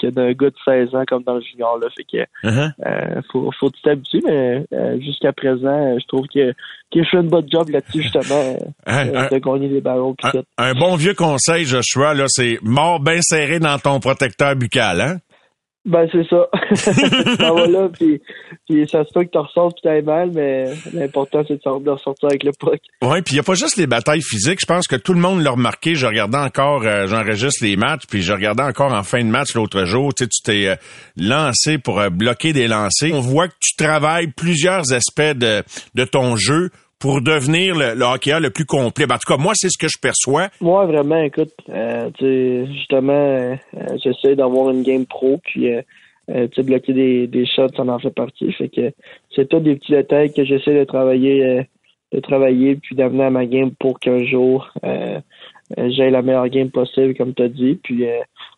que 0.00 0.06
d'un 0.08 0.32
gars 0.32 0.50
de 0.50 0.54
16 0.64 0.94
ans 0.94 1.04
comme 1.06 1.22
dans 1.24 1.34
le 1.34 1.42
junior 1.42 1.78
là. 1.78 1.88
Fait 1.96 2.04
que 2.04 2.48
uh-huh. 2.48 3.22
faut 3.30 3.50
faut 3.58 3.70
t'habituer, 3.82 4.20
mais 4.24 4.64
jusqu'à 5.00 5.32
présent, 5.32 5.98
je 5.98 6.06
trouve 6.06 6.26
que 6.32 6.52
que 6.90 7.02
je 7.02 7.08
fais 7.10 7.18
une 7.18 7.28
bonne 7.28 7.46
job 7.50 7.68
là-dessus 7.68 8.02
justement 8.02 8.56
de 8.86 9.38
gagner 9.38 9.68
des 9.68 9.80
ballons. 9.80 10.16
Un, 10.22 10.42
un, 10.56 10.74
bon 10.74 10.96
vieux 10.96 11.14
conseil, 11.14 11.64
Joshua, 11.64 12.14
là, 12.14 12.24
c'est 12.28 12.58
mort 12.62 13.00
bien 13.00 13.20
serré 13.20 13.58
dans 13.58 13.78
ton 13.78 14.00
protecteur 14.00 14.56
buccal, 14.56 15.00
hein? 15.00 15.16
Ben, 15.88 16.06
c'est 16.12 16.28
ça. 16.28 16.46
ça 16.74 17.50
va 17.50 17.66
là, 17.66 17.88
puis, 17.88 18.20
puis 18.68 18.86
ça 18.86 19.04
se 19.04 19.12
peut 19.14 19.24
que 19.24 19.30
tu 19.30 19.38
ressortes 19.38 19.78
puis 19.80 19.90
t'as 19.90 20.02
mal, 20.02 20.30
mais 20.34 20.66
l'important, 20.92 21.42
c'est 21.48 21.54
de 21.54 21.90
ressortir 21.90 22.28
avec 22.28 22.44
le 22.44 22.52
puck. 22.52 22.78
Oui, 23.00 23.22
puis 23.22 23.32
il 23.32 23.36
n'y 23.36 23.40
a 23.40 23.42
pas 23.42 23.54
juste 23.54 23.78
les 23.78 23.86
batailles 23.86 24.20
physiques. 24.20 24.58
Je 24.60 24.66
pense 24.66 24.86
que 24.86 24.96
tout 24.96 25.14
le 25.14 25.20
monde 25.20 25.42
l'a 25.42 25.52
remarqué. 25.52 25.94
Je 25.94 26.06
regardais 26.06 26.36
encore, 26.36 26.82
euh, 26.84 27.06
j'enregistre 27.06 27.64
les 27.64 27.76
matchs, 27.76 28.02
puis 28.06 28.20
je 28.20 28.34
regardais 28.34 28.64
encore 28.64 28.92
en 28.92 29.02
fin 29.02 29.24
de 29.24 29.30
match 29.30 29.54
l'autre 29.54 29.86
jour. 29.86 30.12
Tu 30.12 30.24
sais, 30.24 30.28
tu 30.28 30.42
t'es 30.42 30.68
euh, 30.68 30.76
lancé 31.16 31.78
pour 31.78 32.00
euh, 32.00 32.10
bloquer 32.10 32.52
des 32.52 32.68
lancers. 32.68 33.14
On 33.14 33.20
voit 33.20 33.48
que 33.48 33.56
tu 33.58 33.74
travailles 33.74 34.26
plusieurs 34.26 34.92
aspects 34.92 35.22
de, 35.22 35.62
de 35.94 36.04
ton 36.04 36.36
jeu 36.36 36.68
pour 36.98 37.20
devenir 37.20 37.76
le, 37.76 37.94
le 37.94 38.04
hockeyeur 38.04 38.40
le 38.40 38.50
plus 38.50 38.64
complet. 38.64 39.06
Ben, 39.06 39.14
en 39.14 39.18
tout 39.18 39.32
cas, 39.32 39.40
moi, 39.40 39.52
c'est 39.54 39.68
ce 39.68 39.78
que 39.78 39.88
je 39.88 39.98
perçois. 40.00 40.48
Moi, 40.60 40.86
vraiment, 40.86 41.22
écoute, 41.22 41.54
euh, 41.68 42.10
justement, 42.66 43.12
euh, 43.12 43.56
j'essaie 44.02 44.34
d'avoir 44.34 44.70
une 44.70 44.82
game 44.82 45.06
pro, 45.06 45.38
puis 45.44 45.72
euh, 45.72 45.82
euh 46.30 46.48
bloquer 46.58 46.92
des, 46.92 47.26
des 47.26 47.46
shots, 47.46 47.68
ça 47.76 47.82
en 47.82 47.98
fait 47.98 48.10
partie. 48.10 48.52
Fait 48.52 48.68
que 48.68 48.92
c'est 49.34 49.48
tout 49.48 49.60
des 49.60 49.76
petits 49.76 49.92
détails 49.92 50.32
que 50.32 50.44
j'essaie 50.44 50.74
de 50.74 50.84
travailler, 50.84 51.44
euh, 51.44 51.62
de 52.12 52.20
travailler, 52.20 52.76
puis 52.76 52.96
d'amener 52.96 53.24
à 53.24 53.30
ma 53.30 53.46
game 53.46 53.70
pour 53.78 54.00
qu'un 54.00 54.24
jour 54.24 54.70
j'ai 55.76 56.08
la 56.08 56.22
meilleure 56.22 56.48
game 56.48 56.70
possible, 56.70 57.14
comme 57.14 57.34
tu 57.34 57.42
as 57.42 57.48
dit. 57.48 57.78
Puis, 57.82 58.06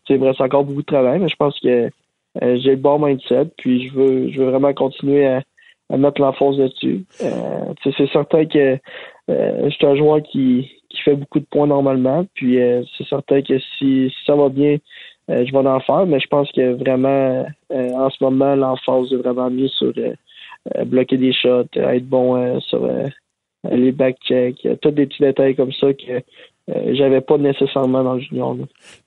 il 0.09 0.18
me 0.20 0.26
reste 0.26 0.40
encore 0.40 0.62
beaucoup 0.62 0.83
de 0.83 0.87
travail, 0.87 1.18
mais 1.18 1.29
je 1.29 1.35
pense 1.35 1.59
que 1.59 1.90
j'ai 2.40 2.70
le 2.70 2.76
bon 2.76 3.05
mindset, 3.05 3.46
puis 3.59 3.88
je 3.88 3.92
veux, 3.92 4.31
je 4.31 4.38
veux 4.38 4.50
vraiment 4.50 4.72
continuer 4.72 5.26
à 5.26 5.42
mettre 5.96 6.20
l'enfance 6.20 6.57
dessus. 6.57 7.05
Euh, 7.22 7.74
c'est 7.83 8.11
certain 8.11 8.44
que 8.46 8.79
euh, 9.31 9.64
je 9.64 9.70
suis 9.70 9.87
un 9.87 9.96
joueur 9.96 10.22
qui, 10.22 10.70
qui 10.88 11.03
fait 11.03 11.14
beaucoup 11.14 11.40
de 11.40 11.46
points 11.50 11.66
normalement. 11.66 12.26
Puis 12.35 12.61
euh, 12.61 12.83
c'est 12.96 13.07
certain 13.07 13.42
que 13.42 13.59
si, 13.79 14.12
ça 14.26 14.35
va 14.35 14.48
bien, 14.48 14.79
je 15.29 15.53
vais 15.53 15.68
en 15.68 15.81
faire. 15.81 16.07
Mais 16.07 16.20
je 16.20 16.26
pense 16.26 16.50
que 16.53 16.72
vraiment, 16.74 17.46
en 17.70 18.11
ce 18.11 18.22
moment, 18.22 18.55
l'enfance 18.57 19.12
est 19.12 19.16
vraiment 19.16 19.50
mieux 19.50 19.68
sur 19.68 19.92
bloquer 20.87 21.16
des 21.16 21.33
shots, 21.33 21.66
être 21.74 22.09
bon 22.09 22.61
sur 22.61 22.88
les 23.70 23.92
back 23.92 24.16
checks, 24.26 24.66
tous 24.81 24.90
des 24.90 25.07
petits 25.07 25.22
détails 25.22 25.55
comme 25.55 25.72
ça 25.72 25.92
que 25.92 26.20
j'avais 26.96 27.20
pas 27.20 27.38
nécessairement 27.38 28.04
dans 28.04 28.14
le 28.14 28.20
junior. 28.20 28.56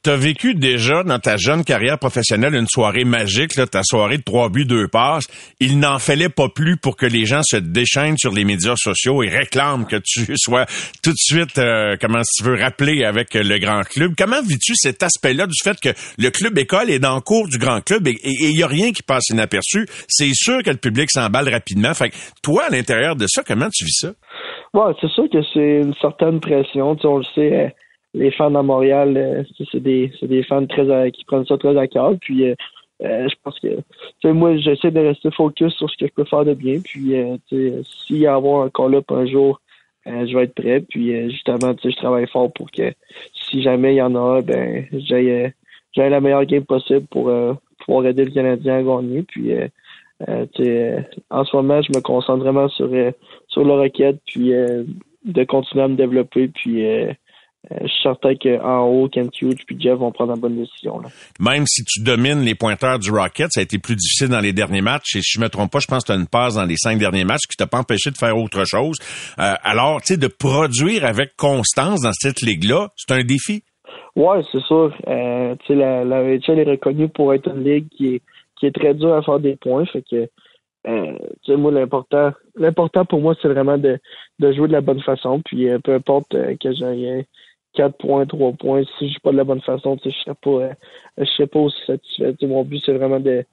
Tu 0.04 0.10
as 0.10 0.16
vécu 0.16 0.56
déjà 0.56 1.04
dans 1.04 1.20
ta 1.20 1.38
jeune 1.38 1.64
carrière 1.64 2.00
professionnelle 2.00 2.56
une 2.56 2.68
soirée 2.68 3.06
magique, 3.06 3.56
là, 3.56 3.68
ta 3.68 3.84
soirée 3.84 4.18
de 4.18 4.24
trois 4.24 4.50
buts, 4.50 4.66
deux 4.66 4.88
passes. 4.88 5.26
Il 5.60 5.80
n'en 5.80 6.00
fallait 6.00 6.30
pas 6.30 6.50
plus 6.50 6.78
pour 6.78 6.96
que 6.96 7.06
les 7.06 7.26
gens 7.26 7.42
se 7.44 7.58
déchaînent 7.58 8.18
sur 8.18 8.32
les 8.32 8.44
médias 8.44 8.76
sociaux 8.76 9.24
et 9.24 9.30
réclament 9.30 9.86
que 9.86 9.98
tu 10.04 10.26
sois 10.36 10.66
tout 11.02 11.12
de 11.12 11.18
suite, 11.18 11.58
euh, 11.58 11.96
comment 12.00 12.22
tu 12.38 12.44
veux, 12.44 12.56
rappeler 12.56 13.04
avec 13.04 13.34
le 13.34 13.58
grand 13.60 13.84
club. 13.84 14.14
Comment 14.18 14.42
vis-tu 14.42 14.74
cet 14.76 15.04
aspect-là 15.04 15.48
du 15.48 15.56
fait 15.64 15.80
que 15.80 15.90
le 16.18 16.30
club 16.30 16.58
école 16.58 16.90
est 16.90 17.00
dans 17.00 17.16
le 17.16 17.22
cours 17.22 17.48
du 17.48 17.58
grand 17.58 17.82
club 17.82 18.08
et 18.08 18.18
il 18.24 18.58
y 18.58 18.64
a 18.64 18.68
rien 18.68 18.92
qui 18.92 19.04
passe 19.04 19.30
inaperçu? 19.30 19.88
C'est 20.08 20.34
sûr 20.34 20.64
que 20.64 20.70
le 20.70 20.78
public 20.78 21.10
s'emballe 21.12 21.50
rapidement. 21.50 21.94
Fait 21.94 22.10
que 22.10 22.16
toi, 22.42 22.66
à 22.66 22.70
l'intérieur 22.70 23.16
de 23.16 23.28
ça, 23.28 23.44
comment 23.46 23.70
tu 23.74 23.86
vis 23.86 24.00
ça? 24.02 24.14
Ouais, 24.74 24.92
c'est 25.00 25.10
sûr 25.10 25.30
que 25.30 25.42
c'est 25.54 25.82
une 25.82 25.94
certaine 25.96 26.40
pression. 26.40 26.96
Tu 26.96 27.06
on 27.06 27.18
le 27.18 27.24
sait, 27.24 27.66
euh, 27.66 27.70
les 28.16 28.32
fans 28.32 28.56
à 28.56 28.64
Montréal, 28.64 29.16
euh, 29.16 29.44
c'est 29.72 29.80
des, 29.80 30.12
des 30.24 30.44
fans 30.44 30.66
très 30.66 31.12
qui 31.12 31.26
prennent 31.26 31.46
ça 31.46 31.58
très 31.60 31.78
à 31.78 31.88
cœur. 31.88 32.14
Puis 32.20 32.50
euh, 32.50 32.56
je 33.00 33.36
pense 33.44 33.60
que 33.60 34.28
moi, 34.30 34.58
j'essaie 34.58 34.90
de 34.90 35.00
rester 35.00 35.30
focus 35.32 35.74
sur 35.76 35.90
ce 35.92 35.98
que 35.98 36.08
je 36.08 36.14
peux 36.14 36.24
faire 36.24 36.46
de 36.46 36.56
bien. 36.56 36.80
Puis 36.84 37.14
s'il 37.86 38.18
y 38.18 38.26
a 38.26 38.34
avoir 38.34 38.64
un 38.64 38.70
call-up 38.70 39.12
un 39.12 39.28
jour, 39.28 39.62
je 40.06 40.36
vais 40.36 40.46
être 40.46 40.56
prêt. 40.56 40.82
Puis 40.82 41.30
justement, 41.30 41.76
je 41.84 41.96
travaille 41.96 42.28
fort 42.28 42.52
pour 42.52 42.72
que 42.72 42.94
si 43.34 43.62
jamais 43.62 43.94
il 43.94 43.98
y 43.98 44.02
en 44.02 44.16
a, 44.16 44.42
ben 44.42 44.88
j'ai 44.92 45.54
la 45.96 46.22
meilleure 46.22 46.46
game 46.46 46.66
possible 46.66 47.06
pour 47.12 47.32
pouvoir 47.86 48.06
aider 48.08 48.26
le 48.26 48.32
Canadien 48.32 48.78
à 48.78 48.84
gagner. 48.84 49.24
Puis 49.24 49.52
euh, 50.30 50.46
euh, 50.60 51.02
en 51.30 51.44
ce 51.44 51.56
moment, 51.56 51.82
je 51.82 51.96
me 51.96 52.02
concentre 52.02 52.44
vraiment 52.44 52.70
sur, 52.70 52.90
euh, 52.92 53.12
sur 53.48 53.64
le 53.64 53.74
requête, 53.74 54.20
puis 54.26 54.52
de 55.26 55.44
continuer 55.46 55.84
à 55.84 55.88
me 55.88 55.96
développer, 55.96 56.50
puis 56.50 56.84
je 56.84 57.88
suis 57.88 58.04
certain 58.04 58.36
qu'en 58.36 58.86
haut, 58.88 59.08
Ken 59.08 59.30
Hughes 59.42 59.64
puis 59.66 59.80
Jeff 59.80 59.98
vont 59.98 60.12
prendre 60.12 60.32
la 60.32 60.40
bonne 60.40 60.58
décision. 60.58 61.02
Même 61.40 61.64
si 61.66 61.84
tu 61.86 62.04
domines 62.04 62.42
les 62.42 62.56
pointeurs 62.56 63.00
du 63.00 63.10
Rocket, 63.10 63.52
ça 63.52 63.62
a 63.62 63.64
été 63.64 63.80
plus 63.80 63.96
difficile 63.96 64.28
dans 64.28 64.42
les 64.42 64.52
derniers 64.52 64.82
matchs. 64.82 65.16
Et 65.16 65.22
si 65.22 65.38
je 65.38 65.40
me 65.40 65.48
trompe 65.48 65.72
pas, 65.72 65.80
je 65.80 65.88
pense 65.88 66.04
que 66.04 66.08
tu 66.08 66.12
as 66.12 66.20
une 66.20 66.28
passe 66.28 66.56
dans 66.56 66.66
les 66.66 66.76
cinq 66.76 67.00
derniers 67.00 67.24
matchs 67.24 67.48
qui 67.50 67.56
t'a 67.56 67.68
pas 67.68 67.80
empêché 67.80 68.12
de 68.12 68.18
faire 68.18 68.38
autre 68.38 68.66
chose. 68.66 68.98
alors, 69.38 70.02
tu 70.02 70.08
sais, 70.08 70.18
de 70.18 70.28
produire 70.28 71.06
avec 71.06 71.38
constance 71.38 72.02
dans 72.02 72.12
cette 72.12 72.42
ligue-là, 72.42 72.90
c'est 72.98 73.14
un 73.14 73.24
défi. 73.24 73.64
Ouais, 74.16 74.42
c'est 74.52 74.62
sûr. 74.62 74.94
Euh, 75.08 75.56
la, 75.70 76.04
la 76.04 76.24
NHL 76.24 76.60
est 76.60 76.70
reconnue 76.70 77.10
pour 77.10 77.34
être 77.34 77.48
une 77.48 77.64
ligue 77.64 77.88
qui 77.90 78.16
est 78.16 78.22
qui 78.64 78.68
est 78.68 78.72
très 78.72 78.94
dur 78.94 79.14
à 79.14 79.22
faire 79.22 79.40
des 79.40 79.58
points. 79.58 79.86
Fait 79.86 80.04
que 80.10 80.30
euh, 80.88 81.58
moi 81.58 81.72
l'important 81.72 82.32
l'important 82.56 83.04
pour 83.04 83.20
moi 83.20 83.36
c'est 83.42 83.50
vraiment 83.50 83.78
de, 83.78 84.00
de 84.40 84.54
jouer 84.54 84.70
de 84.70 84.74
la 84.74 84.80
bonne 84.80 85.02
façon. 85.02 85.42
Puis 85.44 85.70
euh, 85.70 85.80
peu 85.80 85.94
importe 85.94 86.34
euh, 86.34 86.56
que 86.62 86.72
j'ai 86.72 87.26
4 87.76 87.98
points, 87.98 88.26
3 88.26 88.54
points, 88.54 88.84
si 88.98 89.10
je 89.10 89.14
joue 89.14 89.20
pas 89.22 89.32
de 89.34 89.38
la 89.38 89.44
bonne 89.44 89.62
façon, 89.62 89.98
je 90.04 90.10
serais 90.12 90.36
pas 90.42 90.50
euh, 90.50 90.74
je 91.18 91.44
pas 91.44 91.60
aussi 91.60 91.78
satisfait. 91.86 92.36
mon 92.44 92.64
but 92.64 92.82
c'est 92.86 92.94
vraiment 92.94 93.20
de 93.20 93.44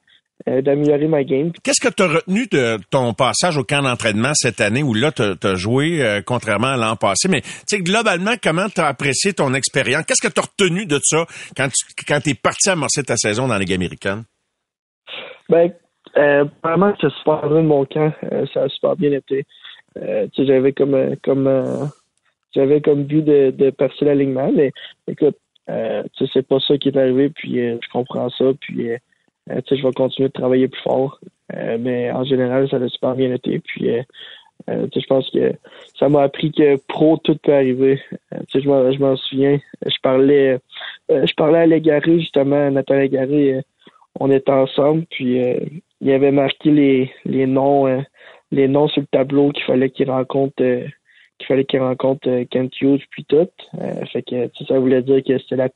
d'améliorer 0.47 1.07
ma 1.07 1.23
game. 1.23 1.53
Qu'est-ce 1.63 1.87
que 1.87 1.93
tu 1.93 2.03
as 2.03 2.07
retenu 2.07 2.47
de 2.47 2.79
ton 2.91 3.13
passage 3.13 3.59
au 3.59 3.65
camp 3.65 3.83
d'entraînement 3.83 4.33
cette 4.33 4.63
année 4.63 4.83
où 4.83 4.95
là 4.95 5.13
tu 5.13 5.23
as 5.23 5.55
joué 5.55 6.23
contrairement 6.25 6.69
à 6.69 6.77
l'an 6.79 6.97
passé? 6.97 7.29
Mais 7.29 7.43
globalement 7.83 8.33
comment 8.43 8.69
tu 8.71 8.81
as 8.81 8.87
apprécié 8.87 9.35
ton 9.35 9.53
expérience? 9.53 10.05
Qu'est-ce 10.07 10.27
que 10.27 10.33
tu 10.33 10.41
as 10.41 10.45
retenu 10.45 10.87
de 10.87 10.99
ça 11.03 11.27
quand 11.55 11.69
tu 11.69 12.05
quand 12.07 12.27
es 12.27 12.33
parti 12.33 12.71
amorcer 12.71 13.03
ta 13.03 13.17
saison 13.19 13.49
dans 13.49 13.53
la 13.55 13.59
Ligue 13.59 13.75
américaine? 13.75 14.25
Ben, 15.51 15.73
euh, 16.17 16.45
vraiment, 16.63 16.93
c'est 17.01 17.11
super 17.11 17.49
bien 17.49 17.63
de 17.63 17.67
mon 17.67 17.85
camp. 17.85 18.13
Euh, 18.33 18.47
ça 18.53 18.63
a 18.63 18.69
super 18.69 18.97
bien 18.97 19.13
été. 19.13 19.45
Euh, 19.99 20.29
j'avais 20.39 20.73
comme 20.73 20.95
euh, 20.95 21.15
comme 21.23 21.47
euh, 21.47 21.85
j'avais 22.55 22.81
comme 22.81 23.05
but 23.05 23.23
de, 23.23 23.51
de 23.51 23.71
percer 23.71 24.05
l'alignement, 24.05 24.51
mais 24.55 24.73
écoute, 25.09 25.37
euh, 25.69 26.03
c'est 26.33 26.47
pas 26.47 26.59
ça 26.61 26.79
qui 26.79 26.89
est 26.89 26.97
arrivé, 26.97 27.29
puis 27.31 27.57
je 27.57 27.89
comprends 27.93 28.31
ça, 28.31 28.45
puis 28.61 28.91
je 29.49 29.83
vais 29.83 29.93
continuer 29.93 30.29
de 30.29 30.33
travailler 30.33 30.69
plus 30.69 30.83
fort. 30.83 31.21
mais 31.53 32.11
en 32.11 32.25
général, 32.25 32.69
ça 32.69 32.77
a 32.77 32.89
super 32.89 33.15
bien 33.15 33.33
été. 33.33 33.61
Puis 33.61 33.89
je 34.69 35.07
pense 35.07 35.31
que 35.31 35.53
ça 35.99 36.09
m'a 36.09 36.23
appris 36.23 36.51
que 36.51 36.77
pro, 36.89 37.19
tout 37.19 37.37
peut 37.37 37.55
arriver. 37.55 38.01
je 38.53 38.69
m'en 38.69 38.91
je 38.91 38.99
m'en 38.99 39.17
souviens. 39.17 39.61
Je 39.85 39.97
parlais 40.03 40.59
je 41.09 41.35
parlais 41.35 41.61
à 41.61 41.67
Légaré, 41.67 42.19
justement, 42.19 42.71
Nathan 42.71 42.95
Légaré 42.95 43.63
on 44.19 44.31
était 44.31 44.51
ensemble, 44.51 45.05
puis 45.11 45.43
euh, 45.43 45.59
il 46.01 46.09
y 46.09 46.13
avait 46.13 46.33
marqué 46.33 46.71
les, 46.71 47.13
les 47.25 47.47
noms 47.47 47.87
euh, 47.87 48.01
les 48.51 48.67
noms 48.67 48.89
sur 48.89 49.03
le 49.03 49.07
tableau 49.07 49.51
qu'il 49.51 49.65
fallait 49.65 49.91
qu'il 49.91 50.11
rencontre 50.11 50.63
euh, 50.63 50.85
qu'il 51.39 51.47
fallait 51.47 51.65
qu'il 51.65 51.81
rencontre 51.81 52.43
Kent 52.51 52.81
Hughes 52.81 53.05
puis 53.11 53.25
tout. 53.25 53.49
fait 54.13 54.23
que 54.23 54.51
ça 54.67 54.79
voulait 54.79 55.03
dire 55.03 55.23
que 55.25 55.39
c'était 55.39 55.71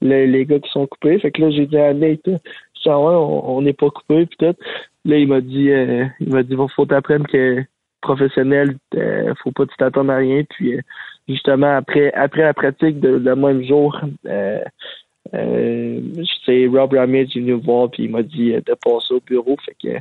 les 0.00 0.46
gars 0.46 0.60
qui 0.60 0.70
sont 0.70 0.86
coupés. 0.86 1.18
Fait 1.18 1.32
que 1.32 1.42
là 1.42 1.50
j'ai 1.50 1.66
dit 1.66 1.78
à 1.78 1.92
Nate, 1.94 2.28
ça 2.84 2.96
on 2.98 3.62
n'est 3.62 3.72
pas 3.72 3.90
coupé 3.90 4.26
puis 4.26 4.36
tout. 4.38 4.56
Là 5.04 5.18
il 5.18 5.26
m'a 5.26 5.40
dit 5.40 5.70
il 6.20 6.28
m'a 6.28 6.42
dit 6.44 6.54
faut 6.76 6.86
t'apprendre 6.86 7.26
que 7.26 7.64
professionnel, 8.00 8.76
faut 9.42 9.50
pas 9.50 9.64
t'attendre 9.76 10.12
à 10.12 10.16
rien. 10.18 10.44
Puis 10.48 10.78
justement 11.28 11.76
après 11.76 12.12
après 12.12 12.42
la 12.42 12.54
pratique 12.54 13.00
de, 13.00 13.10
le 13.10 13.36
même 13.36 13.62
jour, 13.62 14.00
euh, 14.26 14.60
c'est 15.32 16.66
Rob 16.66 16.92
Ramage 16.94 17.28
est 17.36 17.40
venu 17.40 17.54
me 17.54 17.60
voir 17.60 17.90
puis 17.90 18.04
il 18.04 18.10
m'a 18.10 18.22
dit 18.22 18.52
de 18.52 18.74
passer 18.82 19.14
au 19.14 19.20
bureau. 19.26 19.56
Fait 19.64 19.76
que 19.82 19.98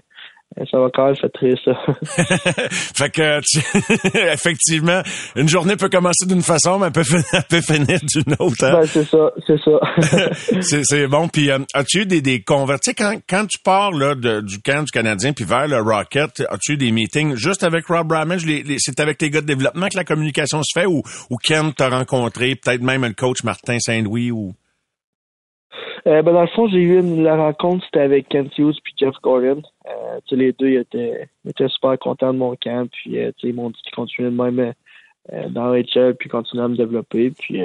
ça 0.71 0.79
va 0.79 0.89
quand 0.93 1.05
même 1.07 1.15
faire 1.15 1.29
triste, 1.31 1.65
ça. 1.65 1.73
fait 2.71 3.09
que, 3.11 3.41
tu- 3.41 4.17
effectivement, 4.33 5.01
une 5.35 5.47
journée 5.49 5.75
peut 5.75 5.89
commencer 5.89 6.25
d'une 6.25 6.41
façon, 6.41 6.79
mais 6.79 6.87
elle 6.87 6.93
peut, 6.93 7.03
fin- 7.03 7.21
elle 7.33 7.43
peut 7.49 7.61
finir 7.61 7.99
d'une 8.01 8.33
autre. 8.39 8.63
hein? 8.63 8.79
Ben, 8.79 8.85
c'est 8.87 9.03
ça, 9.03 9.31
c'est 9.45 9.59
ça. 9.59 10.31
c'est, 10.61 10.81
c'est 10.83 11.07
bon. 11.07 11.27
Puis, 11.27 11.51
euh, 11.51 11.59
as-tu 11.73 12.01
eu 12.01 12.05
des, 12.05 12.21
des 12.21 12.41
convertis? 12.41 12.95
Quand, 12.95 13.19
quand 13.29 13.45
tu 13.45 13.59
pars 13.59 13.91
là, 13.91 14.15
de- 14.15 14.41
du 14.41 14.59
camp 14.59 14.83
du 14.83 14.91
Canadien 14.91 15.33
puis 15.33 15.45
vers 15.45 15.67
le 15.67 15.79
Rocket, 15.81 16.41
as-tu 16.49 16.71
eu 16.73 16.77
des 16.77 16.91
meetings 16.91 17.35
juste 17.35 17.63
avec 17.63 17.85
Rob 17.87 18.11
Ramage? 18.11 18.45
Les, 18.45 18.63
les- 18.63 18.77
c'est 18.79 18.99
avec 18.99 19.21
les 19.21 19.29
gars 19.29 19.41
de 19.41 19.47
développement 19.47 19.89
que 19.89 19.97
la 19.97 20.05
communication 20.05 20.63
se 20.63 20.79
fait 20.79 20.85
ou, 20.87 21.03
ou 21.29 21.35
Ken 21.43 21.73
t'a 21.73 21.89
rencontré, 21.89 22.55
peut-être 22.55 22.81
même 22.81 23.03
le 23.05 23.13
coach 23.13 23.43
Martin 23.43 23.77
Saint-Louis 23.79 24.31
ou... 24.31 24.53
Euh, 26.07 26.21
ben, 26.21 26.31
dans 26.31 26.41
le 26.41 26.47
fond, 26.47 26.67
j'ai 26.69 26.77
eu 26.77 26.99
une, 26.99 27.21
la 27.23 27.35
rencontre, 27.35 27.83
c'était 27.85 27.99
avec 27.99 28.29
Kent 28.29 28.57
Hughes 28.57 28.77
puis 28.81 28.93
Jeff 28.97 29.15
Gordon. 29.21 29.61
Euh, 29.87 30.19
tu 30.25 30.37
les 30.37 30.53
deux 30.53 30.69
ils 30.69 30.77
étaient, 30.77 31.27
ils 31.43 31.51
étaient 31.51 31.67
super 31.67 31.99
contents 31.99 32.33
de 32.33 32.37
mon 32.37 32.55
camp, 32.55 32.87
puis 32.89 33.19
euh, 33.19 33.31
tu 33.37 33.49
ils 33.49 33.53
m'ont 33.53 33.69
dit 33.69 33.81
qu'ils 33.83 33.95
continuaient 33.95 34.31
de 34.31 34.41
même 34.41 34.73
euh, 35.33 35.49
dans 35.49 35.73
HL, 35.73 36.15
puis 36.17 36.29
continuaient 36.29 36.63
à 36.63 36.67
me 36.69 36.77
développer. 36.77 37.31
Puis, 37.31 37.61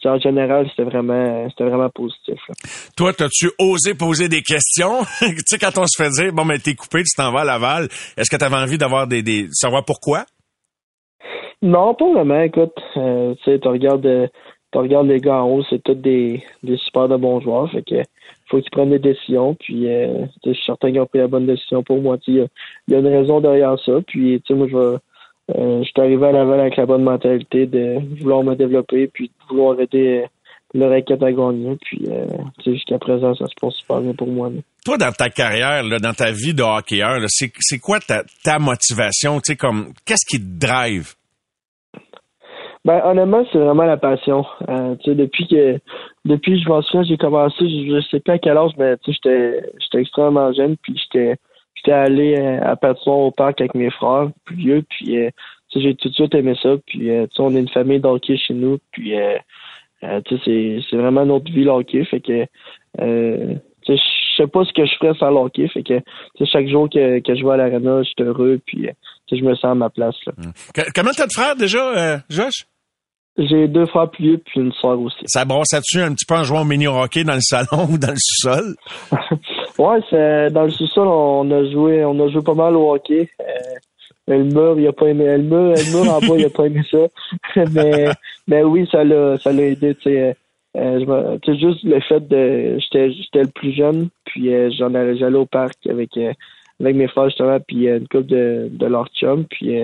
tu 0.00 0.08
en 0.08 0.18
général, 0.18 0.68
c'était 0.68 0.82
vraiment, 0.82 1.48
c'était 1.48 1.64
vraiment 1.64 1.88
positif. 1.88 2.38
là. 2.46 2.54
Toi, 2.94 3.14
t'as-tu 3.14 3.48
osé 3.58 3.94
poser 3.94 4.28
des 4.28 4.42
questions? 4.42 4.98
tu 5.20 5.34
sais, 5.46 5.58
quand 5.58 5.78
on 5.78 5.86
se 5.86 6.02
fait 6.02 6.10
dire, 6.10 6.30
bon, 6.34 6.44
mais 6.44 6.58
t'es 6.58 6.74
coupé, 6.74 7.02
tu 7.04 7.16
t'en 7.16 7.32
vas 7.32 7.40
à 7.40 7.44
Laval, 7.44 7.84
est-ce 8.18 8.30
que 8.30 8.36
t'avais 8.36 8.56
envie 8.56 8.76
d'avoir 8.76 9.06
des, 9.06 9.22
des, 9.22 9.46
savoir 9.52 9.86
pourquoi? 9.86 10.26
Non, 11.62 11.94
pas 11.94 12.12
vraiment. 12.12 12.42
Écoute, 12.42 12.74
tu 12.92 13.00
sais, 13.44 13.58
tu 13.58 13.68
regardes, 13.68 14.28
tu 14.72 14.78
regardes 14.78 15.08
les 15.08 15.20
gars 15.20 15.42
en 15.42 15.48
haut, 15.48 15.62
c'est 15.68 15.82
tous 15.82 15.94
des, 15.94 16.42
des 16.62 16.76
super 16.78 17.08
de 17.08 17.16
bons 17.16 17.40
joueurs. 17.40 17.70
Fait 17.70 17.82
que 17.82 18.02
faut 18.50 18.60
qu'ils 18.60 18.70
prennent 18.70 18.90
des 18.90 18.98
décisions. 18.98 19.54
Puis, 19.54 19.86
euh, 19.86 20.26
je 20.44 20.52
suis 20.52 20.64
certain 20.64 20.90
qu'ils 20.90 21.00
ont 21.00 21.06
pris 21.06 21.18
la 21.18 21.28
bonne 21.28 21.46
décision 21.46 21.82
pour 21.82 22.00
moi. 22.00 22.16
Il 22.26 22.34
y, 22.36 22.92
y 22.92 22.94
a 22.94 22.98
une 22.98 23.06
raison 23.06 23.40
derrière 23.40 23.76
ça. 23.84 23.92
Puis, 24.06 24.42
moi, 24.50 24.66
je 24.70 24.76
vais, 24.76 24.96
euh, 25.56 25.78
je 25.80 25.84
suis 25.84 26.00
arrivé 26.00 26.26
à 26.26 26.32
Laval 26.32 26.60
avec 26.60 26.76
la 26.76 26.86
bonne 26.86 27.02
mentalité 27.02 27.66
de 27.66 27.98
vouloir 28.20 28.42
me 28.42 28.54
développer, 28.54 29.08
puis 29.08 29.28
de 29.28 29.48
vouloir 29.48 29.78
aider 29.80 30.22
euh, 30.22 30.26
le 30.74 30.86
racket 30.86 31.22
à 31.22 31.32
gagner. 31.32 31.76
Puis, 31.82 32.06
euh, 32.08 32.26
jusqu'à 32.64 32.98
présent, 32.98 33.34
ça 33.34 33.46
se 33.46 33.54
passe 33.60 33.74
super 33.74 34.00
bien 34.00 34.14
pour 34.14 34.28
moi. 34.28 34.50
Toi, 34.84 34.96
dans 34.96 35.12
ta 35.12 35.28
carrière, 35.28 35.82
là, 35.82 35.98
dans 35.98 36.14
ta 36.14 36.30
vie 36.32 36.54
de 36.54 36.62
hockeyeur, 36.62 37.18
c'est, 37.28 37.78
quoi 37.78 38.00
ta, 38.00 38.24
ta 38.42 38.58
motivation? 38.58 39.40
Comme, 39.58 39.92
qu'est-ce 40.06 40.26
qui 40.26 40.42
te 40.42 40.66
drive? 40.66 41.14
Ben 42.84 43.00
honnêtement, 43.04 43.44
c'est 43.52 43.58
vraiment 43.58 43.84
la 43.84 43.96
passion. 43.96 44.44
Euh, 44.68 44.96
tu 44.96 45.10
sais, 45.10 45.14
depuis 45.14 45.46
que 45.46 45.78
depuis 46.24 46.60
je 46.60 46.68
m'en 46.68 46.82
souviens, 46.82 47.04
j'ai 47.04 47.16
commencé, 47.16 47.56
je, 47.60 48.00
sais 48.10 48.18
pas 48.18 48.32
à 48.32 48.38
quel 48.38 48.56
âge, 48.56 48.72
mais 48.76 48.96
tu 48.98 49.12
sais, 49.12 49.18
j'étais 49.22 49.70
j'étais 49.78 50.00
extrêmement 50.00 50.52
jeune, 50.52 50.76
puis 50.78 50.98
j'étais 50.98 51.36
j'étais 51.76 51.92
allé 51.92 52.34
euh, 52.36 52.60
à 52.60 52.74
Patinoire 52.74 53.18
au 53.20 53.30
parc 53.30 53.60
avec 53.60 53.74
mes 53.74 53.90
frères 53.90 54.30
plus 54.44 54.56
vieux, 54.56 54.82
puis 54.88 55.16
euh, 55.16 55.30
tu 55.70 55.78
sais, 55.78 55.84
j'ai 55.84 55.94
tout 55.94 56.08
de 56.08 56.14
suite 56.14 56.34
aimé 56.34 56.54
ça. 56.60 56.70
Puis 56.84 57.08
euh, 57.10 57.26
tu 57.28 57.36
sais, 57.36 57.42
on 57.42 57.54
est 57.54 57.60
une 57.60 57.68
famille 57.68 58.00
d'hockey 58.00 58.36
chez 58.36 58.54
nous, 58.54 58.78
puis 58.90 59.16
euh, 59.16 59.38
tu 60.26 60.36
sais, 60.36 60.42
c'est 60.44 60.80
c'est 60.90 60.96
vraiment 60.96 61.24
notre 61.24 61.52
vie 61.52 61.62
le 61.62 61.70
hockey, 61.70 62.04
fait 62.04 62.20
que 62.20 62.42
tu 62.98 63.94
sais, 63.94 63.96
je 63.96 64.42
sais 64.42 64.48
pas 64.48 64.64
ce 64.64 64.72
que 64.72 64.84
je 64.86 64.94
ferais 64.96 65.14
sans 65.20 65.30
le 65.30 65.36
hockey, 65.36 65.68
fait 65.68 65.84
que 65.84 65.98
tu 66.00 66.04
sais, 66.38 66.46
chaque 66.46 66.66
jour 66.66 66.90
que, 66.90 67.20
que 67.20 67.34
je 67.36 67.44
vais 67.44 67.52
à 67.52 67.56
l'arena, 67.58 68.02
je 68.02 68.08
suis 68.08 68.22
heureux, 68.24 68.58
puis 68.66 68.88
je 69.30 69.44
me 69.44 69.54
sens 69.54 69.70
à 69.70 69.74
ma 69.76 69.88
place 69.88 70.16
là. 70.26 70.32
Que- 70.74 70.90
comment 70.92 71.12
t'as 71.16 71.28
de 71.28 71.32
frères 71.32 71.54
déjà, 71.54 72.18
Josh? 72.28 72.66
J'ai 73.38 73.66
deux 73.66 73.86
frères 73.86 74.10
plus 74.10 74.24
vieux 74.24 74.38
puis 74.44 74.60
une 74.60 74.72
soeur 74.72 75.00
aussi. 75.00 75.16
Ça 75.26 75.44
brosse-tu 75.44 76.00
un 76.00 76.12
petit 76.12 76.26
peu 76.26 76.34
en 76.34 76.44
jouant 76.44 76.62
au 76.62 76.64
mini-hockey 76.64 77.24
dans 77.24 77.34
le 77.34 77.40
salon 77.40 77.88
ou 77.90 77.98
dans 77.98 78.10
le 78.12 78.18
sous-sol? 78.18 78.74
Ouais, 79.78 80.00
c'est 80.10 80.50
dans 80.50 80.64
le 80.64 80.70
sous-sol, 80.70 81.08
on 81.08 81.50
a 81.50 81.64
joué, 81.70 82.04
on 82.04 82.20
a 82.20 82.28
joué 82.28 82.42
pas 82.42 82.52
mal 82.54 82.76
au 82.76 82.92
hockey. 82.94 83.30
Euh, 83.40 83.54
le 84.28 84.44
mur, 84.44 84.78
il 84.78 84.86
a 84.86 84.92
pas 84.92 85.06
aimé. 85.06 85.24
Le 85.24 85.38
mur, 85.38 85.72
le 85.74 85.92
mur 86.04 86.12
en 86.12 86.20
bas, 86.20 86.36
il 86.36 86.44
a 86.44 86.50
pas 86.50 86.66
aimé 86.66 86.82
ça. 86.90 87.06
mais, 87.72 88.08
mais 88.46 88.62
oui, 88.62 88.86
ça 88.92 89.02
l'a, 89.02 89.38
ça 89.38 89.50
l'a 89.50 89.62
aidé. 89.62 89.94
Tu 89.94 90.10
sais, 90.10 90.36
Euh, 90.76 91.00
je 91.00 91.52
sais, 91.52 91.58
juste 91.58 91.84
le 91.84 92.00
fait 92.00 92.20
de, 92.28 92.78
j'étais, 92.80 93.12
j'étais 93.12 93.42
le 93.42 93.48
plus 93.48 93.72
jeune, 93.72 94.08
puis 94.24 94.54
euh, 94.54 94.70
j'en 94.78 94.94
allais, 94.94 95.16
j'allais 95.18 95.36
au 95.36 95.44
parc 95.46 95.86
avec, 95.86 96.16
euh, 96.16 96.32
avec 96.80 96.96
mes 96.96 97.08
frères 97.08 97.28
justement, 97.28 97.58
puis 97.60 97.88
euh, 97.88 97.98
une 97.98 98.08
couple 98.08 98.26
de, 98.26 98.68
de 98.70 98.86
leurs 98.86 99.08
chums, 99.08 99.44
puis 99.50 99.78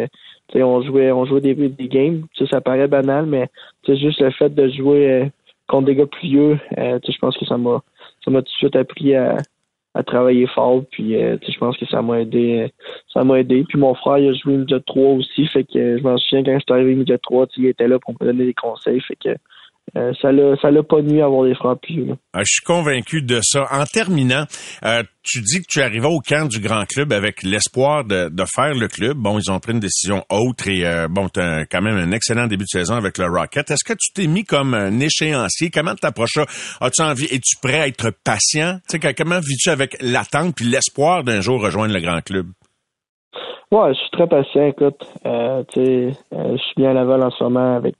euh, 0.48 0.52
tu 0.52 0.58
sais, 0.58 0.62
on 0.62 0.82
jouait, 0.82 1.12
on 1.12 1.24
jouait 1.24 1.40
des, 1.40 1.54
des 1.54 1.88
games. 1.88 2.26
Tu 2.34 2.44
sais, 2.44 2.50
ça 2.50 2.60
paraît 2.60 2.88
banal, 2.88 3.26
mais 3.26 3.48
juste 3.86 4.20
le 4.20 4.30
fait 4.30 4.54
de 4.54 4.68
jouer 4.68 5.10
euh, 5.10 5.26
contre 5.68 5.86
des 5.86 5.94
gars 5.94 6.06
plus 6.06 6.28
vieux, 6.28 6.58
euh, 6.78 6.98
je 7.06 7.18
pense 7.18 7.36
que 7.36 7.44
ça 7.46 7.56
m'a, 7.58 7.82
ça 8.24 8.30
m'a 8.30 8.40
tout 8.40 8.46
de 8.46 8.58
suite 8.58 8.76
appris 8.76 9.14
à, 9.14 9.36
à 9.94 10.02
travailler 10.02 10.46
fort. 10.46 10.82
Puis 10.90 11.16
euh, 11.16 11.36
je 11.46 11.58
pense 11.58 11.76
que 11.76 11.86
ça 11.86 12.02
m'a 12.02 12.20
aidé 12.20 12.60
euh, 12.60 12.68
ça 13.12 13.24
m'a 13.24 13.40
aidé. 13.40 13.64
Puis 13.68 13.78
mon 13.78 13.94
frère 13.94 14.18
il 14.18 14.28
a 14.28 14.32
joué 14.32 14.56
midget 14.56 14.80
3 14.86 15.12
aussi. 15.14 15.46
Fait 15.46 15.64
que 15.64 15.78
euh, 15.78 15.98
je 15.98 16.02
m'en 16.02 16.16
souviens 16.16 16.44
quand 16.44 16.58
j'étais 16.58 16.72
arrivé 16.72 16.94
midget 16.94 17.18
3 17.18 17.46
tu 17.48 17.54
sais, 17.54 17.60
il 17.62 17.68
était 17.68 17.88
là 17.88 17.98
pour 17.98 18.14
me 18.14 18.26
donner 18.26 18.46
des 18.46 18.54
conseils. 18.54 19.00
Fait 19.00 19.16
que 19.16 19.30
euh, 19.96 20.12
ça 20.20 20.30
l'a 20.32 20.82
pas 20.82 21.02
nuit 21.02 21.20
à 21.20 21.26
avoir 21.26 21.44
des 21.44 21.54
vieux, 21.88 22.06
là. 22.06 22.14
Ah, 22.34 22.40
je 22.40 22.52
suis 22.52 22.64
convaincu 22.64 23.22
de 23.22 23.40
ça. 23.42 23.66
En 23.70 23.84
terminant, 23.84 24.44
euh, 24.84 25.02
tu 25.22 25.40
dis 25.40 25.60
que 25.60 25.66
tu 25.68 25.80
arrivais 25.80 26.06
au 26.06 26.20
camp 26.20 26.48
du 26.48 26.60
grand 26.60 26.84
club 26.84 27.12
avec 27.12 27.42
l'espoir 27.42 28.04
de, 28.04 28.28
de 28.28 28.44
faire 28.54 28.74
le 28.74 28.88
club. 28.88 29.16
Bon, 29.16 29.38
ils 29.38 29.50
ont 29.50 29.58
pris 29.60 29.72
une 29.72 29.80
décision 29.80 30.24
autre 30.30 30.68
et 30.68 30.86
euh, 30.86 31.08
bon, 31.08 31.28
tu 31.28 31.40
as 31.40 31.66
quand 31.66 31.82
même 31.82 31.96
un 31.96 32.12
excellent 32.12 32.46
début 32.46 32.64
de 32.64 32.78
saison 32.78 32.94
avec 32.94 33.18
le 33.18 33.26
Rocket. 33.26 33.70
Est-ce 33.70 33.84
que 33.84 33.96
tu 33.98 34.12
t'es 34.12 34.26
mis 34.26 34.44
comme 34.44 34.74
un 34.74 35.00
échéancier? 35.00 35.70
Comment 35.70 35.94
t'approches 35.94 36.34
ça? 36.34 36.46
As-tu 36.80 37.02
envie? 37.02 37.26
Es-tu 37.26 37.56
prêt 37.62 37.80
à 37.80 37.86
être 37.88 38.10
patient? 38.24 38.78
Comment 39.16 39.40
vis-tu 39.40 39.70
avec 39.70 39.96
l'attente 40.00 40.54
puis 40.56 40.66
l'espoir 40.66 41.24
d'un 41.24 41.40
jour 41.40 41.62
rejoindre 41.62 41.94
le 41.94 42.00
grand 42.00 42.20
club? 42.20 42.46
Ouais, 43.70 43.92
je 43.92 43.98
suis 43.98 44.10
très 44.12 44.26
patient, 44.26 44.66
écoute. 44.66 45.00
Tu 45.74 45.84
sais, 45.84 46.12
je 46.32 46.56
suis 46.56 46.74
bien 46.78 46.90
à 46.90 46.94
Laval 46.94 47.22
en 47.22 47.30
ce 47.30 47.44
moment 47.44 47.76
avec, 47.76 47.96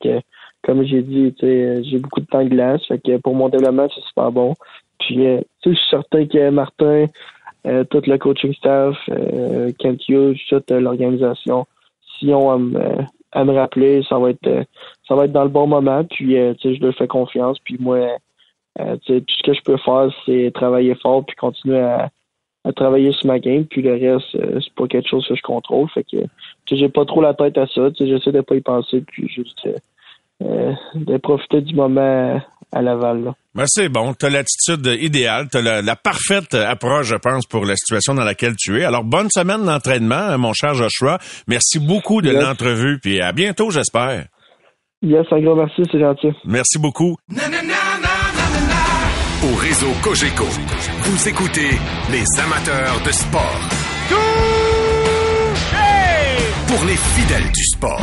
comme 0.69 0.85
j'ai 0.85 1.01
dit, 1.01 1.35
euh, 1.45 1.83
j'ai 1.83 1.99
beaucoup 1.99 2.21
de 2.21 2.27
temps 2.27 2.45
de 2.45 2.51
glace. 2.51 2.85
Fait 2.87 2.99
que 2.99 3.17
pour 3.17 3.35
mon 3.35 3.49
développement, 3.49 3.89
c'est 3.89 4.03
super 4.03 4.31
bon. 4.31 4.53
Puis, 5.01 5.27
euh, 5.27 5.41
je 5.65 5.71
suis 5.71 5.89
certain 5.89 6.27
que 6.27 6.51
Martin, 6.51 7.07
euh, 7.67 7.85
tout 7.85 8.03
le 8.07 8.19
coaching 8.19 8.53
staff, 8.53 8.95
euh, 9.09 9.73
Hughes, 10.09 10.37
toute 10.47 10.71
l'organisation, 10.71 11.67
si 12.19 12.35
on 12.35 12.51
à 12.51 12.59
me, 12.59 12.81
à 13.33 13.45
me 13.47 13.55
rappeler, 13.55 14.03
ça 14.07 14.19
va 14.19 14.29
être 14.29 14.67
ça 15.09 15.15
va 15.15 15.25
être 15.25 15.33
dans 15.33 15.45
le 15.45 15.49
bon 15.49 15.67
moment. 15.67 16.05
Puis, 16.05 16.35
je 16.35 16.83
leur 16.83 16.95
fais 16.95 17.09
confiance. 17.09 17.59
Puis 17.61 17.79
moi, 17.81 18.19
tout 18.77 19.23
ce 19.27 19.43
que 19.43 19.55
je 19.55 19.63
peux 19.63 19.79
faire, 19.79 20.11
c'est 20.27 20.51
travailler 20.53 20.95
fort 20.97 21.25
puis 21.25 21.35
continuer 21.35 21.81
à, 21.81 22.11
travailler 22.77 23.13
sur 23.13 23.29
ma 23.29 23.39
game. 23.39 23.65
Puis 23.65 23.81
le 23.81 23.93
reste, 23.93 24.27
c'est 24.33 24.75
pas 24.75 24.87
quelque 24.87 25.09
chose 25.09 25.27
que 25.27 25.35
je 25.35 25.41
contrôle. 25.41 25.89
Fait 25.89 26.05
que 26.05 26.19
j'ai 26.71 26.91
pas 26.91 27.07
trop 27.07 27.23
la 27.23 27.33
tête 27.33 27.57
à 27.57 27.67
ça. 27.69 27.89
J'essaie 27.99 28.33
de 28.33 28.43
pas 28.43 28.57
y 28.57 28.61
penser 28.61 29.01
puis 29.01 29.27
juste 29.29 29.67
euh, 30.43 30.73
de 30.95 31.17
profiter 31.19 31.61
du 31.63 31.75
moment 31.75 32.41
à 32.73 32.83
Laval. 32.83 33.25
Là. 33.25 33.35
Ben, 33.55 33.65
c'est 33.67 33.89
bon. 33.89 34.15
Tu 34.15 34.27
as 34.27 34.31
l'attitude 34.31 34.87
idéale. 35.01 35.49
Tu 35.51 35.57
as 35.59 35.63
la, 35.63 35.83
la 35.83 35.97
parfaite 35.97 36.55
approche, 36.55 37.07
je 37.07 37.17
pense, 37.17 37.47
pour 37.47 37.65
la 37.65 37.75
situation 37.77 38.15
dans 38.15 38.25
laquelle 38.25 38.55
tu 38.57 38.81
es. 38.81 38.85
Alors, 38.85 39.05
bonne 39.05 39.31
semaine 39.31 39.65
d'entraînement, 39.65 40.37
mon 40.39 40.53
cher 40.53 40.75
Joshua. 40.75 41.19
Merci 41.49 41.79
beaucoup 41.79 42.21
de 42.23 42.31
Yes. 42.33 42.43
l'entrevue. 42.45 42.99
Puis 43.01 43.21
à 43.21 43.33
bientôt, 43.33 43.71
j'espère. 43.71 44.27
Yes, 45.03 45.27
un 45.31 45.41
gros 45.41 45.55
merci, 45.57 45.83
c'est 45.91 46.01
gentil. 46.01 46.29
Merci 46.45 46.79
beaucoup. 46.79 47.17
Au 49.41 49.55
réseau 49.57 49.87
Cogeco, 50.03 50.45
vous 50.45 51.29
écoutez 51.29 51.71
les 52.11 52.25
amateurs 52.41 53.01
de 53.07 53.13
sport. 53.13 53.61
Pour 56.67 56.85
les 56.87 56.97
fidèles 56.97 57.51
du 57.53 57.63
sport. 57.65 58.03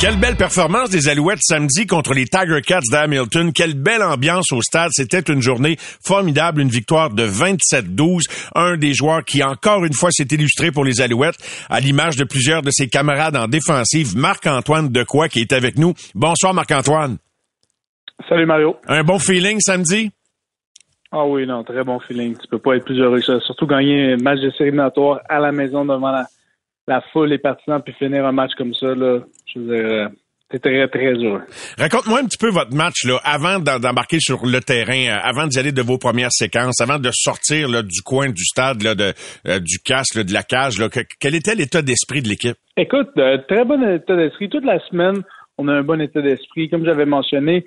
Quelle 0.00 0.18
belle 0.18 0.36
performance 0.36 0.88
des 0.88 1.10
Alouettes 1.10 1.42
samedi 1.42 1.86
contre 1.86 2.14
les 2.14 2.24
Tiger 2.24 2.62
Cats 2.62 2.80
d'Hamilton. 2.90 3.52
Quelle 3.52 3.74
belle 3.74 4.02
ambiance 4.02 4.50
au 4.50 4.62
stade. 4.62 4.88
C'était 4.92 5.20
une 5.30 5.42
journée 5.42 5.76
formidable, 5.78 6.62
une 6.62 6.70
victoire 6.70 7.10
de 7.10 7.24
27-12. 7.24 8.22
Un 8.54 8.78
des 8.78 8.94
joueurs 8.94 9.22
qui, 9.22 9.42
encore 9.42 9.84
une 9.84 9.92
fois, 9.92 10.10
s'est 10.10 10.26
illustré 10.30 10.70
pour 10.70 10.86
les 10.86 11.02
Alouettes, 11.02 11.36
à 11.68 11.80
l'image 11.80 12.16
de 12.16 12.24
plusieurs 12.24 12.62
de 12.62 12.70
ses 12.70 12.88
camarades 12.88 13.36
en 13.36 13.46
défensive, 13.46 14.16
Marc-Antoine 14.16 14.88
Decoy, 14.88 15.28
qui 15.28 15.40
est 15.40 15.52
avec 15.52 15.76
nous. 15.76 15.92
Bonsoir, 16.14 16.54
Marc-Antoine. 16.54 17.18
Salut 18.26 18.46
Mario. 18.46 18.76
Un 18.88 19.04
bon 19.04 19.18
feeling 19.18 19.60
samedi? 19.60 20.12
Ah 21.12 21.26
oui, 21.26 21.46
non, 21.46 21.62
très 21.62 21.84
bon 21.84 22.00
feeling. 22.00 22.38
Tu 22.38 22.48
peux 22.48 22.58
pas 22.58 22.76
être 22.76 22.86
plus 22.86 22.98
heureux 22.98 23.18
que 23.18 23.26
ça. 23.26 23.40
Surtout 23.40 23.66
gagner 23.66 24.14
un 24.14 24.16
match 24.16 24.40
de 24.40 24.50
série 24.52 24.72
à 25.28 25.38
la 25.40 25.52
maison 25.52 25.84
devant 25.84 26.10
la, 26.10 26.24
la 26.86 27.02
foule 27.12 27.34
et 27.34 27.38
partisans, 27.38 27.82
puis 27.84 27.92
finir 27.92 28.24
un 28.24 28.32
match 28.32 28.52
comme 28.56 28.72
ça, 28.72 28.94
là, 28.94 29.18
je 29.54 29.60
veux 29.60 29.76
dire, 29.76 29.84
euh, 29.86 30.58
très, 30.58 30.88
très 30.88 31.12
heureux. 31.14 31.42
Raconte-moi 31.78 32.18
un 32.20 32.24
petit 32.24 32.38
peu 32.38 32.50
votre 32.50 32.74
match 32.74 33.04
là, 33.04 33.20
avant 33.24 33.58
d'embarquer 33.60 34.18
sur 34.20 34.44
le 34.46 34.60
terrain, 34.60 35.06
euh, 35.08 35.18
avant 35.22 35.46
d'y 35.46 35.58
aller 35.58 35.72
de 35.72 35.82
vos 35.82 35.98
premières 35.98 36.32
séquences, 36.32 36.80
avant 36.80 36.98
de 36.98 37.10
sortir 37.12 37.68
là, 37.68 37.82
du 37.82 38.02
coin 38.02 38.28
du 38.30 38.44
stade, 38.44 38.82
là, 38.82 38.94
de, 38.94 39.12
euh, 39.46 39.60
du 39.60 39.78
casque, 39.84 40.16
là, 40.16 40.24
de 40.24 40.32
la 40.32 40.42
cage. 40.42 40.78
Là, 40.78 40.88
Que- 40.88 41.00
quel 41.20 41.34
était 41.34 41.54
l'état 41.54 41.82
d'esprit 41.82 42.20
de 42.22 42.28
l'équipe? 42.28 42.56
Écoute, 42.76 43.10
euh, 43.18 43.38
très 43.48 43.64
bon 43.64 43.82
état 43.88 44.16
d'esprit. 44.16 44.48
Toute 44.48 44.64
la 44.64 44.80
semaine, 44.88 45.22
on 45.58 45.68
a 45.68 45.72
un 45.74 45.82
bon 45.82 46.00
état 46.00 46.20
d'esprit. 46.20 46.68
Comme 46.68 46.84
j'avais 46.84 47.06
mentionné, 47.06 47.64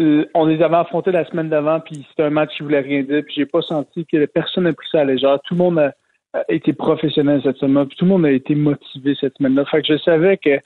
euh, 0.00 0.24
on 0.34 0.44
les 0.46 0.62
avait 0.62 0.76
affrontés 0.76 1.12
la 1.12 1.24
semaine 1.26 1.48
d'avant, 1.48 1.80
puis 1.80 2.04
c'était 2.10 2.24
un 2.24 2.30
match 2.30 2.50
qui 2.56 2.62
voulait 2.64 2.80
rien 2.80 3.02
dire, 3.02 3.22
puis 3.24 3.34
j'ai 3.36 3.46
pas 3.46 3.62
senti 3.62 4.04
que 4.06 4.24
personne 4.26 4.64
n'a 4.64 4.72
pris 4.72 4.88
ça 4.90 5.00
à 5.00 5.04
légère. 5.04 5.38
Tout 5.46 5.54
le 5.54 5.58
monde 5.58 5.78
a, 5.78 5.94
a 6.34 6.42
été 6.48 6.72
professionnel 6.72 7.40
cette 7.44 7.56
semaine, 7.58 7.86
puis 7.86 7.96
tout 7.96 8.04
le 8.04 8.10
monde 8.10 8.26
a 8.26 8.30
été 8.30 8.54
motivé 8.54 9.14
cette 9.20 9.36
semaine-là. 9.38 9.64
Fait 9.70 9.82
que 9.82 9.88
je 9.92 9.98
savais 9.98 10.36
que 10.38 10.58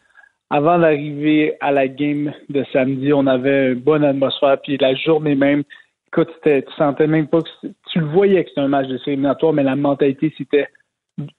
avant 0.51 0.79
d'arriver 0.79 1.55
à 1.61 1.73
la 1.73 1.89
game 1.89 2.33
de 2.49 2.65
samedi, 2.73 3.13
on 3.13 3.27
avait 3.27 3.73
une 3.73 3.81
bonne 3.81 4.05
atmosphère, 4.05 4.59
puis 4.63 4.77
la 4.79 4.95
journée 4.95 5.35
même, 5.35 5.63
écoute, 6.09 6.29
tu 6.45 6.63
sentais 6.77 7.07
même 7.07 7.27
pas 7.27 7.41
que 7.41 7.69
tu 7.91 7.99
le 8.01 8.07
voyais 8.07 8.43
que 8.45 8.51
c'était 8.51 8.61
un 8.61 8.69
match 8.69 8.87
de 8.89 8.99
série 8.99 9.13
éliminatoire, 9.13 9.53
mais 9.53 9.63
la 9.63 9.77
mentalité, 9.77 10.33
c'était 10.37 10.69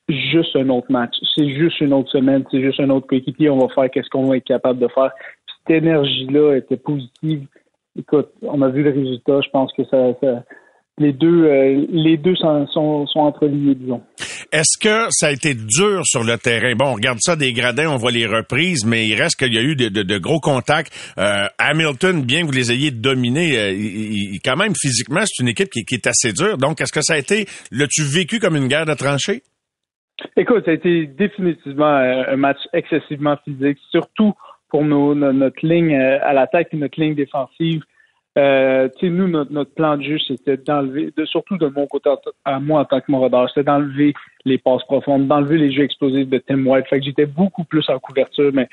juste 0.10 0.56
un 0.56 0.70
autre 0.70 0.92
match. 0.92 1.16
C'est 1.36 1.50
juste 1.50 1.80
une 1.82 1.94
autre 1.94 2.10
semaine, 2.10 2.44
c'est 2.52 2.62
juste 2.62 2.80
un 2.80 2.90
autre 2.90 3.08
coéquipier, 3.08 3.50
on 3.50 3.58
va 3.60 3.74
faire 3.74 3.90
qu'est-ce 3.92 4.10
qu'on 4.10 4.26
va 4.28 4.38
être 4.38 4.46
capable 4.46 4.80
de 4.80 4.88
faire. 4.88 5.12
Cette 5.68 5.84
énergie-là 5.84 6.56
était 6.56 6.78
positive. 6.78 7.48
Écoute, 7.98 8.30
on 8.42 8.62
a 8.62 8.70
vu 8.70 8.84
le 8.84 8.92
résultat, 8.92 9.40
je 9.42 9.50
pense 9.50 9.72
que 9.74 9.84
ça, 9.86 10.14
ça- 10.22 10.44
les 10.98 11.12
deux, 11.12 11.46
euh, 11.46 11.86
les 11.90 12.16
deux 12.18 12.36
sont, 12.36 12.68
sont, 12.68 13.06
sont 13.08 13.20
entreliés, 13.20 13.76
disons. 13.76 14.02
Est-ce 14.56 14.80
que 14.80 15.08
ça 15.10 15.28
a 15.28 15.32
été 15.32 15.54
dur 15.54 16.04
sur 16.06 16.24
le 16.24 16.38
terrain? 16.38 16.76
Bon, 16.76 16.86
on 16.86 16.94
regarde 16.94 17.18
ça 17.20 17.36
des 17.36 17.52
gradins, 17.52 17.90
on 17.90 17.98
voit 17.98 18.12
les 18.12 18.26
reprises, 18.26 18.86
mais 18.86 19.06
il 19.06 19.14
reste 19.22 19.38
qu'il 19.38 19.54
y 19.54 19.58
a 19.58 19.62
eu 19.62 19.76
de, 19.76 20.18
gros 20.18 20.40
contacts. 20.40 20.94
Euh, 21.18 21.48
Hamilton, 21.60 22.22
bien 22.24 22.40
que 22.40 22.46
vous 22.46 22.54
les 22.54 22.72
ayez 22.72 22.90
dominés, 22.92 23.58
euh, 23.58 23.74
il- 23.74 24.40
quand 24.46 24.56
même, 24.56 24.72
physiquement, 24.74 25.24
c'est 25.26 25.44
une 25.44 25.50
équipe 25.50 25.68
qui, 25.70 25.96
est 25.96 26.08
assez 26.08 26.32
dure. 26.32 26.58
Donc, 26.58 26.80
est-ce 26.80 26.94
que 26.94 27.02
ça 27.02 27.16
a 27.16 27.18
été, 27.18 27.48
l'as-tu 27.70 28.04
vécu 28.04 28.40
comme 28.40 28.56
une 28.56 28.70
guerre 28.70 28.86
de 28.86 28.94
tranchées? 28.94 29.44
Écoute, 30.38 30.64
ça 30.64 30.72
a 30.72 30.76
été 30.76 31.08
définitivement 31.08 31.98
euh, 31.98 32.24
un 32.30 32.38
match 32.38 32.60
excessivement 32.72 33.36
physique, 33.44 33.78
surtout 33.92 34.32
pour 34.70 34.86
notre 34.86 35.68
ligne 35.68 35.98
à 35.98 36.32
l'attaque 36.32 36.70
et 36.72 36.78
notre 36.78 36.98
ligne 36.98 37.14
défensive. 37.14 37.82
Euh, 38.38 38.90
nous, 39.02 39.28
notre, 39.30 39.54
notre 39.54 39.74
plan 39.74 39.96
de 39.98 40.04
jeu, 40.04 40.18
c'était 40.28 40.58
d'enlever, 40.58 41.14
de, 41.16 41.26
surtout 41.26 41.58
de 41.58 41.68
mon 41.68 41.88
côté, 41.88 42.10
à 42.44 42.60
moi 42.60 42.82
en 42.82 42.86
tant 42.86 43.00
que 43.00 43.10
Morador, 43.10 43.48
c'était 43.50 43.64
d'enlever 43.64 44.14
les 44.44 44.58
passes 44.58 44.84
profondes, 44.84 45.28
d'enlever 45.28 45.58
les 45.58 45.72
jeux 45.72 45.84
explosifs 45.84 46.28
de 46.28 46.38
Tim 46.40 46.66
White. 46.66 46.88
Fait 46.90 47.00
que 47.00 47.06
j'étais 47.06 47.26
beaucoup 47.26 47.64
plus 47.64 47.90
en 47.90 47.98
couverture, 48.00 48.52
mais 48.54 48.68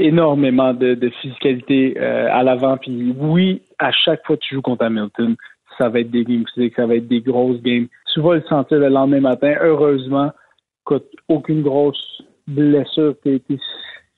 énormément 0.00 0.74
de, 0.74 0.94
de 0.94 1.10
physicalité 1.20 1.94
euh, 1.96 2.28
à 2.32 2.42
l'avant. 2.42 2.76
Puis 2.76 3.14
oui, 3.16 3.62
à 3.78 3.92
chaque 3.92 4.26
fois 4.26 4.36
que 4.36 4.42
tu 4.42 4.56
joues 4.56 4.62
contre 4.62 4.84
Hamilton, 4.84 5.36
ça 5.76 5.88
va 5.88 6.00
être 6.00 6.10
des 6.10 6.24
games 6.24 6.44
physiques, 6.52 6.74
ça 6.74 6.86
va 6.86 6.96
être 6.96 7.06
des 7.06 7.20
grosses 7.20 7.62
games. 7.62 7.86
Tu 8.12 8.20
vas 8.20 8.34
le 8.34 8.42
sentir 8.42 8.78
le 8.78 8.88
lendemain 8.88 9.20
matin. 9.20 9.54
Heureusement, 9.60 10.32
aucune 11.28 11.62
grosse 11.62 12.22
blessure 12.48 13.14
qui, 13.22 13.34
été- 13.34 13.60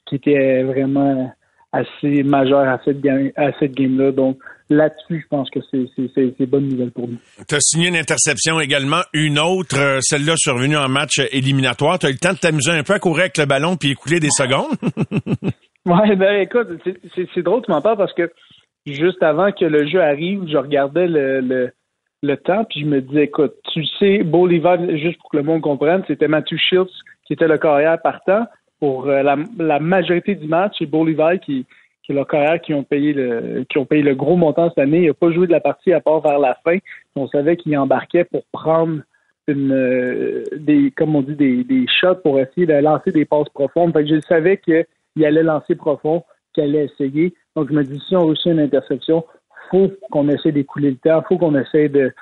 qui 0.07 0.15
était 0.15 0.63
vraiment 0.63 1.31
assez 1.73 2.23
majeure 2.23 2.69
à 2.69 2.81
cette 2.85 3.01
game, 3.01 3.31
à 3.37 3.51
cette 3.59 3.73
game-là. 3.75 4.13
Donc 4.13 4.39
là-dessus, 4.69 5.21
je 5.23 5.27
pense 5.29 5.49
que 5.51 5.61
c'est 5.71 5.85
c'est- 5.97 6.11
c'est- 6.15 6.35
c'est 6.39 6.47
bonne 6.47 6.69
nouvelle 6.69 6.91
pour 6.91 7.09
nous. 7.09 7.19
Tu 7.49 7.55
as 7.55 7.61
signé 7.61 7.89
une 7.89 7.97
interception 7.97 8.61
également, 8.61 9.01
une 9.13 9.39
autre, 9.39 9.79
euh, 9.79 9.99
celle-là 10.01 10.35
survenue 10.37 10.77
en 10.77 10.89
match 10.89 11.21
éliminatoire. 11.33 11.99
Tu 11.99 12.07
as 12.07 12.11
eu 12.11 12.15
le 12.15 12.19
temps 12.19 12.33
de 12.33 12.39
t'amuser 12.39 12.73
un 12.73 12.83
peu 12.83 12.95
à 12.95 12.99
courir 12.99 13.21
avec 13.21 13.39
le 13.39 13.47
ballon 13.47 13.77
puis 13.77 13.91
écouler 13.91 14.21
des 14.21 14.31
secondes? 14.31 14.73
Ouais, 15.87 16.15
ben 16.15 16.43
écoute, 16.43 16.69
c'est- 16.85 17.43
drôle 17.43 17.63
tu 17.65 17.71
m'en 17.71 17.81
parles 17.81 17.97
parce 17.97 18.13
que 18.13 18.31
juste 18.87 19.23
avant 19.23 19.51
que 19.51 19.65
le 19.65 19.89
jeu 19.89 20.03
arrive, 20.03 20.43
je 20.47 20.59
regardais 20.59 21.07
le, 21.07 21.41
le, 21.41 21.71
le 22.23 22.37
temps, 22.37 22.65
puis 22.69 22.81
je 22.83 22.87
me 22.87 23.01
disais, 23.01 23.25
écoute, 23.25 23.55
tu 23.73 23.83
sais, 23.99 24.23
Bolivar, 24.23 24.77
juste 24.99 25.19
pour 25.21 25.31
que 25.31 25.39
le 25.39 25.43
monde 25.43 25.63
comprenne, 25.63 26.03
c'était 26.07 26.29
Matthew 26.29 26.59
Shields 26.59 26.91
qui 27.27 27.33
était 27.33 27.49
le 27.49 27.57
carrière 27.57 27.99
partant 28.03 28.45
pour 28.81 29.07
euh, 29.07 29.23
la, 29.23 29.37
la 29.59 29.79
majorité 29.79 30.35
du 30.35 30.49
match, 30.49 30.81
et 30.81 30.87
Bolivar 30.87 31.39
qui, 31.39 31.67
qui 32.03 32.13
est 32.13 32.15
le 32.15 32.25
carrière 32.25 32.61
qui 32.61 32.75
ont 32.75 32.83
payé 32.83 33.13
le 33.13 33.65
qui 33.69 33.79
ont 33.79 33.85
payé 33.85 34.03
le 34.03 34.15
gros 34.15 34.37
montant 34.37 34.69
cette 34.71 34.79
année. 34.79 35.03
Il 35.03 35.07
n'a 35.09 35.15
pas 35.15 35.31
joué 35.31 35.47
de 35.47 35.53
la 35.53 35.61
partie 35.61 35.93
à 35.93 36.01
part 36.01 36.21
vers 36.21 36.39
la 36.39 36.57
fin. 36.65 36.79
On 37.15 37.29
savait 37.29 37.57
qu'il 37.57 37.77
embarquait 37.79 38.25
pour 38.25 38.43
prendre 38.53 39.01
une 39.47 39.73
euh, 39.73 40.45
des 40.57 40.91
comme 40.97 41.15
on 41.15 41.23
dit 41.23 41.37
des, 41.37 41.63
des 41.65 41.87
shots 42.01 42.17
pour 42.17 42.41
essayer 42.41 42.67
de 42.67 42.75
lancer 42.75 43.13
des 43.13 43.25
passes 43.25 43.51
profondes. 43.51 43.93
Fait 43.93 44.07
je 44.07 44.21
savais 44.29 44.57
qu'il 44.57 45.25
allait 45.25 45.43
lancer 45.43 45.75
profond, 45.75 46.25
qu'il 46.55 46.65
allait 46.65 46.87
essayer. 46.87 47.35
Donc 47.55 47.69
je 47.69 47.75
me 47.75 47.85
dis 47.85 48.01
si 48.09 48.17
on 48.17 48.27
réussit 48.27 48.47
une 48.47 48.61
interception, 48.61 49.25
faut 49.71 49.91
qu'on 50.11 50.29
essaie 50.29 50.53
d'écouler 50.53 50.91
le 50.91 50.97
temps, 50.97 51.23
faut 51.29 51.39
qu'on 51.39 51.55
essaie 51.55 51.89
de 51.89 52.13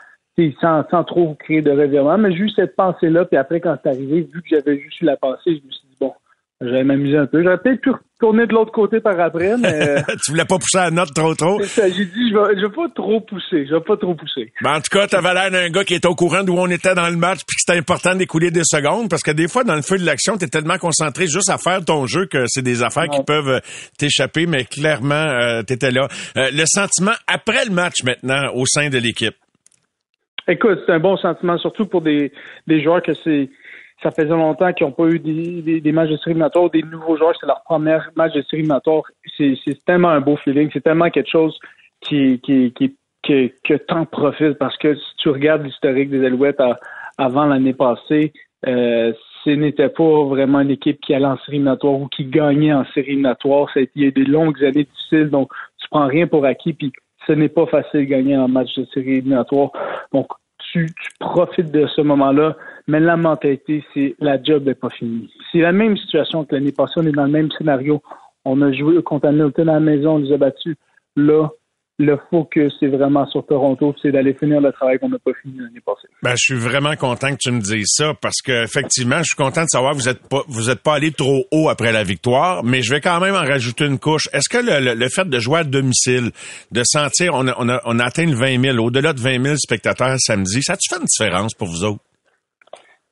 sans, 0.61 0.85
sans 0.91 1.05
trop 1.05 1.35
créer 1.35 1.63
de 1.63 1.71
revirement. 1.71 2.19
Mais 2.19 2.33
j'ai 2.33 2.45
eu 2.45 2.51
cette 2.51 2.77
pensée-là, 2.77 3.25
puis 3.25 3.37
après, 3.37 3.61
quand 3.61 3.77
c'est 3.83 3.89
arrivé, 3.89 4.21
vu 4.23 4.43
que 4.43 4.49
j'avais 4.49 4.79
juste 4.79 5.01
eu 5.01 5.05
la 5.05 5.17
pensée, 5.17 5.61
je 5.61 5.67
me 5.67 5.71
suis 5.71 5.88
j'allais 6.61 6.85
m'amuser 6.85 7.17
un 7.17 7.27
peu. 7.27 7.43
J'aurais 7.43 7.59
peut-être 7.59 7.81
pu 7.81 7.91
retourner 7.91 8.47
de 8.47 8.53
l'autre 8.53 8.73
côté 8.73 9.01
par 9.01 9.19
après, 9.21 9.57
mais... 9.57 10.03
tu 10.25 10.33
voulais 10.33 10.45
pas 10.45 10.59
pousser 10.59 10.79
la 10.79 10.91
note 10.91 11.15
trop 11.15 11.35
trop? 11.35 11.63
Ça, 11.63 11.89
j'ai 11.89 12.05
dit, 12.05 12.31
je 12.31 12.37
vais, 12.37 12.61
je 12.61 12.67
vais 12.67 12.73
pas 12.73 12.89
trop 12.95 13.21
pousser, 13.21 13.67
je 13.67 13.75
vais 13.75 13.81
pas 13.81 13.97
trop 13.97 14.15
pousser. 14.15 14.53
Ben, 14.63 14.75
en 14.75 14.81
tout 14.81 14.91
cas, 14.91 15.07
t'avais 15.07 15.35
l'air 15.35 15.51
d'un 15.51 15.69
gars 15.71 15.85
qui 15.85 15.95
était 15.95 16.09
au 16.09 16.15
courant 16.15 16.43
d'où 16.43 16.55
on 16.57 16.69
était 16.69 16.95
dans 16.95 17.09
le 17.09 17.17
match 17.17 17.41
puis 17.47 17.55
que 17.57 17.63
c'était 17.65 17.79
important 17.79 18.15
d'écouler 18.17 18.51
des 18.51 18.65
secondes 18.65 19.09
parce 19.09 19.23
que 19.23 19.31
des 19.31 19.47
fois, 19.49 19.63
dans 19.63 19.77
le 19.77 19.83
feu 19.83 19.99
de 19.99 20.05
l'action, 20.05 20.37
t'es 20.37 20.49
tellement 20.49 20.79
concentré 20.79 21.27
juste 21.27 21.51
à 21.51 21.59
faire 21.59 21.85
ton 21.85 22.07
jeu 22.07 22.27
que 22.27 22.45
c'est 22.49 22.63
des 22.63 22.83
affaires 22.83 23.09
qui 23.09 23.23
peuvent 23.23 23.49
euh, 23.49 23.61
t'échapper, 23.99 24.47
mais 24.47 24.65
clairement, 24.65 25.15
euh, 25.15 25.63
t'étais 25.63 25.93
là. 25.93 26.09
Euh, 26.37 26.51
le 26.53 26.65
sentiment 26.67 27.13
après 27.27 27.65
le 27.67 27.73
match 27.73 28.03
maintenant 28.05 28.53
au 28.55 28.67
sein 28.67 28.89
de 28.89 28.99
l'équipe? 28.99 29.35
Écoute, 30.49 30.79
c'est 30.87 30.93
un 30.93 30.99
bon 30.99 31.17
sentiment, 31.19 31.59
surtout 31.59 31.87
pour 31.87 32.01
des, 32.01 32.33
des 32.67 32.83
joueurs 32.83 33.03
que 33.03 33.13
c'est 33.23 33.51
ça 34.03 34.11
faisait 34.11 34.29
longtemps 34.29 34.73
qu'ils 34.73 34.87
n'ont 34.87 34.93
pas 34.93 35.07
eu 35.07 35.19
des, 35.19 35.63
des, 35.63 35.81
des 35.81 35.93
matchs 35.93 36.11
de 36.11 36.17
série 36.19 36.39
des 36.73 36.83
nouveaux 36.83 37.17
joueurs, 37.17 37.35
c'est 37.41 37.47
leur 37.47 37.63
premier 37.65 37.99
match 38.17 38.33
de 38.33 38.43
série. 38.43 38.67
C'est, 39.37 39.85
tellement 39.85 40.11
un 40.11 40.21
beau 40.21 40.37
feeling, 40.37 40.71
c'est 40.73 40.83
tellement 40.83 41.11
quelque 41.11 41.31
chose 41.31 41.59
qui, 42.01 42.41
qui, 42.41 42.73
qui, 42.73 42.97
que, 43.23 43.51
que 43.65 43.75
t'en 43.75 44.05
profites 44.05 44.59
parce 44.59 44.77
que 44.79 44.95
si 44.95 45.17
tu 45.17 45.29
regardes 45.31 45.65
l'historique 45.65 46.11
des 46.11 46.25
Alouettes 46.25 46.61
à- 46.61 46.79
avant 47.19 47.47
l'année 47.47 47.75
passée, 47.75 48.33
euh, 48.67 49.13
ce 49.45 49.51
n'était 49.51 49.89
pas 49.89 50.25
vraiment 50.25 50.61
une 50.61 50.71
équipe 50.71 51.01
qui 51.01 51.15
allait 51.15 51.27
en 51.27 51.39
série 51.39 51.63
ou 51.85 52.09
qui 52.09 52.25
gagnait 52.25 52.73
en 52.73 52.85
série. 52.95 53.21
Ça 53.23 53.31
a 53.31 53.81
été 53.81 53.91
il 53.97 54.05
y 54.05 54.07
a 54.07 54.11
des 54.11 54.25
longues 54.25 54.63
années 54.65 54.85
difficiles, 54.85 55.31
donc 55.31 55.51
tu 55.79 55.89
prends 55.91 56.07
rien 56.07 56.27
pour 56.27 56.45
acquis, 56.45 56.73
puis 56.73 56.93
ce 57.27 57.33
n'est 57.33 57.49
pas 57.49 57.67
facile 57.67 58.01
de 58.01 58.05
gagner 58.05 58.37
en 58.37 58.49
match 58.49 58.75
de 58.77 58.85
série 58.87 59.19
éliminatoire. 59.19 59.71
Donc, 60.13 60.29
tu, 60.73 60.87
tu 60.87 61.11
profites 61.21 61.71
de 61.71 61.87
ce 61.87 62.01
moment-là, 62.01 62.57
mais 62.89 63.01
la 63.01 63.17
mentalité, 63.17 63.85
c'est 63.95 64.17
la 64.19 64.43
job 64.43 64.65
n'est 64.65 64.75
pas 64.75 64.89
finie. 64.91 65.31
C'est 65.53 65.59
la 65.59 65.73
même 65.73 65.97
situation 65.97 66.45
que 66.45 66.55
l'année 66.55 66.73
passée, 66.73 66.95
on 66.97 67.07
est 67.07 67.13
dans 67.13 67.27
le 67.27 67.31
même 67.31 67.51
scénario. 67.57 68.03
On 68.45 68.61
a 68.63 68.73
joué 68.73 69.03
contre 69.03 69.29
Hamilton 69.29 69.69
à 69.69 69.75
la 69.75 69.81
maison, 69.81 70.15
on 70.15 70.19
les 70.19 70.33
a 70.33 70.39
battus. 70.39 70.75
Là, 71.15 71.51
le 71.99 72.17
focus, 72.31 72.73
c'est 72.79 72.87
vraiment 72.87 73.27
sur 73.27 73.45
Toronto, 73.45 73.95
c'est 74.01 74.13
d'aller 74.13 74.33
finir 74.33 74.61
le 74.61 74.73
travail 74.73 74.99
qu'on 75.01 75.09
n'a 75.09 75.19
pas 75.19 75.33
fini 75.43 75.59
l'année 75.59 75.81
passée. 75.85 76.09
Ben, 76.23 76.31
je 76.31 76.55
suis 76.55 76.55
vraiment 76.55 76.95
content 76.95 77.33
que 77.33 77.39
tu 77.41 77.51
me 77.51 77.61
dises 77.61 77.89
ça 77.89 78.15
parce 78.15 78.41
que 78.41 78.65
effectivement, 78.65 79.19
je 79.19 79.25
suis 79.25 79.37
content 79.37 79.65
de 79.65 79.69
savoir 79.69 79.93
que 79.93 79.99
vous 79.99 80.09
êtes 80.09 80.27
pas 80.29 80.43
vous 80.47 80.75
pas 80.77 80.95
allé 80.95 81.11
trop 81.11 81.45
haut 81.51 81.69
après 81.69 81.93
la 81.93 82.05
victoire, 82.05 82.63
mais 82.63 82.83
je 82.83 82.95
vais 82.95 83.01
quand 83.01 83.21
même 83.21 83.35
en 83.35 83.45
rajouter 83.45 83.85
une 83.85 83.99
couche. 83.99 84.29
Est-ce 84.33 84.49
que 84.49 84.59
le, 84.59 85.09
fait 85.09 85.29
de 85.29 85.39
jouer 85.41 85.59
à 85.59 85.65
domicile, 85.65 86.31
de 86.71 86.83
sentir 86.85 87.35
on 87.35 87.49
a, 87.49 87.55
on 87.59 87.69
a, 87.69 87.83
on 87.85 87.99
a 87.99 88.05
atteint 88.05 88.27
le 88.27 88.35
20 88.35 88.63
000, 88.63 88.79
au-delà 88.79 89.13
de 89.13 89.21
20 89.21 89.43
000 89.43 89.57
spectateurs 89.57 90.17
samedi, 90.21 90.63
ça 90.63 90.77
tu 90.77 90.89
fait 90.89 91.01
une 91.01 91.07
différence 91.07 91.53
pour 91.55 91.67
vous 91.67 91.85
autres? 91.85 92.01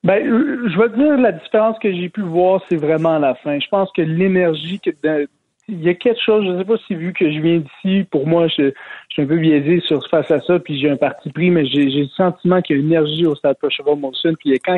Ben, 0.03 0.25
euh, 0.25 0.69
je 0.69 0.77
te 0.89 0.95
dire, 0.95 1.17
la 1.17 1.31
différence 1.31 1.77
que 1.79 1.91
j'ai 1.91 2.09
pu 2.09 2.21
voir, 2.21 2.61
c'est 2.69 2.77
vraiment 2.77 3.15
à 3.15 3.19
la 3.19 3.35
fin. 3.35 3.59
Je 3.59 3.67
pense 3.67 3.91
que 3.91 4.01
l'énergie, 4.01 4.79
que 4.79 4.91
dans- 5.03 5.25
il 5.67 5.83
y 5.83 5.89
a 5.89 5.93
quelque 5.95 6.21
chose, 6.21 6.45
je 6.45 6.51
ne 6.51 6.59
sais 6.59 6.65
pas 6.65 6.77
si 6.87 6.95
vu 6.95 7.11
que 7.11 7.29
je 7.29 7.39
viens 7.39 7.57
d'ici, 7.57 8.05
pour 8.09 8.25
moi, 8.25 8.47
je, 8.47 8.71
suis 9.09 9.21
un 9.21 9.25
peu 9.25 9.37
biaisé 9.37 9.81
sur 9.81 10.07
face 10.07 10.31
à 10.31 10.39
ça, 10.41 10.59
puis 10.59 10.79
j'ai 10.79 10.89
un 10.89 10.95
parti 10.97 11.29
pris, 11.31 11.49
mais 11.49 11.65
j'ai 11.65 11.85
le 11.85 12.07
sentiment 12.07 12.61
qu'il 12.61 12.77
y 12.77 12.79
a 12.79 12.81
une 12.81 12.87
énergie 12.87 13.25
au 13.25 13.35
stade 13.35 13.57
Pocheval 13.59 13.97
Molson, 13.97 14.33
puis 14.39 14.57
quand 14.59 14.77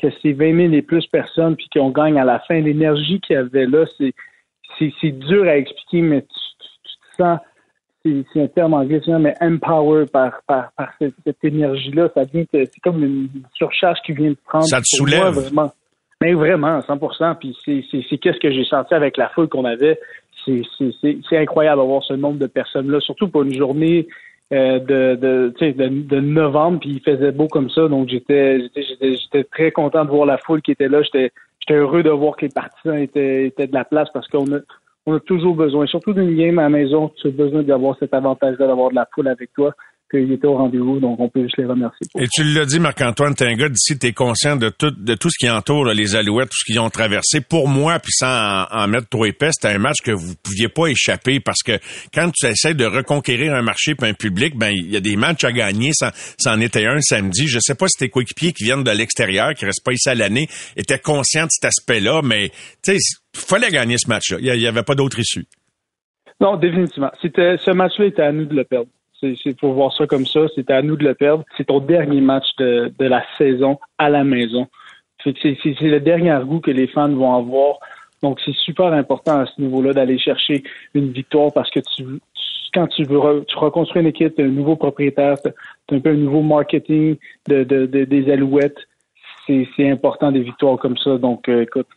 que 0.00 0.08
c'est 0.22 0.32
20 0.32 0.56
000 0.56 0.72
et 0.72 0.80
plus 0.82 1.06
personnes, 1.06 1.54
puis 1.54 1.68
qu'on 1.70 1.90
gagne 1.90 2.18
à 2.18 2.24
la 2.24 2.38
fin, 2.40 2.58
l'énergie 2.60 3.20
qu'il 3.20 3.34
y 3.34 3.38
avait 3.38 3.66
là, 3.66 3.84
c'est 3.98 5.10
dur 5.10 5.44
à 5.44 5.56
expliquer, 5.56 6.00
mais 6.00 6.22
tu, 6.22 6.28
tu- 6.28 6.68
tu 6.90 6.96
te 7.18 7.22
sens, 7.22 7.38
c'est 8.04 8.42
un 8.42 8.46
terme 8.48 8.74
anglais, 8.74 9.00
mais 9.20 9.34
empower 9.40 10.06
par, 10.06 10.40
par, 10.46 10.72
par 10.76 10.88
cette, 10.98 11.14
cette 11.24 11.42
énergie-là, 11.44 12.08
ça 12.14 12.24
vient, 12.24 12.44
c'est 12.52 12.68
comme 12.82 13.02
une 13.02 13.28
surcharge 13.54 13.98
qui 14.04 14.12
vient 14.12 14.30
de 14.30 14.36
prendre. 14.46 14.64
Ça 14.64 14.80
te 14.80 14.96
Pour 14.96 15.06
moi, 15.06 15.16
soulève. 15.18 15.34
vraiment. 15.34 15.72
Mais 16.20 16.34
vraiment, 16.34 16.80
100%. 16.80 17.34
Puis 17.36 17.56
c'est 17.64 17.82
c'est- 17.90 18.04
c'est 18.08 18.18
qu'est-ce 18.18 18.38
que 18.38 18.50
j'ai 18.52 18.64
senti 18.64 18.94
avec 18.94 19.16
la 19.16 19.28
foule 19.30 19.48
qu'on 19.48 19.64
avait. 19.64 19.98
C'est 20.44 20.62
c'est- 20.78 20.92
c'est- 21.00 21.18
c'est 21.28 21.38
incroyable 21.38 21.80
d'avoir 21.80 22.02
ce 22.04 22.14
nombre 22.14 22.38
de 22.38 22.46
personnes-là, 22.46 23.00
surtout 23.00 23.28
pour 23.28 23.42
une 23.42 23.54
journée 23.54 24.06
euh, 24.52 24.78
de, 24.80 25.14
de, 25.16 25.54
tu 25.58 25.64
sais, 25.64 25.72
de, 25.72 25.88
de 25.88 26.20
novembre, 26.20 26.80
puis 26.80 26.90
il 26.90 27.00
faisait 27.00 27.32
beau 27.32 27.48
comme 27.48 27.70
ça. 27.70 27.88
Donc 27.88 28.08
j'étais 28.10 28.60
j'étais- 28.60 28.82
j'étais 28.82 29.12
j'étais 29.16 29.44
très 29.44 29.70
content 29.72 30.04
de 30.04 30.10
voir 30.10 30.26
la 30.26 30.36
foule 30.36 30.60
qui 30.60 30.72
était 30.72 30.88
là. 30.88 31.00
J'étais 31.02 31.30
j'étais 31.60 31.78
heureux 31.80 32.02
de 32.02 32.10
voir 32.10 32.36
que 32.36 32.44
les 32.44 32.52
partisans 32.52 32.98
étaient, 32.98 33.46
étaient 33.46 33.66
de 33.66 33.72
la 33.72 33.84
place 33.84 34.08
parce 34.12 34.28
qu'on 34.28 34.44
a 34.54 34.58
on 35.06 35.14
a 35.14 35.20
toujours 35.20 35.56
besoin, 35.56 35.86
surtout 35.86 36.12
d'une 36.12 36.36
game 36.36 36.58
à 36.58 36.62
la 36.62 36.68
maison, 36.68 37.10
tu 37.16 37.28
as 37.28 37.30
besoin 37.30 37.62
d'avoir 37.62 37.96
cet 37.98 38.14
avantage-là, 38.14 38.66
d'avoir 38.66 38.90
de 38.90 38.94
la 38.94 39.08
foule 39.12 39.28
avec 39.28 39.52
toi. 39.52 39.74
Qu'ils 40.12 40.32
étaient 40.32 40.46
au 40.46 40.56
rendez-vous. 40.56 41.00
Donc, 41.00 41.18
on 41.18 41.28
peut 41.28 41.42
juste 41.42 41.56
les 41.58 41.64
remercier. 41.64 42.06
Et 42.18 42.28
tu 42.28 42.44
l'as 42.44 42.66
dit, 42.66 42.78
Marc-Antoine, 42.78 43.34
t'es 43.34 43.46
un 43.46 43.54
gars 43.54 43.68
d'ici, 43.68 43.98
t'es 43.98 44.12
conscient 44.12 44.56
de 44.56 44.68
tout, 44.68 44.90
de 44.90 45.14
tout 45.14 45.30
ce 45.30 45.38
qui 45.38 45.50
entoure 45.50 45.84
là, 45.84 45.94
les 45.94 46.14
Alouettes, 46.14 46.50
tout 46.50 46.58
ce 46.58 46.64
qu'ils 46.64 46.80
ont 46.80 46.90
traversé. 46.90 47.40
Pour 47.40 47.68
moi, 47.68 47.98
puis 47.98 48.12
sans 48.12 48.26
en, 48.26 48.66
en 48.70 48.86
mettre 48.86 49.08
trop 49.08 49.24
épais, 49.24 49.50
c'était 49.52 49.74
un 49.74 49.78
match 49.78 49.98
que 50.04 50.12
vous 50.12 50.34
pouviez 50.42 50.68
pas 50.68 50.86
échapper 50.86 51.40
parce 51.40 51.62
que 51.62 51.78
quand 52.14 52.30
tu 52.32 52.46
essaies 52.46 52.74
de 52.74 52.84
reconquérir 52.84 53.54
un 53.54 53.62
marché 53.62 53.94
puis 53.94 54.08
un 54.08 54.14
public, 54.14 54.56
ben 54.56 54.70
il 54.70 54.90
y 54.90 54.96
a 54.96 55.00
des 55.00 55.16
matchs 55.16 55.44
à 55.44 55.52
gagner. 55.52 55.90
Ça, 55.94 56.12
ça 56.38 56.54
en 56.54 56.60
était 56.60 56.86
un 56.86 57.00
samedi. 57.00 57.46
Je 57.48 57.58
sais 57.60 57.74
pas 57.74 57.86
si 57.88 57.98
tes 57.98 58.08
coéquipiers 58.08 58.52
qui 58.52 58.64
viennent 58.64 58.84
de 58.84 58.90
l'extérieur, 58.90 59.54
qui 59.54 59.64
restent 59.64 59.84
pas 59.84 59.92
ici 59.92 60.08
à 60.08 60.14
l'année, 60.14 60.48
étaient 60.76 60.98
conscients 60.98 61.44
de 61.44 61.50
cet 61.50 61.64
aspect-là, 61.66 62.20
mais 62.22 62.50
tu 62.82 62.96
sais, 62.96 62.98
fallait 63.34 63.70
gagner 63.70 63.96
ce 63.98 64.08
match-là. 64.08 64.38
Il 64.40 64.60
y, 64.60 64.66
avait 64.66 64.82
pas 64.82 64.94
d'autre 64.94 65.18
issue. 65.18 65.46
Non, 66.40 66.56
définitivement. 66.56 67.10
C'était 67.20 67.56
ce 67.58 67.70
match-là 67.70 68.06
était 68.06 68.22
à 68.22 68.32
nous 68.32 68.46
de 68.46 68.54
le 68.54 68.64
perdre. 68.64 68.88
C'est 69.22 69.56
pour 69.56 69.72
voir 69.74 69.92
ça 69.96 70.06
comme 70.06 70.26
ça. 70.26 70.40
C'était 70.54 70.72
à 70.72 70.82
nous 70.82 70.96
de 70.96 71.04
le 71.04 71.14
perdre. 71.14 71.44
C'est 71.56 71.64
ton 71.64 71.80
dernier 71.80 72.20
match 72.20 72.46
de, 72.58 72.92
de 72.98 73.04
la 73.06 73.24
saison 73.38 73.78
à 73.98 74.08
la 74.08 74.24
maison. 74.24 74.66
C'est 75.22 75.34
le 75.80 76.00
dernier 76.00 76.36
goût 76.44 76.60
que 76.60 76.70
les 76.70 76.88
fans 76.88 77.08
vont 77.08 77.34
avoir. 77.34 77.78
Donc, 78.22 78.40
c'est 78.44 78.54
super 78.54 78.92
important 78.92 79.40
à 79.40 79.46
ce 79.46 79.60
niveau-là 79.60 79.92
d'aller 79.92 80.18
chercher 80.18 80.62
une 80.94 81.12
victoire 81.12 81.52
parce 81.52 81.70
que 81.70 81.80
tu, 81.80 82.04
quand 82.72 82.86
tu 82.88 83.04
veux 83.04 83.44
tu 83.46 83.56
reconstruis 83.56 84.00
une 84.02 84.08
équipe, 84.08 84.34
tu 84.34 84.42
un 84.42 84.48
nouveau 84.48 84.76
propriétaire, 84.76 85.36
tu 85.42 85.94
as 85.94 85.96
un 85.96 86.00
peu 86.00 86.10
un 86.10 86.14
nouveau 86.14 86.42
marketing 86.42 87.16
de, 87.48 87.64
de, 87.64 87.86
des 87.86 88.32
alouettes. 88.32 88.78
C'est 89.46 89.90
important 89.90 90.30
des 90.30 90.40
victoires 90.40 90.78
comme 90.78 90.96
ça. 90.96 91.18
Donc, 91.18 91.48
euh, 91.48 91.62
écoute, 91.62 91.88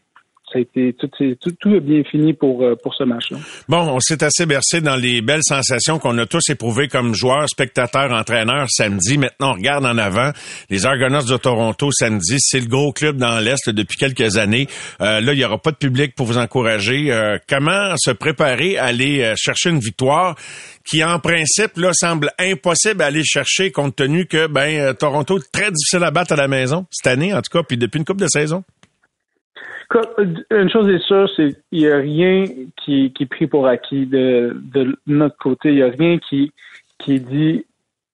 ça 0.51 0.59
a 0.59 0.61
été 0.61 0.93
tout, 0.93 1.07
tout, 1.07 1.51
tout 1.59 1.69
est 1.73 1.79
bien 1.79 2.03
fini 2.03 2.33
pour 2.33 2.61
euh, 2.61 2.75
pour 2.75 2.93
ce 2.93 3.03
match-là. 3.03 3.37
Bon, 3.67 3.79
on 3.79 3.99
s'est 3.99 4.23
assez 4.23 4.45
bercé 4.45 4.79
dans 4.79 4.95
les 4.95 5.21
belles 5.21 5.43
sensations 5.43 5.97
qu'on 5.97 6.17
a 6.19 6.25
tous 6.25 6.49
éprouvées 6.49 6.87
comme 6.87 7.13
joueurs, 7.15 7.49
spectateurs, 7.49 8.11
entraîneurs 8.11 8.67
samedi. 8.69 9.17
Maintenant, 9.17 9.51
on 9.51 9.53
regarde 9.53 9.85
en 9.85 9.97
avant. 9.97 10.31
Les 10.69 10.85
Argonauts 10.85 11.23
de 11.23 11.37
Toronto 11.37 11.91
samedi, 11.91 12.35
c'est 12.39 12.59
le 12.59 12.67
gros 12.67 12.93
club 12.93 13.17
dans 13.17 13.39
l'est 13.39 13.69
depuis 13.69 13.97
quelques 13.97 14.37
années. 14.37 14.67
Euh, 15.01 15.19
là, 15.19 15.33
il 15.33 15.39
y 15.39 15.45
aura 15.45 15.57
pas 15.57 15.71
de 15.71 15.77
public 15.77 16.13
pour 16.15 16.27
vous 16.27 16.37
encourager. 16.37 17.11
Euh, 17.11 17.37
comment 17.49 17.95
se 17.97 18.11
préparer 18.11 18.77
à 18.77 18.85
aller 18.85 19.33
chercher 19.35 19.69
une 19.69 19.79
victoire 19.79 20.35
qui, 20.87 21.03
en 21.03 21.19
principe, 21.19 21.77
là, 21.77 21.91
semble 21.93 22.31
impossible 22.37 23.01
à 23.01 23.07
aller 23.07 23.23
chercher 23.23 23.71
compte 23.71 23.95
tenu 23.95 24.27
que 24.27 24.47
ben 24.47 24.93
Toronto 24.93 25.39
est 25.39 25.51
très 25.51 25.71
difficile 25.71 26.03
à 26.03 26.11
battre 26.11 26.33
à 26.33 26.35
la 26.35 26.47
maison 26.47 26.85
cette 26.91 27.07
année, 27.07 27.33
en 27.33 27.41
tout 27.41 27.51
cas, 27.51 27.63
puis 27.63 27.77
depuis 27.77 27.97
une 27.97 28.05
coupe 28.05 28.21
de 28.21 28.27
saison. 28.27 28.63
Une 30.51 30.69
chose 30.69 30.89
est 30.89 31.05
sûre, 31.05 31.29
c'est 31.35 31.55
qu'il 31.69 31.79
n'y 31.79 31.87
a 31.87 31.97
rien 31.97 32.45
qui, 32.77 33.11
qui 33.13 33.23
est 33.23 33.29
pris 33.29 33.47
pour 33.47 33.67
acquis 33.67 34.05
de, 34.05 34.55
de 34.73 34.97
notre 35.05 35.37
côté. 35.37 35.69
Il 35.69 35.75
n'y 35.75 35.83
a 35.83 35.89
rien 35.89 36.17
qui, 36.17 36.51
qui 36.99 37.19
dit, 37.19 37.65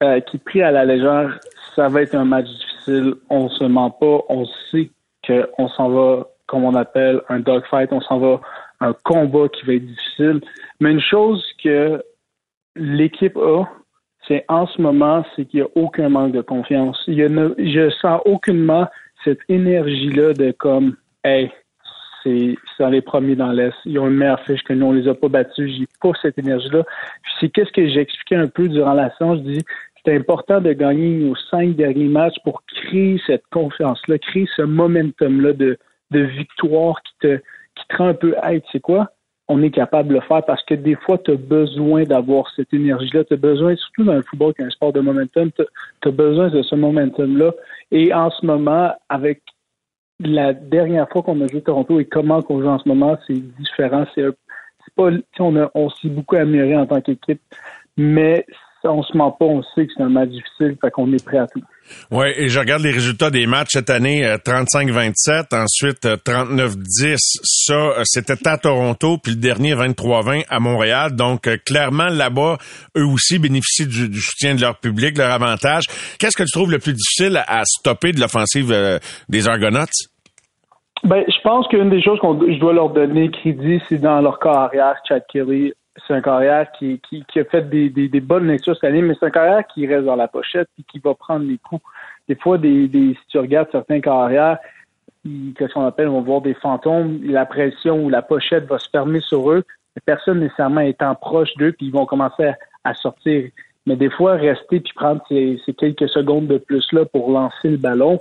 euh, 0.02 0.20
qui 0.20 0.36
est 0.36 0.44
pris 0.44 0.62
à 0.62 0.70
la 0.70 0.84
légère. 0.84 1.38
Ça 1.74 1.88
va 1.88 2.02
être 2.02 2.14
un 2.14 2.24
match 2.24 2.46
difficile. 2.46 3.14
On 3.30 3.48
se 3.48 3.64
ment 3.64 3.90
pas. 3.90 4.20
On 4.28 4.44
sait 4.70 4.90
qu'on 5.26 5.68
s'en 5.68 5.88
va, 5.88 6.28
comme 6.46 6.64
on 6.64 6.74
appelle, 6.74 7.22
un 7.28 7.40
dogfight. 7.40 7.92
On 7.92 8.00
s'en 8.00 8.18
va 8.18 8.40
un 8.80 8.92
combat 9.04 9.48
qui 9.48 9.64
va 9.64 9.74
être 9.74 9.86
difficile. 9.86 10.40
Mais 10.80 10.90
une 10.90 11.00
chose 11.00 11.44
que 11.62 12.02
l'équipe 12.76 13.36
a, 13.36 13.64
c'est 14.28 14.44
en 14.48 14.66
ce 14.66 14.80
moment, 14.80 15.24
c'est 15.34 15.46
qu'il 15.46 15.60
n'y 15.60 15.66
a 15.66 15.70
aucun 15.74 16.08
manque 16.08 16.32
de 16.32 16.40
confiance. 16.42 17.02
Il 17.06 17.14
y 17.14 17.22
a 17.22 17.28
je 17.28 17.90
sens 18.00 18.20
aucunement 18.24 18.86
cette 19.24 19.40
énergie-là 19.48 20.32
de 20.32 20.52
comme, 20.52 20.96
hey, 21.24 21.50
c'est 22.22 22.56
dans 22.78 22.88
les 22.88 23.00
premiers 23.00 23.36
dans 23.36 23.52
l'Est. 23.52 23.74
Ils 23.84 23.98
ont 23.98 24.08
une 24.08 24.16
meilleure 24.16 24.40
fiche 24.40 24.62
que 24.62 24.72
nous. 24.72 24.86
On 24.86 24.92
les 24.92 25.08
a 25.08 25.14
pas 25.14 25.28
battus. 25.28 25.70
J'ai 25.78 25.86
pas 26.00 26.12
cette 26.20 26.38
énergie-là. 26.38 26.84
Puis 27.22 27.32
c'est 27.40 27.48
qu'est-ce 27.48 27.72
que 27.72 27.86
j'ai 27.88 28.00
expliqué 28.00 28.36
un 28.36 28.48
peu 28.48 28.68
durant 28.68 28.94
la 28.94 29.14
séance. 29.16 29.38
Je 29.38 29.42
dis, 29.42 29.64
c'est 30.04 30.14
important 30.14 30.60
de 30.60 30.72
gagner 30.72 31.16
nos 31.16 31.36
cinq 31.50 31.76
derniers 31.76 32.08
matchs 32.08 32.36
pour 32.44 32.62
créer 32.66 33.20
cette 33.26 33.44
confiance-là, 33.52 34.18
créer 34.18 34.48
ce 34.56 34.62
momentum-là 34.62 35.52
de, 35.52 35.78
de 36.10 36.20
victoire 36.20 37.00
qui 37.02 37.12
te, 37.20 37.36
qui 37.36 37.86
te 37.88 37.96
rend 37.96 38.08
un 38.08 38.14
peu, 38.14 38.34
hey, 38.42 38.60
tu 38.62 38.70
sais 38.72 38.80
quoi? 38.80 39.10
On 39.48 39.62
est 39.62 39.70
capable 39.70 40.08
de 40.08 40.14
le 40.14 40.20
faire 40.20 40.44
parce 40.44 40.64
que 40.64 40.74
des 40.74 40.94
fois, 40.94 41.18
tu 41.18 41.32
as 41.32 41.36
besoin 41.36 42.04
d'avoir 42.04 42.50
cette 42.56 42.72
énergie-là. 42.72 43.24
Tu 43.24 43.34
as 43.34 43.36
besoin, 43.36 43.76
surtout 43.76 44.04
dans 44.04 44.14
le 44.14 44.22
football 44.22 44.54
qui 44.54 44.62
est 44.62 44.66
un 44.66 44.70
sport 44.70 44.92
de 44.92 45.00
momentum, 45.00 45.50
tu 45.52 46.08
as 46.08 46.10
besoin 46.10 46.48
de 46.48 46.62
ce 46.62 46.74
momentum-là. 46.74 47.52
Et 47.90 48.14
en 48.14 48.30
ce 48.30 48.46
moment, 48.46 48.92
avec 49.08 49.42
la 50.24 50.52
dernière 50.52 51.08
fois 51.10 51.22
qu'on 51.22 51.40
a 51.40 51.46
joué 51.46 51.62
Toronto 51.62 52.00
et 52.00 52.04
comment 52.04 52.42
qu'on 52.42 52.60
joue 52.60 52.68
en 52.68 52.78
ce 52.78 52.88
moment, 52.88 53.16
c'est 53.26 53.34
différent. 53.34 54.04
C'est 54.14 54.24
pas, 54.96 55.10
on, 55.38 55.70
on 55.74 55.90
s'est 55.90 56.08
beaucoup 56.08 56.36
amélioré 56.36 56.76
en 56.76 56.86
tant 56.86 57.00
qu'équipe, 57.00 57.40
mais 57.96 58.44
on 58.84 59.02
se 59.02 59.16
ment 59.16 59.30
pas, 59.30 59.44
on 59.44 59.62
sait 59.62 59.86
que 59.86 59.92
c'est 59.96 60.02
un 60.02 60.08
match 60.08 60.30
difficile, 60.30 60.76
fait 60.80 60.90
qu'on 60.90 61.12
est 61.12 61.24
prêt 61.24 61.38
à 61.38 61.46
tout. 61.46 61.62
Oui, 62.10 62.26
et 62.36 62.48
je 62.48 62.58
regarde 62.58 62.82
les 62.82 62.90
résultats 62.90 63.30
des 63.30 63.46
matchs 63.46 63.70
cette 63.72 63.90
année, 63.90 64.22
35-27, 64.44 65.14
euh, 65.52 65.62
ensuite 65.64 66.04
39-10. 66.04 67.12
Euh, 67.12 67.16
Ça, 67.42 67.74
euh, 67.74 68.02
c'était 68.04 68.48
à 68.48 68.58
Toronto, 68.58 69.18
puis 69.18 69.32
le 69.32 69.38
dernier 69.38 69.74
23-20 69.74 70.44
à 70.48 70.60
Montréal. 70.60 71.14
Donc, 71.14 71.48
clairement, 71.64 72.08
là-bas, 72.08 72.58
eux 72.96 73.06
aussi 73.06 73.38
bénéficient 73.38 73.86
du, 73.86 74.20
soutien 74.20 74.54
de 74.54 74.60
leur 74.60 74.78
public, 74.78 75.18
leur 75.18 75.32
avantage. 75.32 75.84
Qu'est-ce 76.18 76.36
que 76.36 76.44
tu 76.44 76.52
trouves 76.52 76.70
le 76.70 76.78
plus 76.78 76.94
difficile 76.94 77.42
à, 77.46 77.62
stopper 77.64 78.12
de 78.12 78.20
l'offensive 78.20 79.00
des 79.28 79.48
Argonauts? 79.48 79.86
Ben, 81.04 81.24
je 81.26 81.40
pense 81.42 81.66
qu'une 81.66 81.90
des 81.90 82.00
choses 82.00 82.20
qu'on 82.20 82.38
je 82.40 82.58
dois 82.60 82.72
leur 82.72 82.90
donner 82.90 83.30
crédit, 83.30 83.82
c'est 83.88 83.98
dans 83.98 84.20
leur 84.20 84.38
carrière, 84.38 84.96
Chad 85.06 85.24
Kelly. 85.28 85.72
C'est 86.06 86.14
un 86.14 86.20
carrière 86.22 86.70
qui, 86.72 87.00
qui, 87.00 87.24
qui 87.24 87.40
a 87.40 87.44
fait 87.44 87.68
des, 87.68 87.90
des, 87.90 88.08
des, 88.08 88.20
bonnes 88.20 88.46
lectures 88.46 88.74
cette 88.74 88.84
année, 88.84 89.02
mais 89.02 89.14
c'est 89.18 89.26
un 89.26 89.30
carrière 89.30 89.66
qui 89.66 89.86
reste 89.86 90.06
dans 90.06 90.16
la 90.16 90.28
pochette 90.28 90.68
et 90.78 90.82
qui 90.84 91.00
va 91.00 91.14
prendre 91.14 91.44
les 91.44 91.58
coups. 91.58 91.82
Des 92.28 92.36
fois, 92.36 92.56
des, 92.56 92.88
des, 92.88 93.14
si 93.14 93.26
tu 93.28 93.38
regardes 93.38 93.68
certains 93.72 94.00
carrières, 94.00 94.58
qu'est-ce 95.24 95.74
qu'on 95.74 95.84
appelle, 95.84 96.08
vont 96.08 96.22
voir 96.22 96.40
des 96.40 96.54
fantômes, 96.54 97.20
la 97.24 97.44
pression 97.44 98.04
ou 98.04 98.08
la 98.08 98.22
pochette 98.22 98.66
va 98.66 98.78
se 98.78 98.88
fermer 98.88 99.20
sur 99.20 99.50
eux, 99.50 99.64
mais 99.94 100.02
personne 100.06 100.40
nécessairement 100.40 100.80
étant 100.80 101.14
proche 101.14 101.52
d'eux, 101.56 101.72
puis 101.72 101.86
ils 101.86 101.92
vont 101.92 102.06
commencer 102.06 102.44
à, 102.44 102.56
à, 102.84 102.94
sortir. 102.94 103.50
Mais 103.86 103.96
des 103.96 104.08
fois, 104.08 104.34
rester 104.34 104.80
puis 104.80 104.92
prendre 104.94 105.22
ces, 105.28 105.60
ces 105.66 105.74
quelques 105.74 106.08
secondes 106.08 106.46
de 106.46 106.58
plus 106.58 106.90
là 106.92 107.04
pour 107.04 107.30
lancer 107.32 107.68
le 107.68 107.76
ballon, 107.76 108.20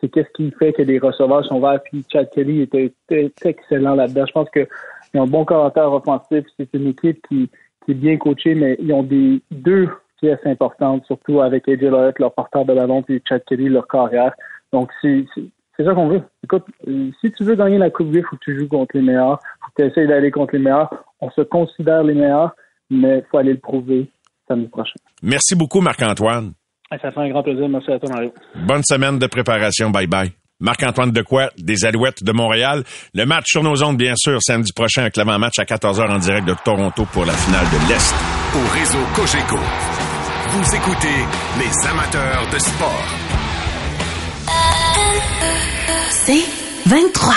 c'est 0.00 0.08
qu'est-ce 0.08 0.30
qui 0.34 0.50
fait 0.52 0.72
que 0.72 0.82
les 0.82 0.98
receveurs 0.98 1.44
sont 1.44 1.60
verts. 1.60 1.82
Puis 1.84 2.04
Chad 2.10 2.28
Kelly 2.30 2.62
était, 2.62 2.92
excellent 3.44 3.94
là-dedans. 3.94 4.24
Je 4.26 4.32
pense 4.32 4.50
qu'ils 4.50 4.66
ont 5.14 5.22
un 5.22 5.26
bon 5.26 5.44
caractère 5.44 5.92
offensif. 5.92 6.44
C'est 6.58 6.68
une 6.74 6.88
équipe 6.88 7.24
qui, 7.28 7.48
est 7.88 7.94
bien 7.94 8.16
coachée, 8.18 8.54
mais 8.54 8.76
ils 8.78 8.92
ont 8.92 9.02
des 9.02 9.42
deux 9.50 9.88
pièces 10.20 10.44
importantes, 10.44 11.04
surtout 11.06 11.40
avec 11.40 11.68
AJ 11.68 11.82
Lloyd, 11.82 12.14
leur 12.18 12.32
porteur 12.32 12.64
de 12.64 12.72
ballon, 12.72 13.02
puis 13.02 13.20
Chad 13.28 13.42
Kelly, 13.44 13.68
leur 13.68 13.88
carrière. 13.88 14.32
Donc, 14.72 14.90
c'est 15.02 15.24
ça 15.78 15.94
qu'on 15.94 16.08
veut. 16.08 16.22
Écoute, 16.44 16.64
si 17.20 17.32
tu 17.32 17.42
veux 17.42 17.56
gagner 17.56 17.78
la 17.78 17.90
Coupe 17.90 18.08
il 18.12 18.22
faut 18.22 18.36
que 18.36 18.44
tu 18.44 18.58
joues 18.58 18.68
contre 18.68 18.96
les 18.96 19.02
meilleurs. 19.02 19.40
faut 19.60 19.72
que 19.74 19.82
tu 19.82 19.88
essayes 19.88 20.06
d'aller 20.06 20.30
contre 20.30 20.54
les 20.54 20.62
meilleurs. 20.62 21.04
On 21.20 21.30
se 21.30 21.40
considère 21.40 22.04
les 22.04 22.14
meilleurs, 22.14 22.54
mais 22.90 23.18
il 23.18 23.24
faut 23.30 23.38
aller 23.38 23.54
le 23.54 23.58
prouver 23.58 24.08
samedi 24.46 24.68
prochain. 24.68 25.00
Merci 25.22 25.56
beaucoup, 25.56 25.80
Marc-Antoine. 25.80 26.52
Ça 26.90 27.12
fait 27.12 27.20
un 27.20 27.28
grand 27.28 27.42
plaisir. 27.42 27.68
Merci 27.68 27.92
à 27.92 27.98
toi, 27.98 28.08
Mario. 28.10 28.32
Bonne 28.66 28.82
semaine 28.82 29.18
de 29.18 29.26
préparation. 29.26 29.90
Bye 29.90 30.08
bye. 30.08 30.32
Marc-Antoine 30.60 31.10
Decoy, 31.10 31.48
des 31.56 31.86
Alouettes 31.86 32.22
de 32.22 32.32
Montréal. 32.32 32.84
Le 33.14 33.24
match 33.24 33.46
sur 33.46 33.62
nos 33.62 33.82
ondes, 33.82 33.96
bien 33.96 34.14
sûr, 34.16 34.42
samedi 34.42 34.72
prochain 34.72 35.02
avec 35.02 35.16
l'avant-match 35.16 35.58
à 35.58 35.64
14h 35.64 36.10
en 36.10 36.18
direct 36.18 36.46
de 36.46 36.54
Toronto 36.64 37.06
pour 37.12 37.24
la 37.24 37.32
finale 37.32 37.64
de 37.66 37.88
l'Est. 37.88 38.14
Au 38.54 38.78
réseau 38.78 38.98
Cogeco, 39.14 39.56
vous 40.50 40.74
écoutez 40.74 41.08
les 41.58 41.88
amateurs 41.88 42.46
de 42.52 42.58
sport. 42.58 43.06
C'est 46.10 46.90
23. 46.90 47.34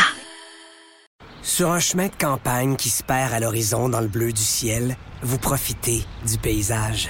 Sur 1.42 1.72
un 1.72 1.80
chemin 1.80 2.08
de 2.08 2.16
campagne 2.20 2.76
qui 2.76 2.90
se 2.90 3.04
perd 3.04 3.32
à 3.34 3.40
l'horizon 3.40 3.88
dans 3.88 4.02
le 4.02 4.08
bleu 4.08 4.34
du 4.34 4.42
ciel, 4.42 4.96
vous 5.22 5.38
profitez 5.38 6.02
du 6.28 6.38
paysage. 6.40 7.10